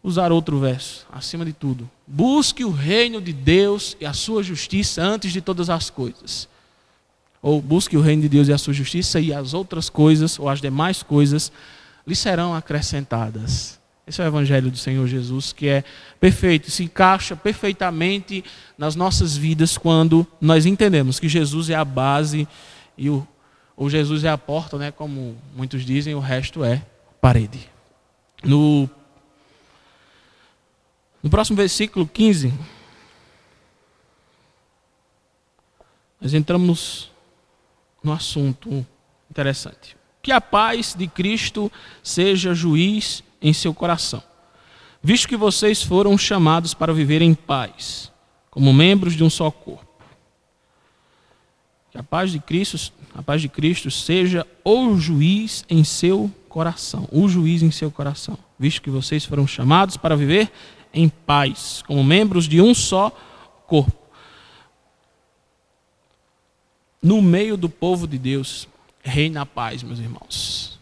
usar 0.00 0.30
outro 0.30 0.60
verso, 0.60 1.04
acima 1.10 1.44
de 1.44 1.52
tudo, 1.52 1.90
busque 2.06 2.64
o 2.64 2.70
reino 2.70 3.20
de 3.20 3.32
Deus 3.32 3.96
e 4.00 4.06
a 4.06 4.12
sua 4.12 4.44
justiça 4.44 5.02
antes 5.02 5.32
de 5.32 5.40
todas 5.40 5.68
as 5.68 5.90
coisas 5.90 6.48
ou 7.40 7.60
busque 7.60 7.96
o 7.96 8.00
reino 8.00 8.22
de 8.22 8.28
Deus 8.28 8.48
e 8.48 8.52
a 8.52 8.58
sua 8.58 8.72
justiça, 8.72 9.20
e 9.20 9.32
as 9.32 9.54
outras 9.54 9.88
coisas, 9.88 10.38
ou 10.38 10.48
as 10.48 10.60
demais 10.60 11.02
coisas, 11.02 11.52
lhe 12.06 12.14
serão 12.14 12.54
acrescentadas. 12.54 13.78
Esse 14.06 14.22
é 14.22 14.24
o 14.24 14.28
Evangelho 14.28 14.70
do 14.70 14.78
Senhor 14.78 15.06
Jesus, 15.06 15.52
que 15.52 15.68
é 15.68 15.84
perfeito, 16.18 16.70
se 16.70 16.84
encaixa 16.84 17.36
perfeitamente 17.36 18.42
nas 18.78 18.96
nossas 18.96 19.36
vidas 19.36 19.76
quando 19.76 20.26
nós 20.40 20.64
entendemos 20.64 21.20
que 21.20 21.28
Jesus 21.28 21.68
é 21.68 21.74
a 21.74 21.84
base 21.84 22.48
e 22.96 23.10
o, 23.10 23.26
ou 23.76 23.90
Jesus 23.90 24.24
é 24.24 24.30
a 24.30 24.38
porta, 24.38 24.78
né, 24.78 24.90
como 24.90 25.36
muitos 25.54 25.84
dizem, 25.84 26.14
o 26.14 26.20
resto 26.20 26.64
é 26.64 26.82
parede. 27.20 27.68
No 28.42 28.88
No 31.22 31.28
próximo 31.28 31.56
versículo 31.56 32.06
15, 32.06 32.54
nós 36.20 36.32
entramos 36.32 37.10
no 38.02 38.12
assunto 38.12 38.86
interessante. 39.30 39.96
Que 40.22 40.32
a 40.32 40.40
paz 40.40 40.94
de 40.96 41.06
Cristo 41.06 41.70
seja 42.02 42.54
juiz 42.54 43.22
em 43.40 43.52
seu 43.52 43.72
coração, 43.72 44.22
visto 45.02 45.28
que 45.28 45.36
vocês 45.36 45.82
foram 45.82 46.18
chamados 46.18 46.74
para 46.74 46.92
viver 46.92 47.22
em 47.22 47.34
paz, 47.34 48.12
como 48.50 48.72
membros 48.72 49.14
de 49.14 49.22
um 49.22 49.30
só 49.30 49.50
corpo. 49.50 49.86
Que 51.90 51.98
a 51.98 52.02
paz 52.02 52.32
de 52.32 52.40
Cristo, 52.40 52.92
a 53.14 53.22
paz 53.22 53.40
de 53.40 53.48
Cristo 53.48 53.90
seja 53.90 54.46
o 54.64 54.96
juiz 54.96 55.64
em 55.70 55.84
seu 55.84 56.30
coração, 56.48 57.08
o 57.10 57.28
juiz 57.28 57.62
em 57.62 57.70
seu 57.70 57.90
coração, 57.90 58.36
visto 58.58 58.82
que 58.82 58.90
vocês 58.90 59.24
foram 59.24 59.46
chamados 59.46 59.96
para 59.96 60.16
viver 60.16 60.50
em 60.92 61.08
paz, 61.08 61.82
como 61.86 62.02
membros 62.02 62.48
de 62.48 62.60
um 62.60 62.74
só 62.74 63.10
corpo. 63.66 64.07
No 67.02 67.22
meio 67.22 67.56
do 67.56 67.68
povo 67.68 68.06
de 68.06 68.18
Deus, 68.18 68.68
reina 69.02 69.42
a 69.42 69.46
paz, 69.46 69.82
meus 69.82 69.98
irmãos. 69.98 70.78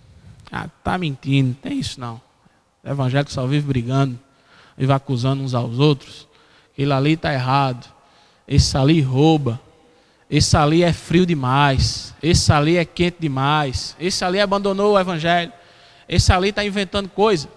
Ah, 0.51 0.69
tá 0.83 0.97
mentindo, 0.97 1.55
tem 1.55 1.79
isso 1.79 2.01
não. 2.01 2.21
O 2.83 2.89
evangelho 2.89 3.31
só 3.31 3.47
vive 3.47 3.67
brigando, 3.67 4.19
vive 4.77 4.93
acusando 4.93 5.43
uns 5.43 5.55
aos 5.55 5.79
outros. 5.79 6.27
Ele 6.77 6.93
ali 6.93 7.12
está 7.12 7.33
errado. 7.33 7.87
Esse 8.47 8.77
ali 8.77 9.01
rouba. 9.01 9.61
Esse 10.31 10.57
ali 10.57 10.83
é 10.83 10.93
frio 10.93 11.27
demais. 11.27 12.14
Esse 12.23 12.53
ali 12.53 12.77
é 12.77 12.85
quente 12.85 13.19
demais. 13.21 13.97
Esse 13.99 14.25
ali 14.25 14.41
abandonou 14.41 14.95
o 14.95 14.99
evangelho. 14.99 15.53
Esse 16.09 16.33
ali 16.33 16.51
está 16.51 16.64
inventando 16.64 17.09
coisa. 17.09 17.49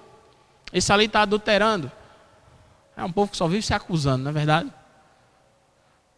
Esse 0.73 0.91
ali 0.91 1.05
está 1.05 1.21
adulterando. 1.21 1.91
É 2.95 3.03
um 3.03 3.11
povo 3.11 3.31
que 3.31 3.37
só 3.37 3.47
vive 3.47 3.61
se 3.61 3.73
acusando, 3.73 4.23
não 4.23 4.31
é 4.31 4.33
verdade? 4.33 4.71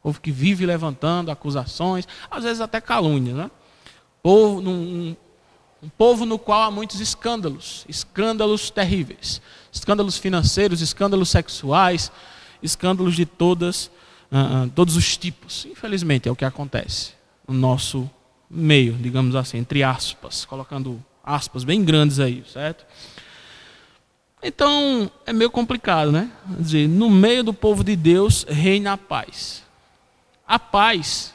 Povo 0.01 0.19
que 0.19 0.31
vive 0.31 0.65
levantando 0.65 1.29
acusações, 1.29 2.07
às 2.29 2.43
vezes 2.43 2.61
até 2.61 2.81
calúnias, 2.81 3.35
né? 3.35 3.51
Povo, 4.23 4.59
um, 4.67 5.15
povo 5.97 6.25
no 6.25 6.37
qual 6.37 6.63
há 6.63 6.71
muitos 6.71 6.99
escândalos, 6.99 7.85
escândalos 7.87 8.69
terríveis, 8.69 9.41
escândalos 9.71 10.17
financeiros, 10.17 10.81
escândalos 10.81 11.29
sexuais, 11.29 12.11
escândalos 12.61 13.15
de 13.15 13.25
todas, 13.25 13.91
uh, 14.31 14.69
todos 14.75 14.95
os 14.95 15.17
tipos. 15.17 15.65
Infelizmente 15.65 16.27
é 16.27 16.31
o 16.31 16.35
que 16.35 16.45
acontece 16.45 17.13
no 17.47 17.53
nosso 17.53 18.09
meio, 18.49 18.93
digamos 18.93 19.35
assim, 19.35 19.57
entre 19.57 19.83
aspas, 19.83 20.45
colocando 20.45 21.03
aspas 21.23 21.63
bem 21.63 21.83
grandes 21.83 22.19
aí, 22.19 22.43
certo? 22.51 22.85
Então, 24.43 25.09
é 25.25 25.31
meio 25.31 25.51
complicado, 25.51 26.11
né? 26.11 26.31
Dizer, 26.59 26.87
no 26.87 27.09
meio 27.09 27.43
do 27.43 27.53
povo 27.53 27.83
de 27.83 27.95
Deus 27.95 28.43
reina 28.49 28.93
a 28.93 28.97
paz. 28.97 29.63
A 30.51 30.59
paz 30.59 31.33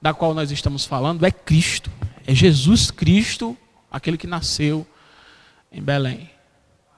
da 0.00 0.14
qual 0.14 0.32
nós 0.32 0.52
estamos 0.52 0.84
falando 0.84 1.24
é 1.26 1.32
Cristo. 1.32 1.90
É 2.24 2.32
Jesus 2.32 2.90
Cristo, 2.92 3.56
aquele 3.90 4.16
que 4.16 4.26
nasceu 4.28 4.86
em 5.72 5.82
Belém. 5.82 6.30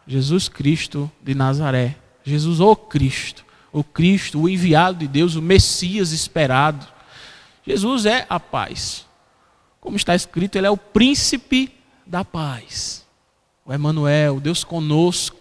Jesus 0.07 0.49
Cristo 0.49 1.11
de 1.23 1.35
Nazaré. 1.35 1.97
Jesus, 2.23 2.61
o 2.61 2.77
Cristo. 2.77 3.47
O 3.73 3.83
Cristo, 3.83 4.43
o 4.43 4.49
enviado 4.49 4.99
de 4.99 5.09
Deus, 5.09 5.37
o 5.37 5.43
Messias 5.43 6.13
esperado. 6.13 6.87
Jesus 7.67 8.05
é 8.05 8.27
a 8.29 8.39
paz. 8.39 9.07
Como 9.81 9.97
está 9.97 10.15
escrito, 10.15 10.57
ele 10.57 10.67
é 10.67 10.71
o 10.71 10.77
príncipe 10.77 11.73
da 12.07 12.25
paz 12.25 13.09
o 13.69 13.73
Emanuel, 13.73 14.41
Deus 14.41 14.65
conosco. 14.65 15.37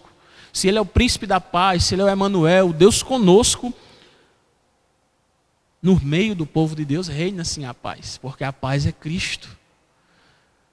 Se 0.52 0.68
ele 0.68 0.76
é 0.76 0.80
o 0.80 0.84
príncipe 0.84 1.26
da 1.26 1.40
paz, 1.40 1.84
se 1.84 1.94
ele 1.94 2.02
é 2.02 2.04
o 2.04 2.08
Emanuel, 2.08 2.74
Deus 2.74 3.02
conosco, 3.02 3.72
no 5.82 5.98
meio 6.00 6.34
do 6.34 6.44
povo 6.44 6.74
de 6.74 6.84
Deus 6.84 7.08
reina 7.08 7.44
sim 7.44 7.64
a 7.64 7.72
paz, 7.72 8.18
porque 8.20 8.44
a 8.44 8.52
paz 8.52 8.86
é 8.86 8.92
Cristo. 8.92 9.48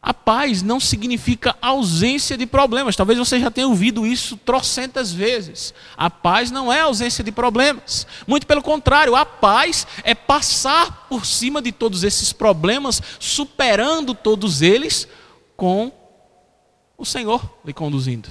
A 0.05 0.13
paz 0.13 0.61
não 0.61 0.79
significa 0.79 1.57
ausência 1.59 2.37
de 2.37 2.45
problemas. 2.45 2.95
Talvez 2.95 3.17
você 3.17 3.39
já 3.39 3.49
tenha 3.49 3.67
ouvido 3.67 4.05
isso 4.05 4.37
trocentas 4.37 5.11
vezes. 5.11 5.73
A 5.97 6.11
paz 6.11 6.51
não 6.51 6.71
é 6.71 6.81
ausência 6.81 7.23
de 7.23 7.31
problemas. 7.31 8.05
Muito 8.27 8.45
pelo 8.45 8.61
contrário, 8.61 9.15
a 9.15 9.25
paz 9.25 9.87
é 10.03 10.13
passar 10.13 11.07
por 11.09 11.25
cima 11.25 11.59
de 11.59 11.71
todos 11.71 12.03
esses 12.03 12.31
problemas, 12.31 13.01
superando 13.19 14.13
todos 14.13 14.61
eles 14.61 15.07
com 15.57 15.91
o 16.95 17.03
Senhor 17.03 17.57
lhe 17.65 17.73
conduzindo. 17.73 18.29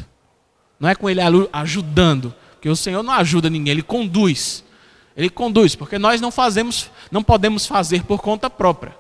Não 0.78 0.88
é 0.88 0.94
com 0.94 1.10
ele 1.10 1.20
ajudando, 1.52 2.32
porque 2.52 2.68
o 2.68 2.76
Senhor 2.76 3.02
não 3.02 3.14
ajuda 3.14 3.50
ninguém, 3.50 3.72
ele 3.72 3.82
conduz. 3.82 4.62
Ele 5.16 5.30
conduz, 5.30 5.74
porque 5.74 5.98
nós 5.98 6.20
não 6.20 6.30
fazemos, 6.30 6.90
não 7.10 7.22
podemos 7.22 7.66
fazer 7.66 8.04
por 8.04 8.20
conta 8.20 8.50
própria. 8.50 8.96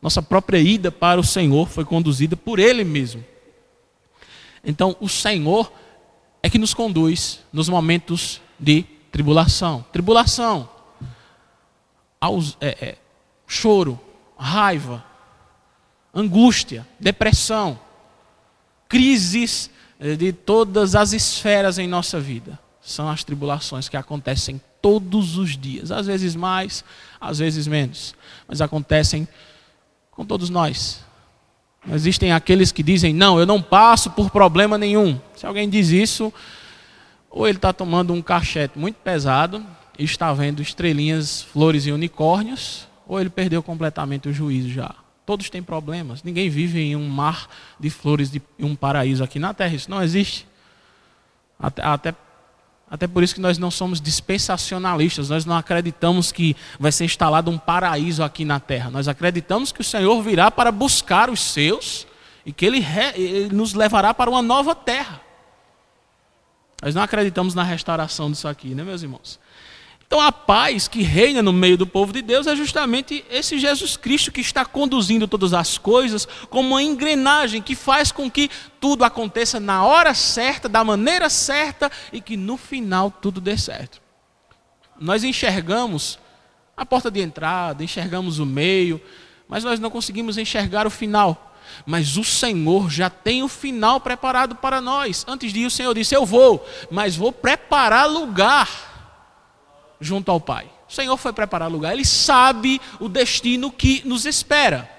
Nossa 0.00 0.22
própria 0.22 0.58
ida 0.58 0.90
para 0.90 1.20
o 1.20 1.24
Senhor 1.24 1.68
foi 1.68 1.84
conduzida 1.84 2.36
por 2.36 2.58
ele 2.58 2.84
mesmo. 2.84 3.24
Então, 4.64 4.96
o 5.00 5.08
Senhor 5.08 5.72
é 6.42 6.50
que 6.50 6.58
nos 6.58 6.74
conduz 6.74 7.40
nos 7.52 7.68
momentos 7.68 8.40
de 8.58 8.84
tribulação. 9.10 9.84
Tribulação, 9.92 10.68
é, 12.60 12.66
é, 12.68 12.98
choro, 13.46 13.98
raiva, 14.36 15.04
angústia, 16.14 16.86
depressão 16.98 17.78
crises 18.92 19.70
eh, 19.98 20.16
de 20.16 20.34
todas 20.34 20.94
as 20.94 21.14
esferas 21.14 21.78
em 21.78 21.88
nossa 21.88 22.20
vida. 22.20 22.58
São 22.82 23.08
as 23.08 23.22
tribulações 23.22 23.88
que 23.88 23.96
acontecem 23.96 24.60
todos 24.80 25.38
os 25.38 25.56
dias, 25.56 25.92
às 25.92 26.06
vezes 26.06 26.34
mais, 26.34 26.84
às 27.20 27.38
vezes 27.38 27.66
menos, 27.68 28.14
mas 28.48 28.60
acontecem 28.60 29.28
com 30.10 30.26
todos 30.26 30.50
nós. 30.50 31.04
Existem 31.90 32.32
aqueles 32.32 32.70
que 32.70 32.82
dizem: 32.82 33.14
Não, 33.14 33.38
eu 33.38 33.46
não 33.46 33.62
passo 33.62 34.10
por 34.10 34.30
problema 34.30 34.76
nenhum. 34.76 35.20
Se 35.34 35.46
alguém 35.46 35.68
diz 35.68 35.88
isso, 35.88 36.32
ou 37.30 37.48
ele 37.48 37.58
está 37.58 37.72
tomando 37.72 38.12
um 38.12 38.22
cachete 38.22 38.78
muito 38.78 38.96
pesado 38.96 39.64
e 39.98 40.04
está 40.04 40.32
vendo 40.32 40.62
estrelinhas, 40.62 41.42
flores 41.42 41.86
e 41.86 41.92
unicórnios, 41.92 42.86
ou 43.06 43.20
ele 43.20 43.30
perdeu 43.30 43.62
completamente 43.62 44.28
o 44.28 44.32
juízo 44.32 44.68
já. 44.68 44.94
Todos 45.24 45.48
têm 45.48 45.62
problemas. 45.62 46.22
Ninguém 46.22 46.48
vive 46.50 46.80
em 46.80 46.96
um 46.96 47.08
mar 47.08 47.48
de 47.78 47.90
flores, 47.90 48.30
de 48.30 48.42
um 48.60 48.74
paraíso 48.74 49.22
aqui 49.22 49.38
na 49.38 49.54
Terra. 49.54 49.74
Isso 49.74 49.90
não 49.90 50.02
existe. 50.02 50.46
Até, 51.58 51.82
até, 51.82 52.14
até 52.92 53.06
por 53.06 53.22
isso 53.22 53.34
que 53.34 53.40
nós 53.40 53.56
não 53.56 53.70
somos 53.70 54.02
dispensacionalistas. 54.02 55.30
Nós 55.30 55.46
não 55.46 55.56
acreditamos 55.56 56.30
que 56.30 56.54
vai 56.78 56.92
ser 56.92 57.06
instalado 57.06 57.50
um 57.50 57.56
paraíso 57.56 58.22
aqui 58.22 58.44
na 58.44 58.60
Terra. 58.60 58.90
Nós 58.90 59.08
acreditamos 59.08 59.72
que 59.72 59.80
o 59.80 59.84
Senhor 59.84 60.22
virá 60.22 60.50
para 60.50 60.70
buscar 60.70 61.30
os 61.30 61.40
seus 61.40 62.06
e 62.44 62.52
que 62.52 62.66
Ele, 62.66 62.80
re, 62.80 63.18
ele 63.18 63.54
nos 63.54 63.72
levará 63.72 64.12
para 64.12 64.28
uma 64.28 64.42
nova 64.42 64.74
terra. 64.74 65.22
Nós 66.82 66.94
não 66.94 67.00
acreditamos 67.00 67.54
na 67.54 67.62
restauração 67.62 68.30
disso 68.30 68.46
aqui, 68.46 68.74
né, 68.74 68.84
meus 68.84 69.02
irmãos? 69.02 69.40
Então 70.12 70.20
a 70.20 70.30
paz 70.30 70.88
que 70.88 71.00
reina 71.00 71.40
no 71.40 71.54
meio 71.54 71.78
do 71.78 71.86
povo 71.86 72.12
de 72.12 72.20
Deus 72.20 72.46
é 72.46 72.54
justamente 72.54 73.24
esse 73.30 73.58
Jesus 73.58 73.96
Cristo 73.96 74.30
que 74.30 74.42
está 74.42 74.62
conduzindo 74.62 75.26
todas 75.26 75.54
as 75.54 75.78
coisas 75.78 76.28
como 76.50 76.68
uma 76.68 76.82
engrenagem 76.82 77.62
que 77.62 77.74
faz 77.74 78.12
com 78.12 78.30
que 78.30 78.50
tudo 78.78 79.04
aconteça 79.04 79.58
na 79.58 79.86
hora 79.86 80.12
certa, 80.12 80.68
da 80.68 80.84
maneira 80.84 81.30
certa 81.30 81.90
e 82.12 82.20
que 82.20 82.36
no 82.36 82.58
final 82.58 83.10
tudo 83.10 83.40
dê 83.40 83.56
certo. 83.56 84.02
Nós 85.00 85.24
enxergamos 85.24 86.18
a 86.76 86.84
porta 86.84 87.10
de 87.10 87.22
entrada, 87.22 87.82
enxergamos 87.82 88.38
o 88.38 88.44
meio, 88.44 89.00
mas 89.48 89.64
nós 89.64 89.80
não 89.80 89.88
conseguimos 89.88 90.36
enxergar 90.36 90.86
o 90.86 90.90
final. 90.90 91.56
Mas 91.86 92.18
o 92.18 92.24
Senhor 92.24 92.90
já 92.90 93.08
tem 93.08 93.42
o 93.42 93.48
final 93.48 93.98
preparado 93.98 94.56
para 94.56 94.78
nós. 94.78 95.24
Antes 95.26 95.54
de 95.54 95.60
ir, 95.60 95.66
o 95.66 95.70
Senhor 95.70 95.94
disse: 95.94 96.14
Eu 96.14 96.26
vou, 96.26 96.68
mas 96.90 97.16
vou 97.16 97.32
preparar 97.32 98.06
lugar 98.06 98.91
junto 100.02 100.30
ao 100.30 100.40
Pai. 100.40 100.66
O 100.88 100.92
Senhor 100.92 101.16
foi 101.16 101.32
preparar 101.32 101.70
lugar, 101.70 101.94
Ele 101.94 102.04
sabe 102.04 102.80
o 103.00 103.08
destino 103.08 103.70
que 103.70 104.02
nos 104.04 104.26
espera, 104.26 104.90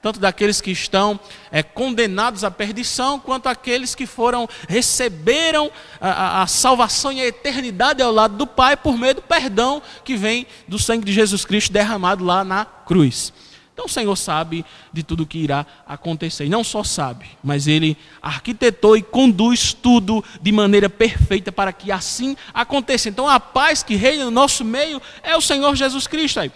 tanto 0.00 0.18
daqueles 0.18 0.60
que 0.60 0.70
estão 0.70 1.20
é, 1.50 1.62
condenados 1.62 2.44
à 2.44 2.50
perdição, 2.50 3.18
quanto 3.18 3.48
aqueles 3.48 3.94
que 3.94 4.06
foram, 4.06 4.48
receberam 4.68 5.70
a, 6.00 6.08
a, 6.08 6.42
a 6.42 6.46
salvação 6.46 7.12
e 7.12 7.20
a 7.20 7.26
eternidade 7.26 8.02
ao 8.02 8.12
lado 8.12 8.36
do 8.36 8.46
Pai 8.46 8.76
por 8.76 8.96
meio 8.96 9.16
do 9.16 9.22
perdão 9.22 9.82
que 10.04 10.16
vem 10.16 10.46
do 10.68 10.78
sangue 10.78 11.04
de 11.04 11.12
Jesus 11.12 11.44
Cristo 11.44 11.72
derramado 11.72 12.24
lá 12.24 12.44
na 12.44 12.64
cruz. 12.64 13.32
Então 13.74 13.86
o 13.86 13.88
Senhor 13.88 14.14
sabe 14.14 14.64
de 14.92 15.02
tudo 15.02 15.24
o 15.24 15.26
que 15.26 15.36
irá 15.36 15.66
acontecer. 15.84 16.46
E 16.46 16.48
não 16.48 16.62
só 16.62 16.82
sabe, 16.82 17.26
mas 17.42 17.66
Ele 17.66 17.98
arquitetou 18.22 18.96
e 18.96 19.02
conduz 19.02 19.74
tudo 19.74 20.24
de 20.40 20.52
maneira 20.52 20.88
perfeita 20.88 21.50
para 21.50 21.72
que 21.72 21.90
assim 21.90 22.36
aconteça. 22.54 23.08
Então 23.08 23.28
a 23.28 23.38
paz 23.40 23.82
que 23.82 23.96
reina 23.96 24.24
no 24.24 24.30
nosso 24.30 24.64
meio 24.64 25.02
é 25.22 25.36
o 25.36 25.40
Senhor 25.40 25.74
Jesus 25.74 26.06
Cristo. 26.06 26.38
Aí. 26.40 26.52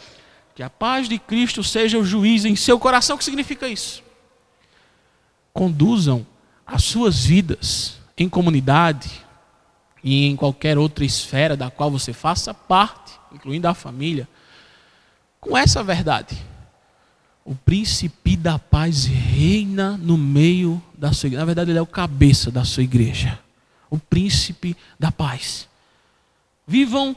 Que 0.55 0.63
a 0.63 0.71
paz 0.71 1.09
de 1.09 1.19
Cristo 1.19 1.63
seja 1.63 1.99
o 1.99 2.05
juiz 2.05 2.45
em 2.45 2.55
seu 2.55 2.79
coração. 2.79 3.17
O 3.17 3.19
que 3.19 3.25
significa 3.25 3.69
isso? 3.69 4.03
Conduzam 5.53 6.25
as 6.65 6.85
suas 6.85 7.25
vidas 7.25 7.99
em 8.17 8.29
comunidade, 8.29 9.27
e 10.03 10.27
em 10.27 10.37
qualquer 10.37 10.79
outra 10.79 11.05
esfera 11.05 11.57
da 11.57 11.71
qual 11.71 11.91
você 11.91 12.13
faça 12.13 12.55
parte, 12.55 13.13
incluindo 13.33 13.69
a 13.69 13.75
família, 13.75 14.29
com 15.41 15.57
essa 15.57 15.83
verdade. 15.83 16.37
O 17.49 17.55
príncipe 17.55 18.37
da 18.37 18.59
paz 18.59 19.07
reina 19.07 19.97
no 19.97 20.19
meio 20.19 20.83
da 20.93 21.15
sua 21.15 21.29
igreja. 21.29 21.41
Na 21.41 21.47
verdade, 21.47 21.71
ele 21.71 21.79
é 21.79 21.83
o 21.83 21.87
cabeça 21.87 22.51
da 22.51 22.63
sua 22.63 22.83
igreja. 22.83 23.39
O 23.89 23.99
príncipe 23.99 24.77
da 25.01 25.11
paz. 25.11 25.67
Vivam 26.67 27.17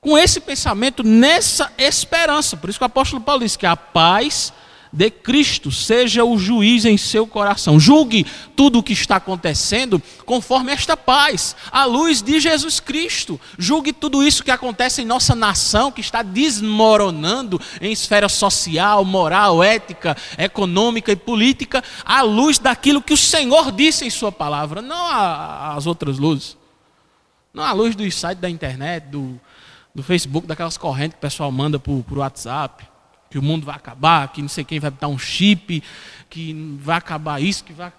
com 0.00 0.16
esse 0.16 0.40
pensamento, 0.40 1.02
nessa 1.02 1.72
esperança. 1.76 2.56
Por 2.56 2.70
isso 2.70 2.78
que 2.78 2.84
o 2.84 2.86
apóstolo 2.86 3.20
Paulo 3.20 3.42
diz 3.42 3.56
que 3.56 3.66
a 3.66 3.74
paz 3.74 4.52
de 4.92 5.10
Cristo 5.10 5.72
seja 5.72 6.22
o 6.22 6.38
juiz 6.38 6.84
em 6.84 6.98
seu 6.98 7.26
coração. 7.26 7.80
Julgue 7.80 8.26
tudo 8.54 8.78
o 8.78 8.82
que 8.82 8.92
está 8.92 9.16
acontecendo 9.16 10.00
conforme 10.26 10.70
esta 10.70 10.96
paz, 10.96 11.56
à 11.70 11.86
luz 11.86 12.20
de 12.20 12.38
Jesus 12.38 12.78
Cristo. 12.78 13.40
Julgue 13.58 13.92
tudo 13.92 14.22
isso 14.22 14.44
que 14.44 14.50
acontece 14.50 15.00
em 15.00 15.06
nossa 15.06 15.34
nação, 15.34 15.90
que 15.90 16.02
está 16.02 16.22
desmoronando 16.22 17.58
em 17.80 17.90
esfera 17.90 18.28
social, 18.28 19.04
moral, 19.04 19.62
ética, 19.62 20.14
econômica 20.36 21.10
e 21.10 21.16
política, 21.16 21.82
à 22.04 22.20
luz 22.20 22.58
daquilo 22.58 23.00
que 23.00 23.14
o 23.14 23.16
Senhor 23.16 23.72
disse 23.72 24.04
em 24.04 24.10
Sua 24.10 24.30
palavra, 24.30 24.82
não 24.82 25.08
as 25.08 25.86
outras 25.86 26.18
luzes. 26.18 26.56
Não 27.54 27.64
à 27.64 27.72
luz 27.72 27.94
do 27.94 28.10
site 28.10 28.38
da 28.38 28.48
internet, 28.48 29.04
do, 29.08 29.40
do 29.94 30.02
Facebook, 30.02 30.46
daquelas 30.46 30.76
correntes 30.76 31.14
que 31.14 31.18
o 31.18 31.28
pessoal 31.28 31.50
manda 31.50 31.78
por, 31.78 32.02
por 32.02 32.18
WhatsApp 32.18 32.91
que 33.32 33.38
o 33.38 33.42
mundo 33.42 33.64
vai 33.64 33.74
acabar, 33.74 34.30
que 34.30 34.42
não 34.42 34.48
sei 34.48 34.62
quem 34.62 34.78
vai 34.78 34.90
dar 34.90 35.08
um 35.08 35.18
chip, 35.18 35.82
que 36.28 36.52
vai 36.78 36.98
acabar 36.98 37.40
isso, 37.40 37.64
que 37.64 37.72
vai. 37.72 37.90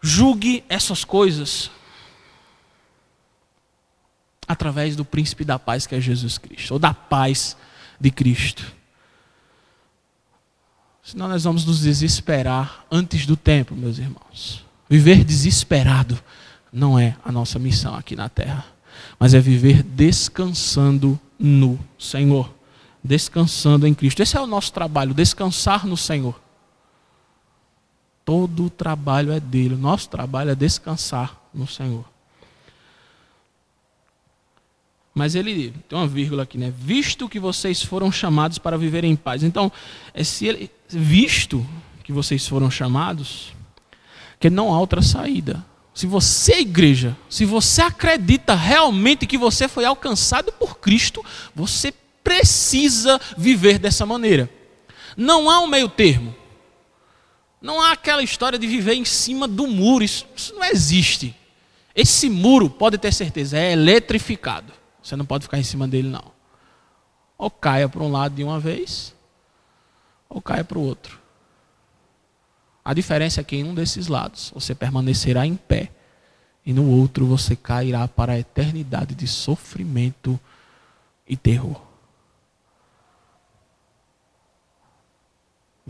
Julgue 0.00 0.64
essas 0.70 1.04
coisas 1.04 1.70
através 4.46 4.96
do 4.96 5.04
príncipe 5.04 5.44
da 5.44 5.58
paz 5.58 5.86
que 5.86 5.94
é 5.94 6.00
Jesus 6.00 6.38
Cristo, 6.38 6.72
ou 6.72 6.78
da 6.78 6.94
paz 6.94 7.58
de 8.00 8.10
Cristo. 8.10 8.64
Senão 11.02 11.28
nós 11.28 11.44
vamos 11.44 11.66
nos 11.66 11.80
desesperar 11.80 12.86
antes 12.90 13.26
do 13.26 13.36
tempo, 13.36 13.74
meus 13.74 13.98
irmãos. 13.98 14.64
Viver 14.88 15.24
desesperado 15.24 16.18
não 16.72 16.98
é 16.98 17.14
a 17.22 17.30
nossa 17.30 17.58
missão 17.58 17.94
aqui 17.94 18.16
na 18.16 18.30
terra, 18.30 18.64
mas 19.20 19.34
é 19.34 19.40
viver 19.40 19.82
descansando 19.82 21.20
no 21.38 21.78
Senhor 21.98 22.57
descansando 23.08 23.86
em 23.86 23.94
Cristo. 23.94 24.22
Esse 24.22 24.36
é 24.36 24.40
o 24.40 24.46
nosso 24.46 24.70
trabalho, 24.70 25.14
descansar 25.14 25.86
no 25.86 25.96
Senhor. 25.96 26.38
Todo 28.22 28.66
o 28.66 28.70
trabalho 28.70 29.32
é 29.32 29.40
dele, 29.40 29.74
o 29.74 29.78
nosso 29.78 30.10
trabalho 30.10 30.50
é 30.50 30.54
descansar 30.54 31.34
no 31.52 31.66
Senhor. 31.66 32.04
Mas 35.14 35.34
ele 35.34 35.74
tem 35.88 35.98
uma 35.98 36.06
vírgula 36.06 36.42
aqui, 36.42 36.58
né? 36.58 36.70
Visto 36.76 37.28
que 37.30 37.40
vocês 37.40 37.82
foram 37.82 38.12
chamados 38.12 38.58
para 38.58 38.76
viver 38.76 39.04
em 39.04 39.16
paz. 39.16 39.42
Então, 39.42 39.72
é 40.12 40.22
se 40.22 40.46
ele, 40.46 40.70
visto 40.88 41.66
que 42.04 42.12
vocês 42.12 42.46
foram 42.46 42.70
chamados, 42.70 43.54
que 44.38 44.50
não 44.50 44.72
há 44.72 44.78
outra 44.78 45.00
saída. 45.00 45.64
Se 45.94 46.06
você, 46.06 46.60
igreja, 46.60 47.16
se 47.28 47.46
você 47.46 47.80
acredita 47.80 48.54
realmente 48.54 49.26
que 49.26 49.38
você 49.38 49.66
foi 49.66 49.86
alcançado 49.86 50.52
por 50.52 50.78
Cristo, 50.78 51.24
você 51.54 51.92
precisa 52.22 53.20
viver 53.36 53.78
dessa 53.78 54.04
maneira. 54.04 54.50
Não 55.16 55.50
há 55.50 55.60
um 55.60 55.66
meio 55.66 55.88
termo. 55.88 56.34
Não 57.60 57.80
há 57.80 57.92
aquela 57.92 58.22
história 58.22 58.58
de 58.58 58.66
viver 58.66 58.94
em 58.94 59.04
cima 59.04 59.48
do 59.48 59.66
muro. 59.66 60.04
Isso, 60.04 60.26
isso 60.36 60.54
não 60.54 60.64
existe. 60.64 61.34
Esse 61.94 62.30
muro, 62.30 62.70
pode 62.70 62.96
ter 62.98 63.12
certeza, 63.12 63.58
é 63.58 63.72
eletrificado. 63.72 64.72
Você 65.02 65.16
não 65.16 65.24
pode 65.24 65.44
ficar 65.44 65.58
em 65.58 65.64
cima 65.64 65.88
dele, 65.88 66.08
não. 66.08 66.32
Ou 67.36 67.50
caia 67.50 67.88
para 67.88 68.02
um 68.02 68.12
lado 68.12 68.34
de 68.34 68.44
uma 68.44 68.60
vez, 68.60 69.14
ou 70.28 70.40
caia 70.40 70.62
para 70.62 70.78
o 70.78 70.82
outro. 70.82 71.18
A 72.84 72.94
diferença 72.94 73.40
é 73.40 73.44
que 73.44 73.56
em 73.56 73.64
um 73.64 73.74
desses 73.74 74.06
lados 74.06 74.52
você 74.54 74.74
permanecerá 74.74 75.44
em 75.44 75.56
pé, 75.56 75.90
e 76.64 76.72
no 76.72 76.88
outro 76.88 77.26
você 77.26 77.56
cairá 77.56 78.06
para 78.06 78.34
a 78.34 78.38
eternidade 78.38 79.14
de 79.14 79.26
sofrimento 79.26 80.38
e 81.26 81.36
terror. 81.36 81.87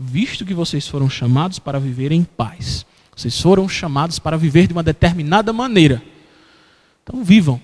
Visto 0.01 0.45
que 0.45 0.53
vocês 0.53 0.87
foram 0.87 1.09
chamados 1.09 1.59
para 1.59 1.77
viver 1.77 2.13
em 2.13 2.23
paz. 2.23 2.85
Vocês 3.13 3.39
foram 3.39 3.67
chamados 3.67 4.17
para 4.17 4.37
viver 4.37 4.65
de 4.65 4.71
uma 4.71 4.81
determinada 4.81 5.51
maneira. 5.51 6.01
Então 7.03 7.21
vivam. 7.21 7.61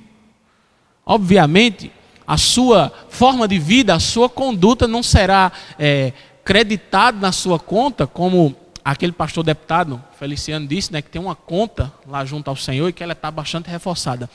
Obviamente, 1.06 1.90
a 2.28 2.36
sua 2.36 2.92
forma 3.08 3.48
de 3.48 3.58
vida, 3.58 3.96
a 3.96 4.02
sua 4.02 4.28
conduta 4.28 4.86
não 4.86 5.02
será 5.02 5.50
é, 5.80 6.12
creditada 6.44 7.18
na 7.20 7.32
sua 7.32 7.58
conta, 7.58 8.06
como 8.06 8.54
aquele 8.84 9.14
pastor 9.14 9.44
deputado 9.44 10.04
Feliciano 10.20 10.68
disse, 10.68 10.92
né, 10.92 11.02
que 11.02 11.10
tem 11.10 11.22
uma 11.22 11.36
conta 11.36 11.94
lá 12.06 12.26
junto 12.26 12.50
ao 12.50 12.56
Senhor 12.58 12.90
e 12.90 12.94
que 12.94 13.02
ela 13.02 13.14
está 13.14 13.32
bastante 13.32 13.70
reforçada. 13.70 14.30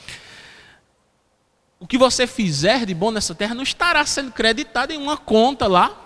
O 1.79 1.85
que 1.85 1.99
você 1.99 2.25
fizer 2.25 2.83
de 2.85 2.95
bom 2.95 3.11
nessa 3.11 3.35
terra 3.35 3.53
não 3.53 3.63
estará 3.63 4.03
sendo 4.07 4.31
creditado 4.31 4.91
em 4.91 4.97
uma 4.97 5.17
conta 5.17 5.67
lá 5.67 6.00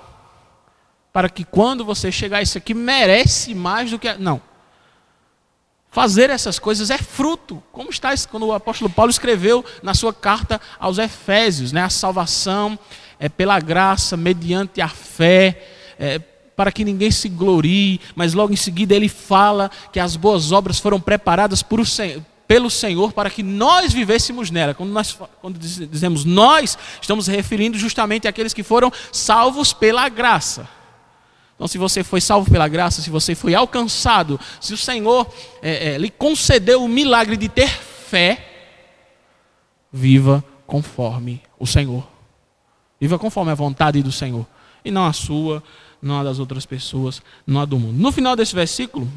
para 1.16 1.30
que 1.30 1.46
quando 1.46 1.86
você 1.86 2.12
chegar, 2.12 2.42
isso 2.42 2.58
aqui 2.58 2.74
merece 2.74 3.56
mais 3.56 3.90
do 3.90 3.98
que. 3.98 4.14
Não. 4.16 4.42
Fazer 5.90 6.30
essas 6.30 6.60
coisas 6.60 6.90
é 6.90 6.98
fruto, 6.98 7.64
como 7.72 7.90
está 7.90 8.14
quando 8.30 8.48
o 8.48 8.52
apóstolo 8.52 8.92
Paulo 8.92 9.10
escreveu 9.10 9.64
na 9.82 9.94
sua 9.94 10.14
carta 10.14 10.60
aos 10.78 10.98
Efésios, 10.98 11.72
né? 11.72 11.82
A 11.84 11.90
salvação 11.90 12.78
é 13.18 13.30
pela 13.30 13.62
graça, 13.62 14.18
mediante 14.18 14.82
a 14.82 14.90
fé, 14.90 15.66
é, 15.98 16.20
para 16.20 16.70
que 16.70 16.84
ninguém 16.84 17.12
se 17.12 17.30
glorie, 17.30 18.02
mas 18.14 18.34
logo 18.34 18.52
em 18.52 18.58
seguida 18.58 18.94
ele 18.94 19.08
fala 19.08 19.72
que 19.94 20.02
as 20.02 20.18
boas 20.18 20.52
obras 20.52 20.80
foram 20.80 21.00
preparadas 21.00 21.64
por 21.64 21.80
o 21.80 21.86
Senhor, 21.86 22.22
pelo 22.46 22.70
Senhor 22.70 23.14
para 23.14 23.30
que 23.30 23.42
nós 23.42 23.94
vivêssemos 23.94 24.52
nela. 24.52 24.74
Quando 24.74 24.92
nós 24.92 25.18
quando 25.42 25.58
dizemos 25.58 26.26
nós, 26.26 26.78
estamos 27.02 27.28
referindo 27.28 27.78
justamente 27.78 28.28
àqueles 28.28 28.54
que 28.54 28.64
foram 28.64 28.92
salvos 29.14 29.72
pela 29.72 30.10
graça. 30.10 30.68
Então, 31.56 31.68
se 31.68 31.78
você 31.78 32.04
foi 32.04 32.20
salvo 32.20 32.52
pela 32.52 32.68
graça, 32.68 33.02
se 33.02 33.10
você 33.10 33.34
foi 33.34 33.56
alcançado, 33.56 34.40
se 34.60 34.74
o 34.74 34.78
Senhor 34.78 35.26
é, 35.62 35.94
é, 35.94 35.98
lhe 35.98 36.10
concedeu 36.10 36.84
o 36.84 36.88
milagre 36.88 37.38
de 37.38 37.48
ter 37.48 37.70
fé, 37.70 38.54
viva 39.92 40.44
conforme 40.68 41.42
o 41.58 41.66
Senhor. 41.66 42.06
Viva 43.00 43.18
conforme 43.18 43.52
a 43.52 43.56
vontade 43.56 44.04
do 44.04 44.12
Senhor. 44.12 44.46
E 44.84 44.92
não 44.92 45.06
a 45.06 45.14
sua, 45.14 45.64
não 46.02 46.20
a 46.20 46.24
das 46.24 46.40
outras 46.40 46.66
pessoas, 46.66 47.22
não 47.48 47.62
a 47.62 47.66
do 47.66 47.80
mundo. 47.80 47.98
No 47.98 48.12
final 48.12 48.36
desse 48.36 48.54
versículo, 48.54 49.10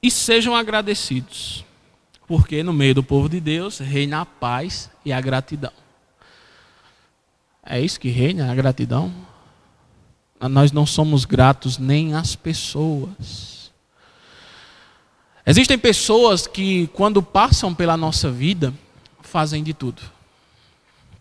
e 0.00 0.10
sejam 0.10 0.54
agradecidos, 0.54 1.64
porque 2.28 2.62
no 2.62 2.72
meio 2.72 2.94
do 2.94 3.02
povo 3.02 3.28
de 3.28 3.40
Deus 3.40 3.78
reina 3.78 4.20
a 4.20 4.26
paz 4.26 4.88
e 5.04 5.12
a 5.12 5.20
gratidão. 5.20 5.72
É 7.68 7.80
isso 7.80 7.98
que 7.98 8.08
reina 8.08 8.50
a 8.50 8.54
gratidão? 8.54 9.12
Nós 10.40 10.70
não 10.70 10.86
somos 10.86 11.24
gratos 11.24 11.78
nem 11.78 12.14
às 12.14 12.36
pessoas. 12.36 13.72
Existem 15.44 15.76
pessoas 15.76 16.46
que, 16.46 16.86
quando 16.88 17.20
passam 17.20 17.74
pela 17.74 17.96
nossa 17.96 18.30
vida, 18.30 18.72
fazem 19.20 19.64
de 19.64 19.74
tudo. 19.74 20.00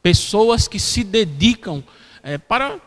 Pessoas 0.04 0.68
que 0.68 0.80
se 0.80 1.04
dedicam 1.04 1.84
é, 2.22 2.38
para 2.38 2.80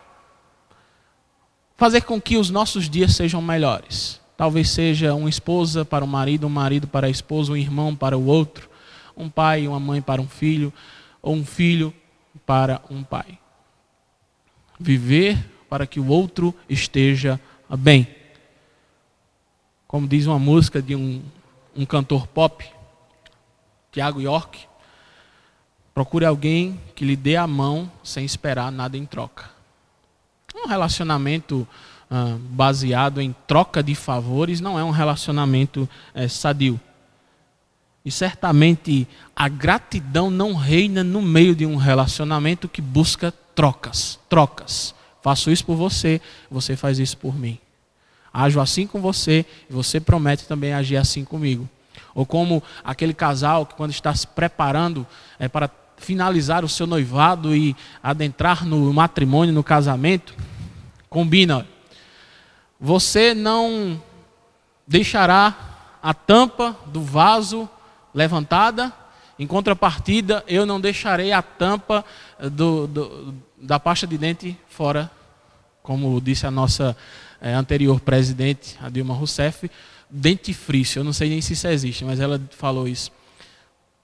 fazer 1.76 2.02
com 2.02 2.20
que 2.20 2.36
os 2.36 2.50
nossos 2.50 2.88
dias 2.88 3.16
sejam 3.16 3.42
melhores. 3.42 4.20
Talvez 4.36 4.70
seja 4.70 5.14
uma 5.14 5.28
esposa 5.28 5.84
para 5.84 6.04
o 6.04 6.08
marido, 6.08 6.46
um 6.46 6.50
marido 6.50 6.86
para 6.86 7.08
a 7.08 7.10
esposa, 7.10 7.50
um 7.50 7.56
irmão 7.56 7.96
para 7.96 8.16
o 8.16 8.24
outro, 8.24 8.70
um 9.16 9.28
pai 9.28 9.62
e 9.62 9.68
uma 9.68 9.80
mãe 9.80 10.00
para 10.00 10.22
um 10.22 10.28
filho, 10.28 10.72
ou 11.20 11.34
um 11.34 11.44
filho 11.44 11.92
para 12.46 12.80
um 12.88 13.02
pai 13.02 13.36
viver 14.78 15.38
para 15.68 15.86
que 15.86 16.00
o 16.00 16.08
outro 16.08 16.54
esteja 16.68 17.40
bem. 17.76 18.06
Como 19.86 20.06
diz 20.06 20.26
uma 20.26 20.38
música 20.38 20.80
de 20.80 20.94
um, 20.94 21.22
um 21.76 21.84
cantor 21.84 22.26
pop, 22.26 22.64
Tiago 23.90 24.20
York, 24.20 24.66
procure 25.94 26.24
alguém 26.24 26.80
que 26.94 27.04
lhe 27.04 27.16
dê 27.16 27.36
a 27.36 27.46
mão 27.46 27.90
sem 28.04 28.24
esperar 28.24 28.70
nada 28.70 28.96
em 28.96 29.04
troca. 29.04 29.50
Um 30.54 30.68
relacionamento 30.68 31.66
ah, 32.10 32.38
baseado 32.38 33.20
em 33.20 33.34
troca 33.46 33.82
de 33.82 33.94
favores 33.94 34.60
não 34.60 34.78
é 34.78 34.84
um 34.84 34.90
relacionamento 34.90 35.88
é, 36.14 36.26
sadio. 36.26 36.80
E 38.04 38.10
certamente 38.10 39.06
a 39.36 39.48
gratidão 39.48 40.30
não 40.30 40.54
reina 40.54 41.04
no 41.04 41.20
meio 41.20 41.54
de 41.54 41.66
um 41.66 41.76
relacionamento 41.76 42.68
que 42.68 42.80
busca 42.80 43.32
trocas, 43.58 44.20
trocas. 44.28 44.94
Faço 45.20 45.50
isso 45.50 45.64
por 45.64 45.74
você, 45.74 46.20
você 46.48 46.76
faz 46.76 47.00
isso 47.00 47.16
por 47.16 47.36
mim. 47.36 47.58
Ajo 48.32 48.60
assim 48.60 48.86
com 48.86 49.00
você 49.00 49.44
e 49.68 49.72
você 49.72 49.98
promete 49.98 50.46
também 50.46 50.72
agir 50.72 50.96
assim 50.96 51.24
comigo. 51.24 51.68
Ou 52.14 52.24
como 52.24 52.62
aquele 52.84 53.12
casal 53.12 53.66
que, 53.66 53.74
quando 53.74 53.90
está 53.90 54.14
se 54.14 54.28
preparando 54.28 55.04
é, 55.40 55.48
para 55.48 55.68
finalizar 55.96 56.64
o 56.64 56.68
seu 56.68 56.86
noivado 56.86 57.52
e 57.52 57.74
adentrar 58.00 58.64
no 58.64 58.92
matrimônio, 58.92 59.52
no 59.52 59.64
casamento, 59.64 60.36
combina. 61.10 61.66
Você 62.80 63.34
não 63.34 64.00
deixará 64.86 65.98
a 66.00 66.14
tampa 66.14 66.76
do 66.86 67.02
vaso 67.02 67.68
levantada, 68.14 68.94
em 69.36 69.48
contrapartida, 69.48 70.44
eu 70.46 70.64
não 70.64 70.80
deixarei 70.80 71.32
a 71.32 71.42
tampa 71.42 72.04
do, 72.40 72.86
do, 72.86 73.34
da 73.60 73.78
pasta 73.78 74.06
de 74.06 74.16
dente 74.16 74.56
fora, 74.68 75.10
como 75.82 76.20
disse 76.20 76.46
a 76.46 76.50
nossa 76.50 76.96
é, 77.40 77.52
anterior 77.52 78.00
presidente, 78.00 78.76
a 78.80 78.88
Dilma 78.88 79.14
Rousseff, 79.14 79.70
dentifrício. 80.10 81.00
Eu 81.00 81.04
não 81.04 81.12
sei 81.12 81.28
nem 81.28 81.40
se 81.40 81.52
isso 81.52 81.68
existe, 81.68 82.04
mas 82.04 82.20
ela 82.20 82.40
falou 82.50 82.86
isso. 82.86 83.10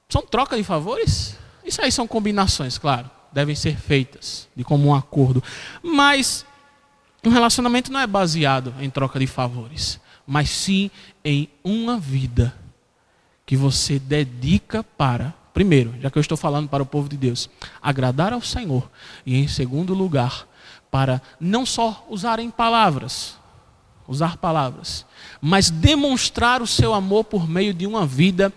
São 0.08 0.22
troca 0.22 0.56
de 0.56 0.64
favores? 0.64 1.36
Isso 1.64 1.82
aí 1.82 1.90
são 1.90 2.06
combinações, 2.06 2.78
claro, 2.78 3.10
devem 3.32 3.54
ser 3.54 3.76
feitas 3.76 4.48
de 4.54 4.62
comum 4.62 4.94
acordo. 4.94 5.42
Mas 5.82 6.44
um 7.24 7.30
relacionamento 7.30 7.90
não 7.90 8.00
é 8.00 8.06
baseado 8.06 8.74
em 8.80 8.90
troca 8.90 9.18
de 9.18 9.26
favores, 9.26 9.98
mas 10.26 10.50
sim 10.50 10.90
em 11.24 11.48
uma 11.62 11.98
vida 11.98 12.54
que 13.46 13.56
você 13.56 13.98
dedica 13.98 14.82
para, 14.82 15.34
primeiro, 15.54 15.94
já 16.00 16.10
que 16.10 16.18
eu 16.18 16.20
estou 16.20 16.36
falando 16.36 16.68
para 16.68 16.82
o 16.82 16.86
povo 16.86 17.08
de 17.08 17.16
Deus, 17.16 17.48
agradar 17.80 18.32
ao 18.32 18.42
Senhor, 18.42 18.90
e 19.24 19.36
em 19.36 19.48
segundo 19.48 19.94
lugar, 19.94 20.46
para 20.90 21.22
não 21.40 21.64
só 21.64 22.04
usarem 22.10 22.50
palavras, 22.50 23.36
usar 24.06 24.36
palavras, 24.36 25.06
mas 25.40 25.70
demonstrar 25.70 26.60
o 26.60 26.66
seu 26.66 26.92
amor 26.92 27.24
por 27.24 27.48
meio 27.48 27.72
de 27.72 27.86
uma 27.86 28.04
vida 28.04 28.52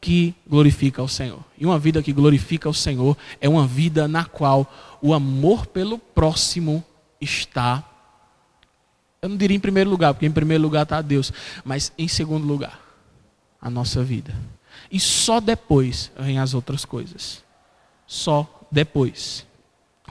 que 0.00 0.34
glorifica 0.48 1.02
ao 1.02 1.08
Senhor. 1.08 1.44
E 1.58 1.66
uma 1.66 1.78
vida 1.78 2.02
que 2.02 2.12
glorifica 2.12 2.68
ao 2.68 2.74
Senhor 2.74 3.16
é 3.40 3.48
uma 3.48 3.66
vida 3.66 4.08
na 4.08 4.24
qual 4.24 4.98
o 5.00 5.12
amor 5.12 5.66
pelo 5.66 5.98
próximo 5.98 6.84
está. 7.20 7.84
Eu 9.20 9.28
não 9.28 9.36
diria 9.36 9.56
em 9.56 9.60
primeiro 9.60 9.90
lugar, 9.90 10.14
porque 10.14 10.26
em 10.26 10.32
primeiro 10.32 10.62
lugar 10.62 10.82
está 10.82 11.00
Deus, 11.00 11.32
mas 11.64 11.92
em 11.96 12.08
segundo 12.08 12.44
lugar, 12.46 12.80
a 13.60 13.70
nossa 13.70 14.02
vida. 14.02 14.34
E 14.92 15.00
só 15.00 15.40
depois 15.40 16.12
vem 16.18 16.38
as 16.38 16.52
outras 16.52 16.84
coisas. 16.84 17.42
Só 18.06 18.46
depois. 18.70 19.46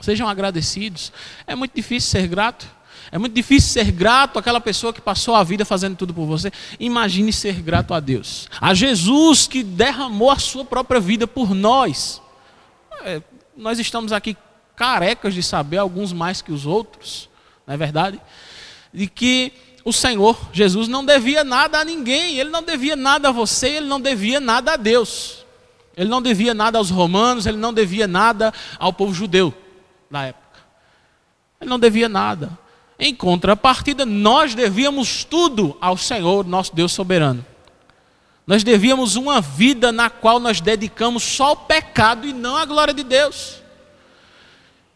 Sejam 0.00 0.28
agradecidos. 0.28 1.12
É 1.46 1.54
muito 1.54 1.72
difícil 1.72 2.10
ser 2.10 2.26
grato. 2.26 2.68
É 3.12 3.16
muito 3.16 3.32
difícil 3.32 3.70
ser 3.70 3.92
grato 3.92 4.40
àquela 4.40 4.60
pessoa 4.60 4.92
que 4.92 5.00
passou 5.00 5.36
a 5.36 5.44
vida 5.44 5.64
fazendo 5.64 5.96
tudo 5.96 6.12
por 6.12 6.26
você. 6.26 6.50
Imagine 6.80 7.32
ser 7.32 7.62
grato 7.62 7.94
a 7.94 8.00
Deus, 8.00 8.48
a 8.60 8.74
Jesus 8.74 9.46
que 9.46 9.62
derramou 9.62 10.30
a 10.30 10.38
sua 10.38 10.64
própria 10.64 10.98
vida 10.98 11.26
por 11.26 11.54
nós. 11.54 12.20
É, 13.04 13.22
nós 13.56 13.78
estamos 13.78 14.12
aqui 14.12 14.36
carecas 14.74 15.34
de 15.34 15.42
saber, 15.42 15.78
alguns 15.78 16.12
mais 16.12 16.42
que 16.42 16.52
os 16.52 16.64
outros, 16.64 17.28
não 17.66 17.74
é 17.74 17.76
verdade? 17.76 18.20
De 18.92 19.06
que 19.06 19.52
o 19.84 19.92
Senhor 19.92 20.38
Jesus 20.52 20.88
não 20.88 21.04
devia 21.04 21.42
nada 21.42 21.80
a 21.80 21.84
ninguém, 21.84 22.38
ele 22.38 22.50
não 22.50 22.62
devia 22.62 22.96
nada 22.96 23.28
a 23.28 23.32
você, 23.32 23.68
ele 23.68 23.86
não 23.86 24.00
devia 24.00 24.40
nada 24.40 24.74
a 24.74 24.76
Deus. 24.76 25.44
Ele 25.96 26.08
não 26.08 26.22
devia 26.22 26.54
nada 26.54 26.78
aos 26.78 26.90
romanos, 26.90 27.46
ele 27.46 27.58
não 27.58 27.72
devia 27.72 28.06
nada 28.06 28.52
ao 28.78 28.92
povo 28.92 29.12
judeu 29.12 29.52
da 30.10 30.24
época. 30.24 30.60
Ele 31.60 31.68
não 31.68 31.78
devia 31.78 32.08
nada. 32.08 32.58
Em 32.98 33.14
contrapartida, 33.14 34.06
nós 34.06 34.54
devíamos 34.54 35.24
tudo 35.24 35.76
ao 35.80 35.96
Senhor, 35.96 36.46
nosso 36.46 36.74
Deus 36.74 36.92
soberano. 36.92 37.44
Nós 38.46 38.64
devíamos 38.64 39.16
uma 39.16 39.40
vida 39.40 39.92
na 39.92 40.10
qual 40.10 40.40
nós 40.40 40.60
dedicamos 40.60 41.22
só 41.22 41.48
ao 41.48 41.56
pecado 41.56 42.26
e 42.26 42.32
não 42.32 42.56
à 42.56 42.64
glória 42.64 42.94
de 42.94 43.02
Deus. 43.02 43.62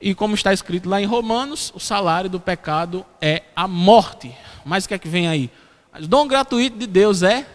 E 0.01 0.15
como 0.15 0.35
está 0.35 0.53
escrito 0.53 0.89
lá 0.89 1.01
em 1.01 1.07
Romanos, 1.07 1.73
o 1.75 1.81
salário 1.81 2.29
do 2.29 2.41
pecado 2.41 3.05
é 3.21 3.45
a 3.55 3.67
morte. 3.67 4.35
Mas 4.67 4.85
o 4.85 4.89
que 4.89 4.95
é 4.95 4.99
que 4.99 5.09
vem 5.09 5.29
aí? 5.29 5.49
O 5.97 6.09
dom 6.09 6.27
gratuito 6.27 6.77
de 6.77 6.89
Deus 6.89 7.23
é 7.23 7.47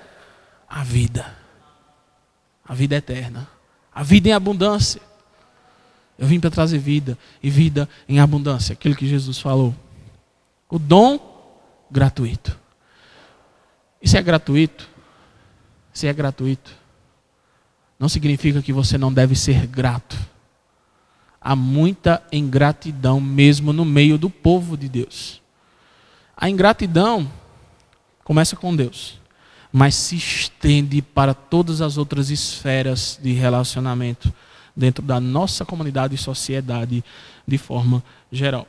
a 0.66 0.82
vida. 0.82 1.36
A 2.64 2.74
vida 2.74 2.95
eterna. 2.95 3.49
A 3.93 4.01
vida 4.01 4.30
em 4.30 4.32
abundância. 4.32 5.01
Eu 6.18 6.26
vim 6.26 6.39
para 6.39 6.49
trazer 6.49 6.78
vida 6.78 7.18
e 7.43 7.49
vida 7.49 7.89
em 8.07 8.22
abundância, 8.22 8.72
aquilo 8.72 8.95
que 8.95 9.05
Jesus 9.05 9.39
falou. 9.39 9.76
O 10.70 10.80
dom 10.80 11.20
gratuito. 11.91 12.57
Isso 14.01 14.16
é 14.16 14.22
gratuito. 14.22 14.88
Se 15.91 16.07
é 16.07 16.14
gratuito, 16.14 16.72
não 17.99 18.07
significa 18.07 18.62
que 18.62 18.72
você 18.72 18.97
não 18.97 19.12
deve 19.12 19.36
ser 19.36 19.68
grato. 19.68 20.18
Há 21.41 21.57
muita 21.57 22.24
ingratidão 22.32 23.20
mesmo 23.20 23.74
no 23.74 23.84
meio 23.84 24.18
do 24.18 24.30
povo 24.30 24.78
de 24.78 24.88
Deus. 24.88 25.40
A 26.36 26.49
ingratidão 26.49 27.32
começa 28.23 28.55
com 28.55 28.75
Deus, 28.75 29.19
mas 29.71 29.95
se 29.95 30.15
estende 30.15 31.01
para 31.01 31.34
todas 31.34 31.82
as 31.82 31.97
outras 31.97 32.29
esferas 32.29 33.19
de 33.21 33.34
relacionamento 33.34 34.34
dentro 34.75 35.03
da 35.03 35.19
nossa 35.19 35.65
comunidade 35.65 36.15
e 36.15 36.17
sociedade 36.17 37.03
de 37.47 37.57
forma 37.57 38.03
geral. 38.32 38.67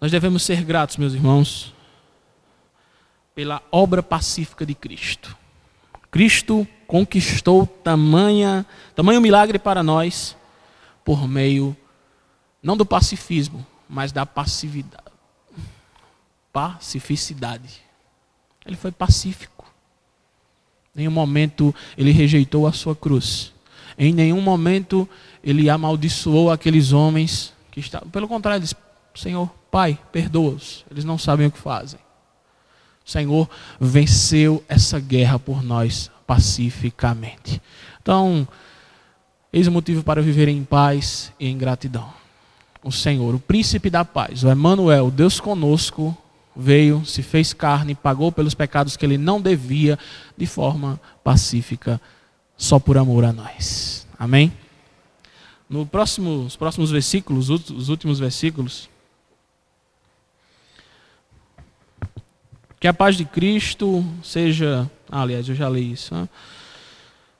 Nós 0.00 0.10
devemos 0.10 0.42
ser 0.42 0.64
gratos, 0.64 0.96
meus 0.96 1.12
irmãos, 1.12 1.74
pela 3.34 3.62
obra 3.70 4.02
pacífica 4.02 4.64
de 4.64 4.74
Cristo. 4.74 5.36
Cristo 6.10 6.66
conquistou 6.86 7.66
tamanha, 7.66 8.66
tamanho 8.94 9.20
milagre 9.20 9.58
para 9.58 9.82
nós 9.82 10.36
por 11.04 11.28
meio 11.28 11.76
não 12.62 12.76
do 12.76 12.84
pacifismo, 12.84 13.66
mas 13.88 14.12
da 14.12 14.24
passividade. 14.26 15.04
Pacificidade. 16.52 17.80
Ele 18.66 18.76
foi 18.76 18.90
pacífico. 18.90 19.66
Em 20.94 21.00
nenhum 21.00 21.12
momento 21.12 21.74
ele 21.96 22.10
rejeitou 22.10 22.66
a 22.66 22.72
sua 22.72 22.94
cruz. 22.94 23.52
Em 23.98 24.12
nenhum 24.12 24.40
momento 24.40 25.08
ele 25.42 25.70
amaldiçoou 25.70 26.50
aqueles 26.50 26.92
homens 26.92 27.52
que 27.70 27.80
estavam. 27.80 28.08
Pelo 28.10 28.28
contrário, 28.28 28.58
ele 28.58 28.64
disse: 28.64 28.76
Senhor, 29.14 29.48
Pai, 29.70 29.98
perdoa-os, 30.10 30.84
eles 30.90 31.04
não 31.04 31.16
sabem 31.16 31.46
o 31.46 31.50
que 31.50 31.58
fazem. 31.58 32.00
Senhor 33.04 33.48
venceu 33.80 34.62
essa 34.68 35.00
guerra 35.00 35.38
por 35.38 35.62
nós 35.62 36.10
pacificamente. 36.26 37.60
Então, 38.00 38.46
eis 39.52 39.66
o 39.66 39.72
motivo 39.72 40.02
para 40.02 40.22
viver 40.22 40.48
em 40.48 40.62
paz 40.64 41.32
e 41.38 41.48
em 41.48 41.58
gratidão. 41.58 42.12
O 42.82 42.90
Senhor, 42.90 43.34
o 43.34 43.38
príncipe 43.38 43.90
da 43.90 44.04
paz, 44.04 44.42
o 44.42 44.50
Emmanuel, 44.50 45.10
Deus 45.10 45.38
conosco, 45.38 46.16
veio, 46.56 47.04
se 47.04 47.22
fez 47.22 47.52
carne, 47.52 47.94
pagou 47.94 48.32
pelos 48.32 48.54
pecados 48.54 48.96
que 48.96 49.04
ele 49.04 49.18
não 49.18 49.40
devia, 49.40 49.98
de 50.36 50.46
forma 50.46 51.00
pacífica, 51.22 52.00
só 52.56 52.78
por 52.78 52.96
amor 52.96 53.24
a 53.24 53.32
nós. 53.32 54.06
Amém? 54.18 54.52
No 55.68 55.86
próximo, 55.86 56.44
os 56.44 56.56
próximos 56.56 56.90
versículos, 56.90 57.50
os 57.50 57.88
últimos 57.88 58.18
versículos, 58.18 58.88
Que 62.80 62.88
a 62.88 62.94
paz 62.94 63.14
de 63.14 63.26
Cristo 63.26 64.02
seja. 64.24 64.90
Ah, 65.10 65.20
aliás, 65.20 65.46
eu 65.46 65.54
já 65.54 65.68
li 65.68 65.92
isso. 65.92 66.14
Né? 66.14 66.26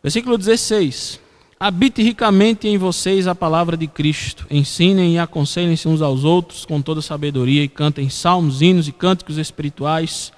Versículo 0.03 0.37
16. 0.37 1.19
Habite 1.63 2.03
ricamente 2.03 2.67
em 2.67 2.79
vocês 2.79 3.27
a 3.27 3.35
palavra 3.35 3.77
de 3.77 3.87
Cristo. 3.87 4.47
Ensinem 4.51 5.17
e 5.17 5.19
aconselhem-se 5.19 5.87
uns 5.87 6.01
aos 6.01 6.25
outros 6.25 6.65
com 6.65 6.81
toda 6.81 7.03
sabedoria 7.03 7.63
e 7.63 7.69
cantem 7.69 8.09
salmos, 8.09 8.63
hinos 8.63 8.89
e 8.89 8.93
cânticos 8.93 9.37
espirituais 9.37 10.33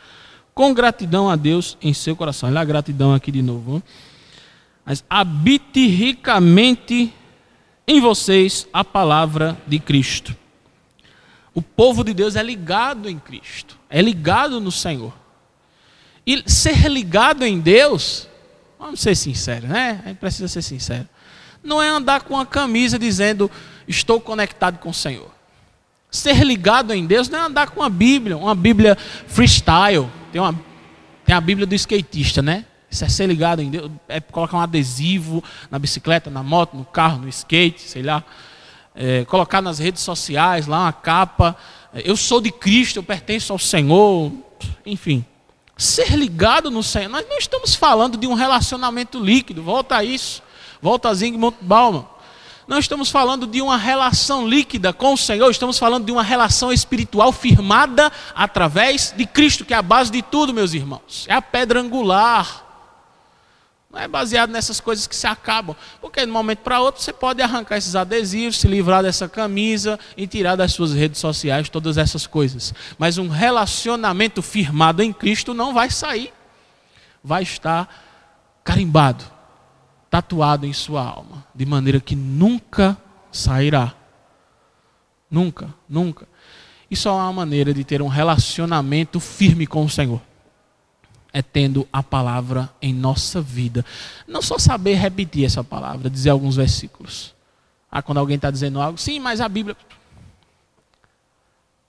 com 0.52 0.74
gratidão 0.74 1.30
a 1.30 1.36
Deus 1.36 1.78
em 1.80 1.94
seu 1.94 2.16
coração. 2.16 2.48
Olha 2.48 2.60
a 2.60 2.64
gratidão 2.64 3.14
aqui 3.14 3.30
de 3.30 3.40
novo. 3.40 3.76
Hein? 3.76 3.82
Mas 4.84 5.04
habite 5.08 5.86
ricamente 5.86 7.14
em 7.86 8.00
vocês 8.00 8.66
a 8.72 8.84
palavra 8.84 9.56
de 9.64 9.78
Cristo. 9.78 10.36
O 11.54 11.62
povo 11.62 12.02
de 12.02 12.12
Deus 12.12 12.34
é 12.34 12.42
ligado 12.42 13.08
em 13.08 13.18
Cristo, 13.18 13.78
é 13.88 14.02
ligado 14.02 14.60
no 14.60 14.72
Senhor. 14.72 15.12
E 16.26 16.42
ser 16.50 16.88
ligado 16.88 17.44
em 17.44 17.60
Deus, 17.60 18.28
vamos 18.76 19.00
ser 19.00 19.14
sinceros, 19.14 19.68
né? 19.68 20.00
A 20.04 20.08
gente 20.08 20.18
precisa 20.18 20.48
ser 20.48 20.62
sincero. 20.62 21.08
Não 21.62 21.82
é 21.82 21.88
andar 21.88 22.22
com 22.22 22.38
a 22.38 22.44
camisa 22.44 22.98
dizendo 22.98 23.50
estou 23.86 24.20
conectado 24.20 24.78
com 24.78 24.90
o 24.90 24.94
Senhor. 24.94 25.30
Ser 26.10 26.44
ligado 26.44 26.92
em 26.92 27.06
Deus 27.06 27.28
não 27.28 27.38
é 27.38 27.42
andar 27.42 27.70
com 27.70 27.82
a 27.82 27.88
Bíblia, 27.88 28.36
uma 28.36 28.54
Bíblia 28.54 28.96
freestyle. 29.26 30.08
Tem, 30.30 30.40
uma, 30.40 30.54
tem 31.24 31.34
a 31.34 31.40
Bíblia 31.40 31.66
do 31.66 31.74
skatista, 31.74 32.42
né? 32.42 32.66
Isso 32.90 33.04
é 33.04 33.08
ser 33.08 33.26
ligado 33.26 33.62
em 33.62 33.70
Deus, 33.70 33.90
é 34.06 34.20
colocar 34.20 34.58
um 34.58 34.60
adesivo 34.60 35.42
na 35.70 35.78
bicicleta, 35.78 36.28
na 36.28 36.42
moto, 36.42 36.76
no 36.76 36.84
carro, 36.84 37.22
no 37.22 37.28
skate, 37.28 37.80
sei 37.80 38.02
lá. 38.02 38.22
é, 38.94 39.24
colocar 39.24 39.62
nas 39.62 39.78
redes 39.78 40.02
sociais 40.02 40.66
lá 40.66 40.82
uma 40.82 40.92
capa, 40.92 41.56
eu 42.04 42.16
sou 42.16 42.40
de 42.40 42.50
Cristo, 42.50 42.98
eu 42.98 43.02
pertenço 43.02 43.52
ao 43.52 43.58
Senhor, 43.58 44.32
enfim. 44.84 45.24
Ser 45.76 46.14
ligado 46.16 46.70
no 46.70 46.82
Senhor, 46.82 47.08
nós 47.08 47.26
não 47.28 47.38
estamos 47.38 47.74
falando 47.74 48.16
de 48.16 48.26
um 48.26 48.34
relacionamento 48.34 49.18
líquido, 49.18 49.62
volta 49.62 49.96
a 49.96 50.04
isso, 50.04 50.42
volta 50.82 51.08
a 51.08 51.14
Zygmunt 51.14 51.54
Bauman. 51.60 52.04
Não 52.66 52.78
estamos 52.78 53.10
falando 53.10 53.46
de 53.46 53.62
uma 53.62 53.76
relação 53.76 54.48
líquida 54.48 54.92
com 54.92 55.14
o 55.14 55.18
Senhor, 55.18 55.50
estamos 55.50 55.78
falando 55.78 56.04
de 56.04 56.12
uma 56.12 56.22
relação 56.22 56.72
espiritual 56.72 57.32
firmada 57.32 58.10
através 58.34 59.14
de 59.16 59.26
Cristo, 59.26 59.64
que 59.64 59.74
é 59.74 59.76
a 59.76 59.82
base 59.82 60.10
de 60.10 60.22
tudo, 60.22 60.52
meus 60.52 60.74
irmãos. 60.74 61.24
É 61.28 61.34
a 61.34 61.42
pedra 61.42 61.80
angular. 61.80 62.66
Não 63.92 64.00
é 64.00 64.08
baseado 64.08 64.50
nessas 64.50 64.80
coisas 64.80 65.06
que 65.06 65.14
se 65.14 65.26
acabam. 65.26 65.76
Porque 66.00 66.24
de 66.24 66.30
um 66.30 66.32
momento 66.32 66.60
para 66.60 66.80
outro 66.80 67.02
você 67.02 67.12
pode 67.12 67.42
arrancar 67.42 67.76
esses 67.76 67.94
adesivos, 67.94 68.58
se 68.58 68.66
livrar 68.66 69.02
dessa 69.02 69.28
camisa 69.28 70.00
e 70.16 70.26
tirar 70.26 70.56
das 70.56 70.72
suas 70.72 70.94
redes 70.94 71.20
sociais 71.20 71.68
todas 71.68 71.98
essas 71.98 72.26
coisas. 72.26 72.72
Mas 72.96 73.18
um 73.18 73.28
relacionamento 73.28 74.40
firmado 74.40 75.02
em 75.02 75.12
Cristo 75.12 75.52
não 75.52 75.74
vai 75.74 75.90
sair. 75.90 76.32
Vai 77.22 77.42
estar 77.42 77.86
carimbado, 78.64 79.24
tatuado 80.12 80.66
em 80.66 80.74
sua 80.74 81.02
alma, 81.02 81.42
de 81.54 81.64
maneira 81.64 81.98
que 81.98 82.14
nunca 82.14 82.98
sairá. 83.32 83.94
Nunca, 85.30 85.74
nunca. 85.88 86.28
Isso 86.90 87.08
é 87.08 87.12
uma 87.12 87.32
maneira 87.32 87.72
de 87.72 87.82
ter 87.82 88.02
um 88.02 88.08
relacionamento 88.08 89.18
firme 89.18 89.66
com 89.66 89.82
o 89.82 89.88
Senhor 89.88 90.20
é 91.32 91.40
tendo 91.40 91.88
a 91.90 92.02
palavra 92.02 92.70
em 92.80 92.92
nossa 92.92 93.40
vida. 93.40 93.84
Não 94.28 94.42
só 94.42 94.58
saber 94.58 94.94
repetir 94.94 95.46
essa 95.46 95.64
palavra, 95.64 96.10
dizer 96.10 96.30
alguns 96.30 96.56
versículos. 96.56 97.34
Ah, 97.90 98.02
quando 98.02 98.18
alguém 98.18 98.36
está 98.36 98.50
dizendo 98.50 98.80
algo, 98.80 98.98
sim, 98.98 99.18
mas 99.18 99.40
a 99.40 99.48
Bíblia. 99.48 99.76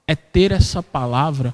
É 0.07 0.15
ter 0.15 0.51
essa 0.51 0.82
palavra 0.82 1.53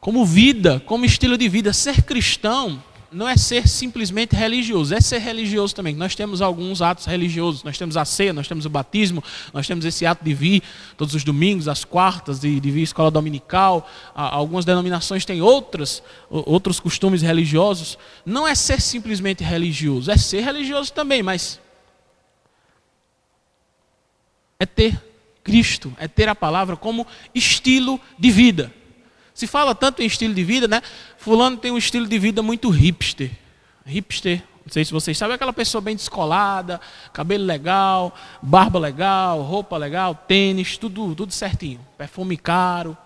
como 0.00 0.24
vida, 0.26 0.80
como 0.80 1.04
estilo 1.04 1.38
de 1.38 1.48
vida. 1.48 1.72
Ser 1.72 2.02
cristão 2.02 2.82
não 3.10 3.28
é 3.28 3.36
ser 3.36 3.66
simplesmente 3.66 4.36
religioso, 4.36 4.94
é 4.94 5.00
ser 5.00 5.18
religioso 5.18 5.74
também. 5.74 5.94
Nós 5.94 6.14
temos 6.14 6.42
alguns 6.42 6.82
atos 6.82 7.06
religiosos, 7.06 7.62
nós 7.62 7.78
temos 7.78 7.96
a 7.96 8.04
ceia, 8.04 8.32
nós 8.32 8.46
temos 8.46 8.66
o 8.66 8.70
batismo, 8.70 9.24
nós 9.52 9.66
temos 9.66 9.84
esse 9.84 10.04
ato 10.04 10.24
de 10.24 10.34
vir 10.34 10.62
todos 10.96 11.14
os 11.14 11.24
domingos, 11.24 11.68
às 11.68 11.84
quartas, 11.84 12.38
de, 12.38 12.60
de 12.60 12.70
vir 12.70 12.80
à 12.80 12.84
escola 12.84 13.10
dominical. 13.10 13.88
Algumas 14.14 14.64
denominações 14.64 15.24
têm 15.24 15.40
outras, 15.40 16.02
outros 16.28 16.78
costumes 16.78 17.22
religiosos. 17.22 17.98
Não 18.24 18.46
é 18.46 18.54
ser 18.54 18.80
simplesmente 18.80 19.42
religioso, 19.42 20.10
é 20.10 20.16
ser 20.16 20.42
religioso 20.42 20.92
também, 20.92 21.22
mas 21.22 21.58
é 24.58 24.66
ter 24.66 25.00
Cristo, 25.42 25.94
é 25.98 26.06
ter 26.06 26.28
a 26.28 26.34
palavra 26.34 26.76
como 26.76 27.06
estilo 27.34 27.98
de 28.18 28.30
vida. 28.30 28.77
Se 29.38 29.46
fala 29.46 29.72
tanto 29.72 30.02
em 30.02 30.06
estilo 30.06 30.34
de 30.34 30.42
vida, 30.42 30.66
né? 30.66 30.82
Fulano 31.16 31.56
tem 31.56 31.70
um 31.70 31.78
estilo 31.78 32.08
de 32.08 32.18
vida 32.18 32.42
muito 32.42 32.70
hipster. 32.70 33.30
Hipster, 33.86 34.42
não 34.66 34.72
sei 34.72 34.84
se 34.84 34.90
vocês 34.90 35.16
sabem, 35.16 35.36
aquela 35.36 35.52
pessoa 35.52 35.80
bem 35.80 35.94
descolada, 35.94 36.80
cabelo 37.12 37.44
legal, 37.44 38.12
barba 38.42 38.80
legal, 38.80 39.40
roupa 39.42 39.76
legal, 39.76 40.12
tênis, 40.12 40.76
tudo, 40.76 41.14
tudo 41.14 41.32
certinho. 41.32 41.78
Perfume 41.96 42.36
caro. 42.36 42.98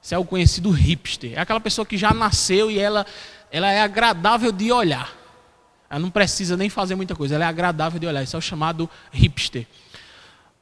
Isso 0.00 0.14
é 0.14 0.18
o 0.18 0.24
conhecido 0.24 0.70
hipster. 0.70 1.32
É 1.34 1.40
aquela 1.40 1.58
pessoa 1.58 1.84
que 1.84 1.98
já 1.98 2.14
nasceu 2.14 2.70
e 2.70 2.78
ela, 2.78 3.04
ela 3.50 3.68
é 3.68 3.80
agradável 3.80 4.52
de 4.52 4.70
olhar. 4.70 5.12
Ela 5.90 5.98
não 5.98 6.08
precisa 6.08 6.56
nem 6.56 6.68
fazer 6.68 6.94
muita 6.94 7.16
coisa, 7.16 7.34
ela 7.34 7.46
é 7.46 7.48
agradável 7.48 7.98
de 7.98 8.06
olhar. 8.06 8.22
Isso 8.22 8.36
é 8.36 8.38
o 8.38 8.42
chamado 8.42 8.88
hipster. 9.10 9.66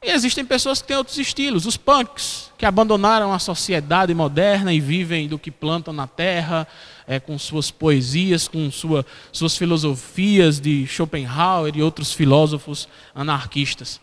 E 0.03 0.11
existem 0.11 0.45
pessoas 0.45 0.83
que 0.83 0.89
têm 0.89 0.97
outros 0.97 1.17
estilos, 1.17 1.65
os 1.65 1.77
punks, 1.77 2.51
que 2.59 2.67
abandonaram 2.67 3.33
a 3.33 3.39
sociedade 3.39 4.13
moderna 4.13 4.75
e 4.75 4.81
vivem 4.81 5.29
do 5.29 5.39
que 5.39 5.49
plantam 5.49 5.95
na 5.95 6.09
terra, 6.09 6.67
é, 7.07 7.21
com 7.21 7.39
suas 7.39 7.71
poesias, 7.71 8.49
com 8.49 8.69
sua, 8.69 9.07
suas 9.31 9.57
filosofias 9.57 10.59
de 10.59 10.89
Schopenhauer 10.89 11.77
e 11.77 11.83
outros 11.83 12.13
filósofos 12.13 12.89
anarquistas. 13.15 14.01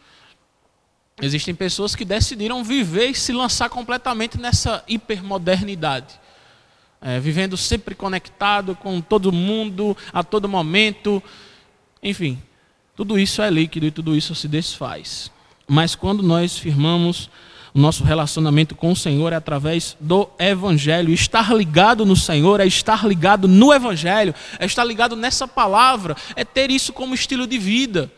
Existem 1.21 1.53
pessoas 1.53 1.97
que 1.97 2.05
decidiram 2.05 2.63
viver 2.63 3.09
e 3.09 3.15
se 3.15 3.33
lançar 3.33 3.69
completamente 3.69 4.39
nessa 4.39 4.81
hipermodernidade. 4.87 6.17
É, 7.01 7.19
vivendo 7.19 7.57
sempre 7.57 7.93
conectado 7.93 8.73
com 8.73 9.01
todo 9.01 9.33
mundo, 9.33 9.97
a 10.13 10.23
todo 10.23 10.47
momento. 10.47 11.21
Enfim, 12.01 12.41
tudo 12.95 13.19
isso 13.19 13.41
é 13.41 13.49
líquido 13.49 13.85
e 13.85 13.91
tudo 13.91 14.15
isso 14.15 14.33
se 14.33 14.47
desfaz. 14.47 15.29
Mas 15.70 15.93
quando 15.95 16.24
nós 16.24 16.57
firmamos 16.57 17.30
o 17.74 17.80
nosso 17.80 18.03
relacionamento 18.03 18.74
com 18.76 18.91
o 18.91 18.95
Senhor 18.95 19.32
é 19.32 19.36
através 19.36 19.95
do 19.99 20.28
Evangelho. 20.39 21.13
Estar 21.13 21.53
ligado 21.53 22.05
no 22.05 22.15
Senhor 22.15 22.59
é 22.59 22.65
estar 22.65 23.05
ligado 23.05 23.47
no 23.47 23.74
Evangelho, 23.74 24.34
é 24.57 24.65
estar 24.65 24.84
ligado 24.84 25.15
nessa 25.15 25.47
palavra, 25.47 26.15
é 26.36 26.43
ter 26.43 26.72
isso 26.72 26.91
como 26.91 27.13
estilo 27.13 27.45
de 27.45 27.57
vida. 27.57 28.11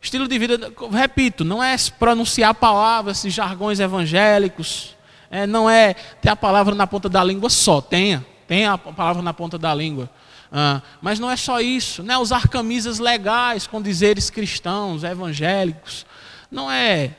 Estilo 0.00 0.26
de 0.26 0.38
vida, 0.38 0.72
repito, 0.92 1.44
não 1.44 1.62
é 1.62 1.76
pronunciar 1.98 2.54
palavras, 2.54 3.18
esses 3.18 3.32
jargões 3.32 3.78
evangélicos, 3.80 4.96
é, 5.30 5.46
não 5.46 5.70
é 5.70 5.94
ter 6.20 6.28
a 6.28 6.36
palavra 6.36 6.74
na 6.74 6.86
ponta 6.86 7.08
da 7.08 7.22
língua 7.22 7.48
só, 7.48 7.80
tenha, 7.80 8.24
tenha 8.46 8.72
a 8.72 8.78
palavra 8.78 9.22
na 9.22 9.32
ponta 9.32 9.56
da 9.56 9.74
língua. 9.74 10.10
Ah, 10.50 10.82
mas 11.00 11.18
não 11.18 11.30
é 11.30 11.36
só 11.36 11.60
isso, 11.60 12.02
não 12.02 12.14
é 12.14 12.18
usar 12.18 12.48
camisas 12.48 12.98
legais 12.98 13.66
com 13.66 13.80
dizeres 13.80 14.28
cristãos, 14.28 15.02
evangélicos. 15.02 16.04
Não 16.52 16.70
é, 16.70 17.16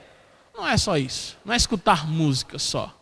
não 0.56 0.66
é 0.68 0.78
só 0.78 0.96
isso. 0.96 1.36
Não 1.44 1.56
é 1.56 1.58
escutar 1.58 2.08
música 2.08 2.60
só. 2.60 2.96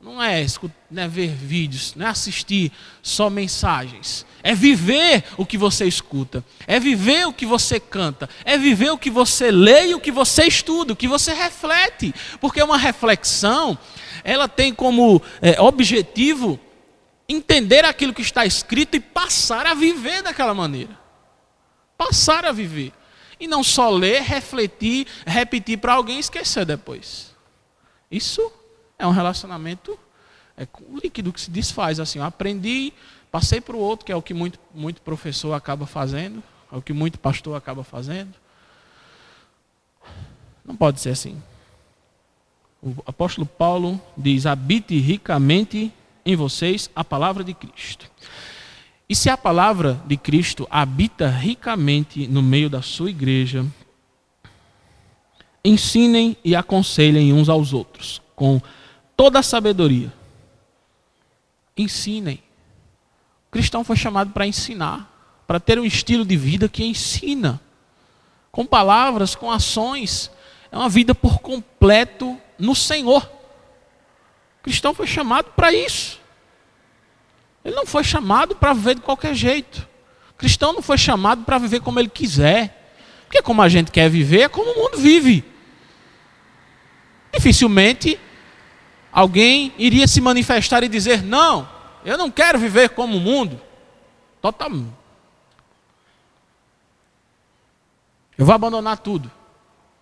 Não 0.00 0.22
é, 0.22 0.44
não 0.90 1.02
é 1.02 1.08
ver 1.08 1.28
vídeos, 1.28 1.94
não 1.94 2.06
é 2.06 2.10
assistir 2.10 2.72
só 3.02 3.28
mensagens. 3.28 4.24
É 4.44 4.54
viver 4.54 5.24
o 5.36 5.44
que 5.44 5.58
você 5.58 5.84
escuta. 5.84 6.44
É 6.66 6.78
viver 6.78 7.26
o 7.26 7.32
que 7.32 7.44
você 7.44 7.80
canta. 7.80 8.28
É 8.44 8.56
viver 8.56 8.90
o 8.90 8.98
que 8.98 9.10
você 9.10 9.50
lê 9.50 9.88
e 9.88 9.94
o 9.94 10.00
que 10.00 10.12
você 10.12 10.44
estuda, 10.44 10.92
o 10.92 10.96
que 10.96 11.08
você 11.08 11.32
reflete. 11.32 12.14
Porque 12.40 12.62
uma 12.62 12.78
reflexão, 12.78 13.76
ela 14.22 14.48
tem 14.48 14.72
como 14.72 15.20
é, 15.40 15.60
objetivo 15.60 16.58
entender 17.28 17.84
aquilo 17.84 18.14
que 18.14 18.22
está 18.22 18.46
escrito 18.46 18.96
e 18.96 19.00
passar 19.00 19.66
a 19.66 19.74
viver 19.74 20.22
daquela 20.22 20.54
maneira. 20.54 20.96
Passar 21.96 22.44
a 22.44 22.52
viver. 22.52 22.92
E 23.42 23.48
não 23.48 23.64
só 23.64 23.90
ler, 23.90 24.22
refletir, 24.22 25.04
repetir 25.26 25.76
para 25.76 25.94
alguém 25.94 26.18
e 26.18 26.20
esquecer 26.20 26.64
depois. 26.64 27.34
Isso 28.08 28.52
é 28.96 29.04
um 29.04 29.10
relacionamento 29.10 29.98
é, 30.56 30.64
líquido 31.02 31.32
que 31.32 31.40
se 31.40 31.50
desfaz. 31.50 31.98
Assim, 31.98 32.20
eu 32.20 32.24
aprendi, 32.24 32.92
passei 33.32 33.60
para 33.60 33.74
o 33.74 33.80
outro, 33.80 34.06
que 34.06 34.12
é 34.12 34.14
o 34.14 34.22
que 34.22 34.32
muito, 34.32 34.60
muito 34.72 35.02
professor 35.02 35.54
acaba 35.54 35.86
fazendo, 35.86 36.40
é 36.70 36.76
o 36.76 36.80
que 36.80 36.92
muito 36.92 37.18
pastor 37.18 37.56
acaba 37.56 37.82
fazendo. 37.82 38.32
Não 40.64 40.76
pode 40.76 41.00
ser 41.00 41.10
assim. 41.10 41.42
O 42.80 42.94
apóstolo 43.04 43.44
Paulo 43.44 44.00
diz: 44.16 44.46
habite 44.46 44.96
ricamente 45.00 45.92
em 46.24 46.36
vocês 46.36 46.88
a 46.94 47.02
palavra 47.02 47.42
de 47.42 47.54
Cristo. 47.54 48.08
E 49.12 49.14
se 49.14 49.28
a 49.28 49.36
palavra 49.36 50.00
de 50.06 50.16
Cristo 50.16 50.66
habita 50.70 51.28
ricamente 51.28 52.26
no 52.26 52.40
meio 52.40 52.70
da 52.70 52.80
sua 52.80 53.10
igreja, 53.10 53.62
ensinem 55.62 56.34
e 56.42 56.56
aconselhem 56.56 57.30
uns 57.30 57.50
aos 57.50 57.74
outros 57.74 58.22
com 58.34 58.58
toda 59.14 59.40
a 59.40 59.42
sabedoria. 59.42 60.10
Ensinem. 61.76 62.42
O 63.48 63.50
cristão 63.50 63.84
foi 63.84 63.96
chamado 63.96 64.30
para 64.30 64.46
ensinar, 64.46 65.42
para 65.46 65.60
ter 65.60 65.78
um 65.78 65.84
estilo 65.84 66.24
de 66.24 66.38
vida 66.38 66.66
que 66.66 66.82
ensina, 66.82 67.60
com 68.50 68.64
palavras, 68.64 69.34
com 69.34 69.50
ações. 69.50 70.30
É 70.70 70.78
uma 70.78 70.88
vida 70.88 71.14
por 71.14 71.40
completo 71.40 72.40
no 72.58 72.74
Senhor. 72.74 73.30
O 74.58 74.62
cristão 74.62 74.94
foi 74.94 75.06
chamado 75.06 75.50
para 75.54 75.70
isso. 75.70 76.21
Ele 77.64 77.74
não 77.74 77.86
foi 77.86 78.02
chamado 78.02 78.56
para 78.56 78.72
viver 78.72 78.96
de 78.96 79.00
qualquer 79.00 79.34
jeito. 79.34 79.88
O 80.30 80.34
cristão 80.34 80.72
não 80.72 80.82
foi 80.82 80.98
chamado 80.98 81.44
para 81.44 81.58
viver 81.58 81.80
como 81.80 81.98
ele 81.98 82.08
quiser. 82.08 82.94
Porque 83.26 83.42
como 83.42 83.62
a 83.62 83.68
gente 83.68 83.90
quer 83.90 84.10
viver, 84.10 84.42
é 84.42 84.48
como 84.48 84.72
o 84.72 84.76
mundo 84.76 84.98
vive. 84.98 85.44
Dificilmente 87.32 88.18
alguém 89.12 89.72
iria 89.78 90.06
se 90.06 90.20
manifestar 90.20 90.82
e 90.82 90.88
dizer: 90.88 91.22
Não, 91.22 91.68
eu 92.04 92.18
não 92.18 92.30
quero 92.30 92.58
viver 92.58 92.90
como 92.90 93.16
o 93.16 93.20
mundo. 93.20 93.60
Totalmente. 94.40 94.92
Eu 98.36 98.44
vou 98.44 98.54
abandonar 98.54 98.98
tudo. 98.98 99.30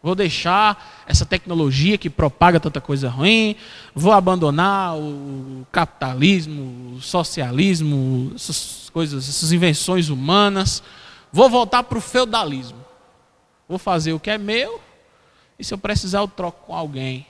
Vou 0.03 0.14
deixar 0.14 1.05
essa 1.07 1.26
tecnologia 1.26 1.98
que 1.98 2.09
propaga 2.09 2.59
tanta 2.59 2.80
coisa 2.80 3.09
ruim, 3.11 3.55
vou 3.94 4.12
abandonar 4.12 4.96
o 4.96 5.66
capitalismo, 5.70 6.96
o 6.96 7.03
socialismo, 7.03 8.32
essas 8.34 8.88
coisas, 8.90 9.28
essas 9.28 9.53
invenções 9.53 10.09
humanas, 10.09 10.82
vou 11.30 11.51
voltar 11.51 11.82
para 11.82 11.98
o 11.98 12.01
feudalismo. 12.01 12.80
Vou 13.68 13.78
fazer 13.78 14.12
o 14.12 14.18
que 14.18 14.30
é 14.30 14.36
meu 14.36 14.80
E 15.57 15.62
se 15.62 15.72
eu 15.72 15.78
precisar, 15.78 16.18
eu 16.18 16.28
troco 16.28 16.66
com 16.66 16.74
alguém. 16.74 17.26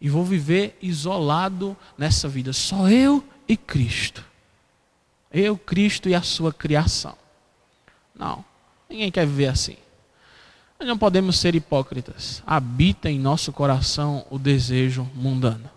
E 0.00 0.08
vou 0.08 0.24
viver 0.24 0.78
isolado 0.80 1.76
nessa 1.96 2.28
vida, 2.28 2.52
só 2.52 2.88
eu 2.88 3.24
e 3.48 3.56
Cristo. 3.56 4.24
Eu, 5.32 5.56
Cristo 5.56 6.08
e 6.08 6.14
a 6.14 6.22
sua 6.22 6.52
criação. 6.52 7.16
Não, 8.14 8.44
ninguém 8.88 9.10
quer 9.10 9.26
viver 9.26 9.48
assim. 9.48 9.76
Nós 10.78 10.88
não 10.88 10.96
podemos 10.96 11.38
ser 11.38 11.54
hipócritas. 11.54 12.42
Habita 12.46 13.10
em 13.10 13.18
nosso 13.18 13.52
coração 13.52 14.24
o 14.30 14.38
desejo 14.38 15.08
mundano. 15.14 15.68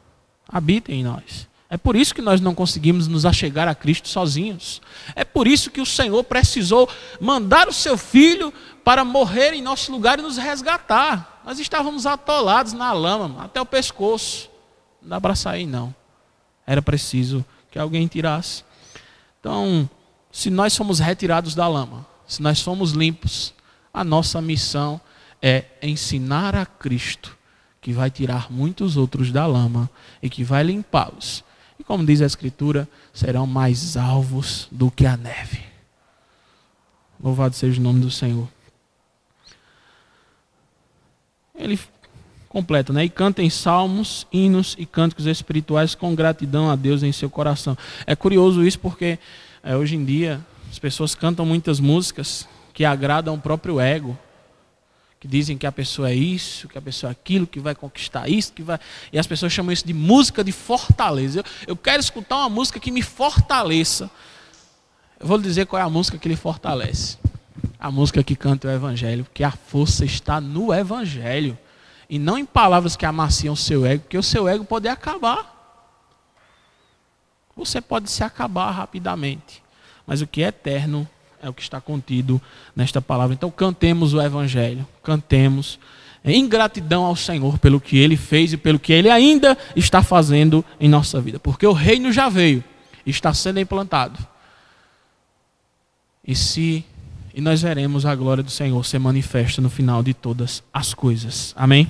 Habita 0.48 0.92
em 0.92 1.04
nós. 1.04 1.48
É 1.70 1.78
por 1.78 1.96
isso 1.96 2.14
que 2.14 2.22
nós 2.22 2.42
não 2.42 2.54
conseguimos 2.54 3.08
nos 3.08 3.26
achegar 3.26 3.68
a 3.68 3.74
Cristo 3.74 4.10
sozinhos. 4.10 4.82
É 5.16 5.24
por 5.24 5.48
isso 5.48 5.72
que 5.72 5.80
o 5.80 5.86
Senhor 5.86 6.22
precisou 6.24 6.88
mandar 7.20 7.70
o 7.70 7.74
seu 7.74 7.98
filho 7.98 8.54
para 8.84 9.06
morrer 9.06 9.54
em 9.54 9.62
nosso 9.62 9.92
lugar 9.92 10.20
e 10.20 10.22
nos 10.22 10.38
resgatar. 10.38 11.42
Nós 11.46 11.60
estávamos 11.60 12.06
atolados 12.06 12.74
na 12.74 12.92
lama, 12.92 13.46
até 13.46 13.62
o 13.62 13.66
pescoço. 13.66 14.50
Não 15.02 15.10
dá 15.10 15.22
para 15.22 15.34
sair, 15.34 15.66
não. 15.66 15.96
Era 16.68 16.82
preciso 16.82 17.44
que 17.72 17.80
alguém 17.80 18.06
tirasse. 18.06 18.64
Então, 19.40 19.90
se 20.32 20.50
nós 20.50 20.74
somos 20.74 21.00
retirados 21.00 21.56
da 21.56 21.68
lama, 21.68 22.06
se 22.32 22.42
nós 22.42 22.60
somos 22.60 22.92
limpos, 22.92 23.54
a 23.94 24.06
nossa 24.06 24.42
missão 24.42 25.02
é 25.42 25.66
ensinar 25.84 26.56
a 26.56 26.66
Cristo, 26.66 27.38
que 27.82 27.92
vai 27.92 28.10
tirar 28.10 28.50
muitos 28.50 28.96
outros 28.96 29.34
da 29.34 29.46
lama 29.46 29.90
e 30.24 30.30
que 30.30 30.42
vai 30.42 30.64
limpá-los. 30.64 31.44
E 31.78 31.84
como 31.84 32.06
diz 32.06 32.22
a 32.22 32.26
Escritura, 32.26 32.88
serão 33.14 33.46
mais 33.46 33.98
alvos 33.98 34.70
do 34.72 34.90
que 34.90 35.06
a 35.06 35.18
neve. 35.18 35.62
Louvado 37.22 37.54
seja 37.54 37.82
o 37.82 37.84
nome 37.84 38.00
do 38.00 38.10
Senhor. 38.10 38.48
Ele 41.54 41.78
completa, 42.48 42.94
né? 42.94 43.04
E 43.04 43.10
cantem 43.10 43.50
salmos, 43.50 44.26
hinos 44.32 44.78
e 44.80 44.86
cânticos 44.86 45.26
espirituais 45.26 45.96
com 45.96 46.16
gratidão 46.16 46.72
a 46.72 46.78
Deus 46.78 47.04
em 47.04 47.12
seu 47.12 47.30
coração. 47.30 47.78
É 48.08 48.16
curioso 48.16 48.64
isso 48.66 48.80
porque 48.80 49.20
é, 49.62 49.76
hoje 49.76 49.98
em 49.98 50.06
dia 50.06 50.40
as 50.72 50.80
pessoas 50.80 51.14
cantam 51.14 51.46
muitas 51.46 51.82
músicas 51.82 52.48
que 52.74 52.86
agradam 52.86 53.36
o 53.36 53.38
próprio 53.38 53.78
ego, 53.78 54.18
que 55.20 55.28
dizem 55.28 55.58
que 55.58 55.68
a 55.68 55.72
pessoa 55.72 56.10
é 56.10 56.16
isso, 56.16 56.70
que 56.70 56.78
a 56.78 56.82
pessoa 56.82 57.10
é 57.10 57.12
aquilo, 57.12 57.46
que 57.46 57.60
vai 57.60 57.76
conquistar 57.76 58.30
isso, 58.30 58.54
que 58.54 58.64
vai. 58.64 58.80
E 59.12 59.20
as 59.20 59.28
pessoas 59.28 59.52
chamam 59.52 59.74
isso 59.74 59.86
de 59.86 59.94
música 59.94 60.42
de 60.46 60.54
fortaleza. 60.54 61.40
Eu, 61.40 61.46
eu 61.68 61.76
quero 61.76 62.00
escutar 62.00 62.38
uma 62.38 62.50
música 62.50 62.80
que 62.80 62.90
me 62.90 63.02
fortaleça. 63.02 64.10
Eu 65.20 65.28
vou 65.28 65.36
lhe 65.36 65.44
dizer 65.44 65.66
qual 65.66 65.82
é 65.82 65.84
a 65.84 65.90
música 65.90 66.18
que 66.18 66.30
lhe 66.30 66.38
fortalece. 66.38 67.18
A 67.78 67.92
música 67.92 68.24
que 68.24 68.36
canta 68.36 68.70
o 68.70 68.72
Evangelho, 68.72 69.26
porque 69.26 69.44
a 69.44 69.52
força 69.52 70.06
está 70.06 70.40
no 70.40 70.74
Evangelho. 70.74 71.58
E 72.10 72.18
não 72.18 72.38
em 72.38 72.46
palavras 72.46 72.96
que 72.96 73.06
amaciam 73.06 73.54
o 73.54 73.58
seu 73.58 73.86
ego, 73.86 74.04
porque 74.04 74.18
o 74.18 74.24
seu 74.24 74.48
ego 74.48 74.64
pode 74.64 74.88
acabar. 74.88 75.54
Você 77.58 77.82
pode 77.82 78.10
se 78.10 78.24
acabar 78.24 78.72
rapidamente. 78.72 79.62
Mas 80.06 80.22
o 80.22 80.28
que 80.28 80.44
é 80.44 80.48
eterno 80.48 81.08
é 81.42 81.50
o 81.50 81.54
que 81.54 81.62
está 81.62 81.82
contido 81.82 82.42
nesta 82.76 83.02
palavra. 83.02 83.34
Então 83.34 83.50
cantemos 83.50 84.14
o 84.14 84.22
Evangelho, 84.22 84.88
cantemos 85.04 85.80
em 86.24 86.48
gratidão 86.48 87.04
ao 87.04 87.16
Senhor 87.16 87.58
pelo 87.58 87.82
que 87.82 87.98
Ele 87.98 88.16
fez 88.16 88.54
e 88.54 88.58
pelo 88.58 88.80
que 88.80 88.94
Ele 88.94 89.10
ainda 89.10 89.58
está 89.76 90.04
fazendo 90.04 90.64
em 90.80 90.88
nossa 90.88 91.20
vida. 91.20 91.40
Porque 91.40 91.66
o 91.66 91.74
reino 91.74 92.12
já 92.12 92.30
veio, 92.30 92.64
está 93.06 93.34
sendo 93.34 93.60
implantado. 93.60 94.20
E 96.26 96.36
se 96.36 96.86
e 97.34 97.40
nós 97.40 97.62
veremos 97.62 98.06
a 98.06 98.14
glória 98.14 98.44
do 98.44 98.52
Senhor 98.52 98.86
ser 98.86 99.00
manifesta 99.00 99.62
no 99.62 99.70
final 99.70 100.04
de 100.04 100.14
todas 100.14 100.62
as 100.74 100.94
coisas. 100.94 101.54
Amém? 101.56 101.90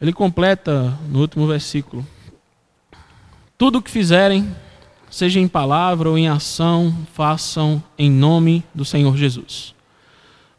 Ele 0.00 0.12
completa 0.12 0.96
no 1.08 1.20
último 1.20 1.46
versículo: 1.46 2.06
Tudo 3.56 3.78
o 3.78 3.82
que 3.82 3.90
fizerem, 3.90 4.54
seja 5.10 5.40
em 5.40 5.48
palavra 5.48 6.08
ou 6.08 6.18
em 6.18 6.28
ação, 6.28 6.96
façam 7.14 7.82
em 7.96 8.10
nome 8.10 8.64
do 8.74 8.84
Senhor 8.84 9.16
Jesus, 9.16 9.74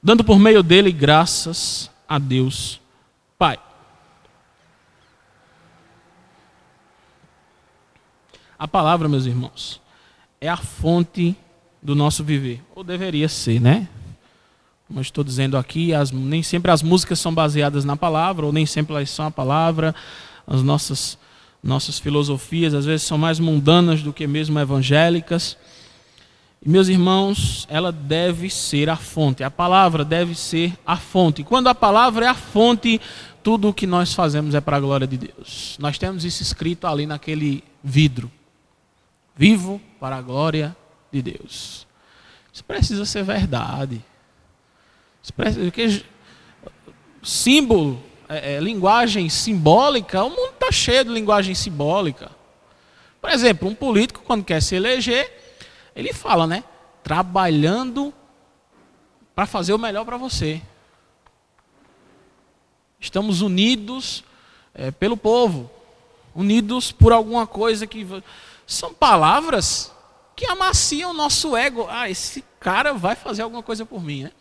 dando 0.01 0.23
por 0.23 0.39
meio 0.39 0.63
dele 0.63 0.91
graças 0.91 1.89
a 2.07 2.17
Deus 2.17 2.81
Pai. 3.37 3.57
A 8.57 8.67
palavra, 8.67 9.07
meus 9.07 9.25
irmãos, 9.25 9.81
é 10.41 10.49
a 10.49 10.57
fonte 10.57 11.35
do 11.81 11.95
nosso 11.95 12.23
viver, 12.23 12.61
ou 12.75 12.83
deveria 12.83 13.29
ser, 13.29 13.61
né? 13.61 13.87
Como 14.87 14.99
estou 14.99 15.23
dizendo 15.23 15.55
aqui, 15.55 15.93
as, 15.93 16.11
nem 16.11 16.41
sempre 16.41 16.71
as 16.71 16.81
músicas 16.81 17.19
são 17.19 17.33
baseadas 17.33 17.85
na 17.85 17.95
palavra, 17.95 18.45
ou 18.45 18.51
nem 18.51 18.65
sempre 18.65 18.95
elas 18.95 19.09
são 19.09 19.27
a 19.27 19.31
palavra, 19.31 19.95
as 20.47 20.63
nossas 20.63 21.17
nossas 21.61 21.99
filosofias 21.99 22.73
às 22.73 22.85
vezes 22.85 23.05
são 23.05 23.17
mais 23.17 23.39
mundanas 23.39 24.01
do 24.01 24.13
que 24.13 24.25
mesmo 24.25 24.59
evangélicas. 24.59 25.57
E, 26.61 26.69
meus 26.69 26.87
irmãos, 26.87 27.67
ela 27.69 27.91
deve 27.91 28.49
ser 28.49 28.89
a 28.89 28.95
fonte, 28.95 29.43
a 29.43 29.51
palavra 29.51 30.03
deve 30.03 30.35
ser 30.35 30.73
a 30.85 30.97
fonte. 30.97 31.43
Quando 31.43 31.67
a 31.67 31.75
palavra 31.75 32.25
é 32.25 32.29
a 32.29 32.33
fonte, 32.33 32.99
tudo 33.43 33.69
o 33.69 33.73
que 33.73 33.87
nós 33.87 34.13
fazemos 34.13 34.55
é 34.55 34.61
para 34.61 34.77
a 34.77 34.79
glória 34.79 35.07
de 35.07 35.17
Deus. 35.17 35.77
Nós 35.79 35.97
temos 35.97 36.25
isso 36.25 36.41
escrito 36.41 36.87
ali 36.87 37.05
naquele 37.05 37.63
vidro: 37.83 38.31
Vivo 39.35 39.81
para 39.99 40.17
a 40.17 40.21
glória 40.21 40.75
de 41.11 41.21
Deus. 41.21 41.87
Isso 42.51 42.63
precisa 42.63 43.05
ser 43.05 43.23
verdade. 43.23 44.01
Isso 45.21 45.33
precisa, 45.33 46.03
símbolo 47.21 48.01
é, 48.29 48.53
é, 48.53 48.59
linguagem 48.59 49.27
simbólica, 49.27 50.23
o 50.23 50.29
mundo 50.29 50.51
está 50.53 50.71
cheio 50.71 51.03
de 51.03 51.09
linguagem 51.09 51.55
simbólica. 51.55 52.29
Por 53.19 53.31
exemplo, 53.31 53.67
um 53.67 53.73
político, 53.73 54.21
quando 54.23 54.45
quer 54.45 54.61
se 54.61 54.75
eleger, 54.75 55.59
ele 55.95 56.13
fala, 56.13 56.45
né? 56.45 56.63
Trabalhando 57.03 58.13
para 59.33 59.47
fazer 59.47 59.73
o 59.73 59.79
melhor 59.79 60.05
para 60.05 60.15
você. 60.15 60.61
Estamos 62.99 63.41
unidos 63.41 64.23
é, 64.75 64.91
pelo 64.91 65.17
povo, 65.17 65.71
unidos 66.35 66.91
por 66.91 67.11
alguma 67.11 67.47
coisa 67.47 67.87
que. 67.87 68.05
São 68.67 68.93
palavras 68.93 69.91
que 70.35 70.45
amaciam 70.45 71.09
o 71.09 71.13
nosso 71.15 71.57
ego. 71.57 71.87
Ah, 71.89 72.07
esse 72.07 72.43
cara 72.59 72.93
vai 72.93 73.15
fazer 73.15 73.41
alguma 73.41 73.63
coisa 73.63 73.83
por 73.83 74.03
mim, 74.03 74.25
né? 74.25 74.31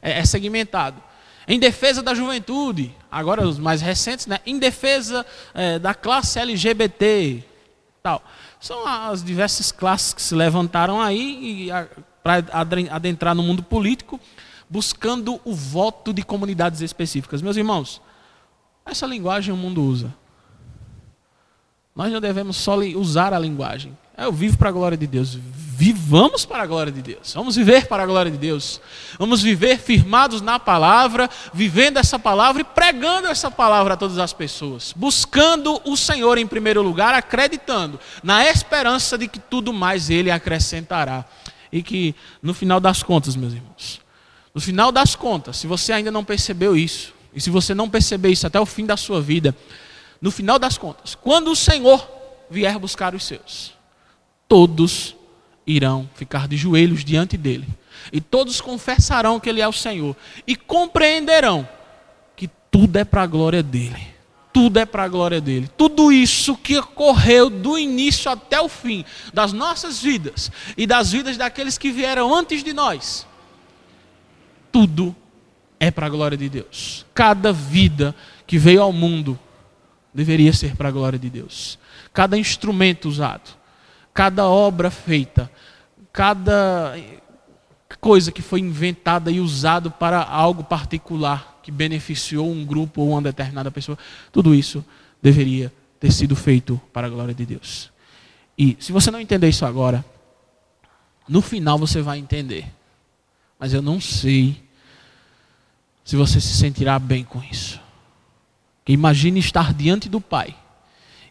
É, 0.00 0.20
é 0.20 0.24
segmentado 0.24 1.07
em 1.48 1.58
defesa 1.58 2.02
da 2.02 2.14
juventude, 2.14 2.94
agora 3.10 3.48
os 3.48 3.58
mais 3.58 3.80
recentes, 3.80 4.26
né? 4.26 4.38
em 4.44 4.58
defesa 4.58 5.24
é, 5.54 5.78
da 5.78 5.94
classe 5.94 6.38
LGBT, 6.38 7.42
tal. 8.02 8.22
São 8.60 8.86
as 8.86 9.24
diversas 9.24 9.72
classes 9.72 10.12
que 10.12 10.20
se 10.20 10.34
levantaram 10.34 11.00
aí 11.00 11.70
para 12.22 12.44
adentrar 12.90 13.34
no 13.34 13.42
mundo 13.42 13.62
político, 13.62 14.20
buscando 14.68 15.40
o 15.42 15.54
voto 15.54 16.12
de 16.12 16.22
comunidades 16.22 16.82
específicas. 16.82 17.40
Meus 17.40 17.56
irmãos, 17.56 18.02
essa 18.84 19.06
linguagem 19.06 19.54
o 19.54 19.56
mundo 19.56 19.82
usa. 19.82 20.14
Nós 21.96 22.12
não 22.12 22.20
devemos 22.20 22.58
só 22.58 22.76
usar 22.76 23.32
a 23.32 23.38
linguagem. 23.38 23.96
Eu 24.18 24.32
vivo 24.32 24.58
para 24.58 24.68
a 24.68 24.72
glória 24.72 24.98
de 24.98 25.06
Deus 25.06 25.38
vivamos 25.78 26.44
para 26.44 26.64
a 26.64 26.66
glória 26.66 26.90
de 26.90 27.00
Deus. 27.00 27.32
Vamos 27.34 27.54
viver 27.54 27.86
para 27.86 28.02
a 28.02 28.06
glória 28.06 28.32
de 28.32 28.36
Deus. 28.36 28.80
Vamos 29.16 29.40
viver 29.40 29.78
firmados 29.78 30.42
na 30.42 30.58
palavra, 30.58 31.30
vivendo 31.54 31.98
essa 31.98 32.18
palavra 32.18 32.62
e 32.62 32.64
pregando 32.64 33.28
essa 33.28 33.48
palavra 33.48 33.94
a 33.94 33.96
todas 33.96 34.18
as 34.18 34.32
pessoas. 34.32 34.92
Buscando 34.96 35.80
o 35.84 35.96
Senhor 35.96 36.36
em 36.36 36.48
primeiro 36.48 36.82
lugar, 36.82 37.14
acreditando 37.14 38.00
na 38.20 38.44
esperança 38.44 39.16
de 39.16 39.28
que 39.28 39.38
tudo 39.38 39.72
mais 39.72 40.10
Ele 40.10 40.32
acrescentará. 40.32 41.24
E 41.70 41.80
que 41.80 42.12
no 42.42 42.52
final 42.52 42.80
das 42.80 43.04
contas, 43.04 43.36
meus 43.36 43.52
irmãos, 43.52 44.00
no 44.52 44.60
final 44.60 44.90
das 44.90 45.14
contas, 45.14 45.58
se 45.58 45.68
você 45.68 45.92
ainda 45.92 46.10
não 46.10 46.24
percebeu 46.24 46.76
isso, 46.76 47.14
e 47.32 47.40
se 47.40 47.50
você 47.50 47.72
não 47.72 47.88
perceber 47.88 48.30
isso 48.30 48.48
até 48.48 48.58
o 48.58 48.66
fim 48.66 48.84
da 48.84 48.96
sua 48.96 49.20
vida, 49.20 49.54
no 50.20 50.32
final 50.32 50.58
das 50.58 50.76
contas, 50.76 51.14
quando 51.14 51.52
o 51.52 51.56
Senhor 51.56 52.04
vier 52.50 52.76
buscar 52.80 53.14
os 53.14 53.24
seus, 53.24 53.77
todos 54.48 55.14
irão 55.66 56.08
ficar 56.14 56.48
de 56.48 56.56
joelhos 56.56 57.04
diante 57.04 57.36
dele. 57.36 57.68
E 58.12 58.20
todos 58.20 58.60
confessarão 58.60 59.38
que 59.38 59.48
ele 59.48 59.60
é 59.60 59.68
o 59.68 59.72
Senhor. 59.72 60.16
E 60.46 60.56
compreenderão 60.56 61.68
que 62.34 62.48
tudo 62.70 62.96
é 62.96 63.04
para 63.04 63.22
a 63.22 63.26
glória 63.26 63.62
dele. 63.62 64.08
Tudo 64.52 64.78
é 64.78 64.86
para 64.86 65.04
a 65.04 65.08
glória 65.08 65.40
dele. 65.40 65.68
Tudo 65.76 66.10
isso 66.10 66.56
que 66.56 66.78
ocorreu 66.78 67.50
do 67.50 67.78
início 67.78 68.30
até 68.30 68.60
o 68.60 68.68
fim 68.68 69.04
das 69.32 69.52
nossas 69.52 70.00
vidas 70.00 70.50
e 70.76 70.86
das 70.86 71.12
vidas 71.12 71.36
daqueles 71.36 71.76
que 71.76 71.92
vieram 71.92 72.34
antes 72.34 72.64
de 72.64 72.72
nós. 72.72 73.26
Tudo 74.72 75.14
é 75.78 75.90
para 75.90 76.06
a 76.06 76.10
glória 76.10 76.36
de 76.36 76.48
Deus. 76.48 77.04
Cada 77.14 77.52
vida 77.52 78.14
que 78.46 78.58
veio 78.58 78.82
ao 78.82 78.92
mundo 78.92 79.38
deveria 80.12 80.52
ser 80.52 80.74
para 80.74 80.88
a 80.88 80.92
glória 80.92 81.18
de 81.18 81.28
Deus. 81.28 81.78
Cada 82.12 82.38
instrumento 82.38 83.08
usado, 83.08 83.57
cada 84.18 84.48
obra 84.48 84.90
feita, 84.90 85.48
cada 86.12 86.96
coisa 88.00 88.32
que 88.32 88.42
foi 88.42 88.58
inventada 88.58 89.30
e 89.30 89.38
usado 89.38 89.92
para 89.92 90.20
algo 90.20 90.64
particular 90.64 91.60
que 91.62 91.70
beneficiou 91.70 92.50
um 92.50 92.64
grupo 92.66 93.02
ou 93.02 93.10
uma 93.10 93.22
determinada 93.22 93.70
pessoa, 93.70 93.96
tudo 94.32 94.56
isso 94.56 94.84
deveria 95.22 95.72
ter 96.00 96.10
sido 96.10 96.34
feito 96.34 96.80
para 96.92 97.06
a 97.06 97.10
glória 97.10 97.32
de 97.32 97.46
Deus. 97.46 97.92
E 98.58 98.76
se 98.80 98.90
você 98.90 99.08
não 99.08 99.20
entender 99.20 99.50
isso 99.50 99.64
agora, 99.64 100.04
no 101.28 101.40
final 101.40 101.78
você 101.78 102.02
vai 102.02 102.18
entender. 102.18 102.66
Mas 103.56 103.72
eu 103.72 103.80
não 103.80 104.00
sei 104.00 104.60
se 106.04 106.16
você 106.16 106.40
se 106.40 106.56
sentirá 106.56 106.98
bem 106.98 107.22
com 107.22 107.40
isso. 107.40 107.80
Que 108.84 108.92
imagine 108.92 109.38
estar 109.38 109.72
diante 109.72 110.08
do 110.08 110.20
Pai 110.20 110.56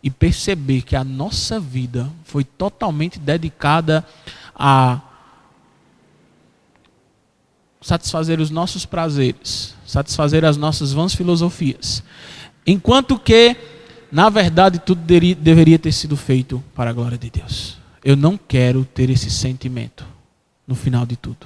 e 0.07 0.09
perceber 0.09 0.83
que 0.83 0.95
a 0.95 1.03
nossa 1.03 1.59
vida 1.59 2.09
foi 2.23 2.45
totalmente 2.45 3.19
dedicada 3.19 4.05
a 4.55 5.01
satisfazer 7.81 8.39
os 8.39 8.49
nossos 8.49 8.85
prazeres, 8.85 9.75
satisfazer 9.85 10.45
as 10.45 10.55
nossas 10.55 10.93
vãs 10.93 11.13
filosofias. 11.13 12.01
Enquanto 12.65 13.19
que, 13.19 13.53
na 14.09 14.29
verdade, 14.29 14.79
tudo 14.79 15.01
deveria 15.01 15.77
ter 15.77 15.91
sido 15.91 16.15
feito 16.15 16.63
para 16.73 16.91
a 16.91 16.93
glória 16.93 17.17
de 17.17 17.29
Deus. 17.29 17.77
Eu 18.01 18.15
não 18.15 18.37
quero 18.37 18.85
ter 18.85 19.09
esse 19.09 19.29
sentimento 19.29 20.05
no 20.65 20.73
final 20.73 21.05
de 21.05 21.17
tudo. 21.17 21.45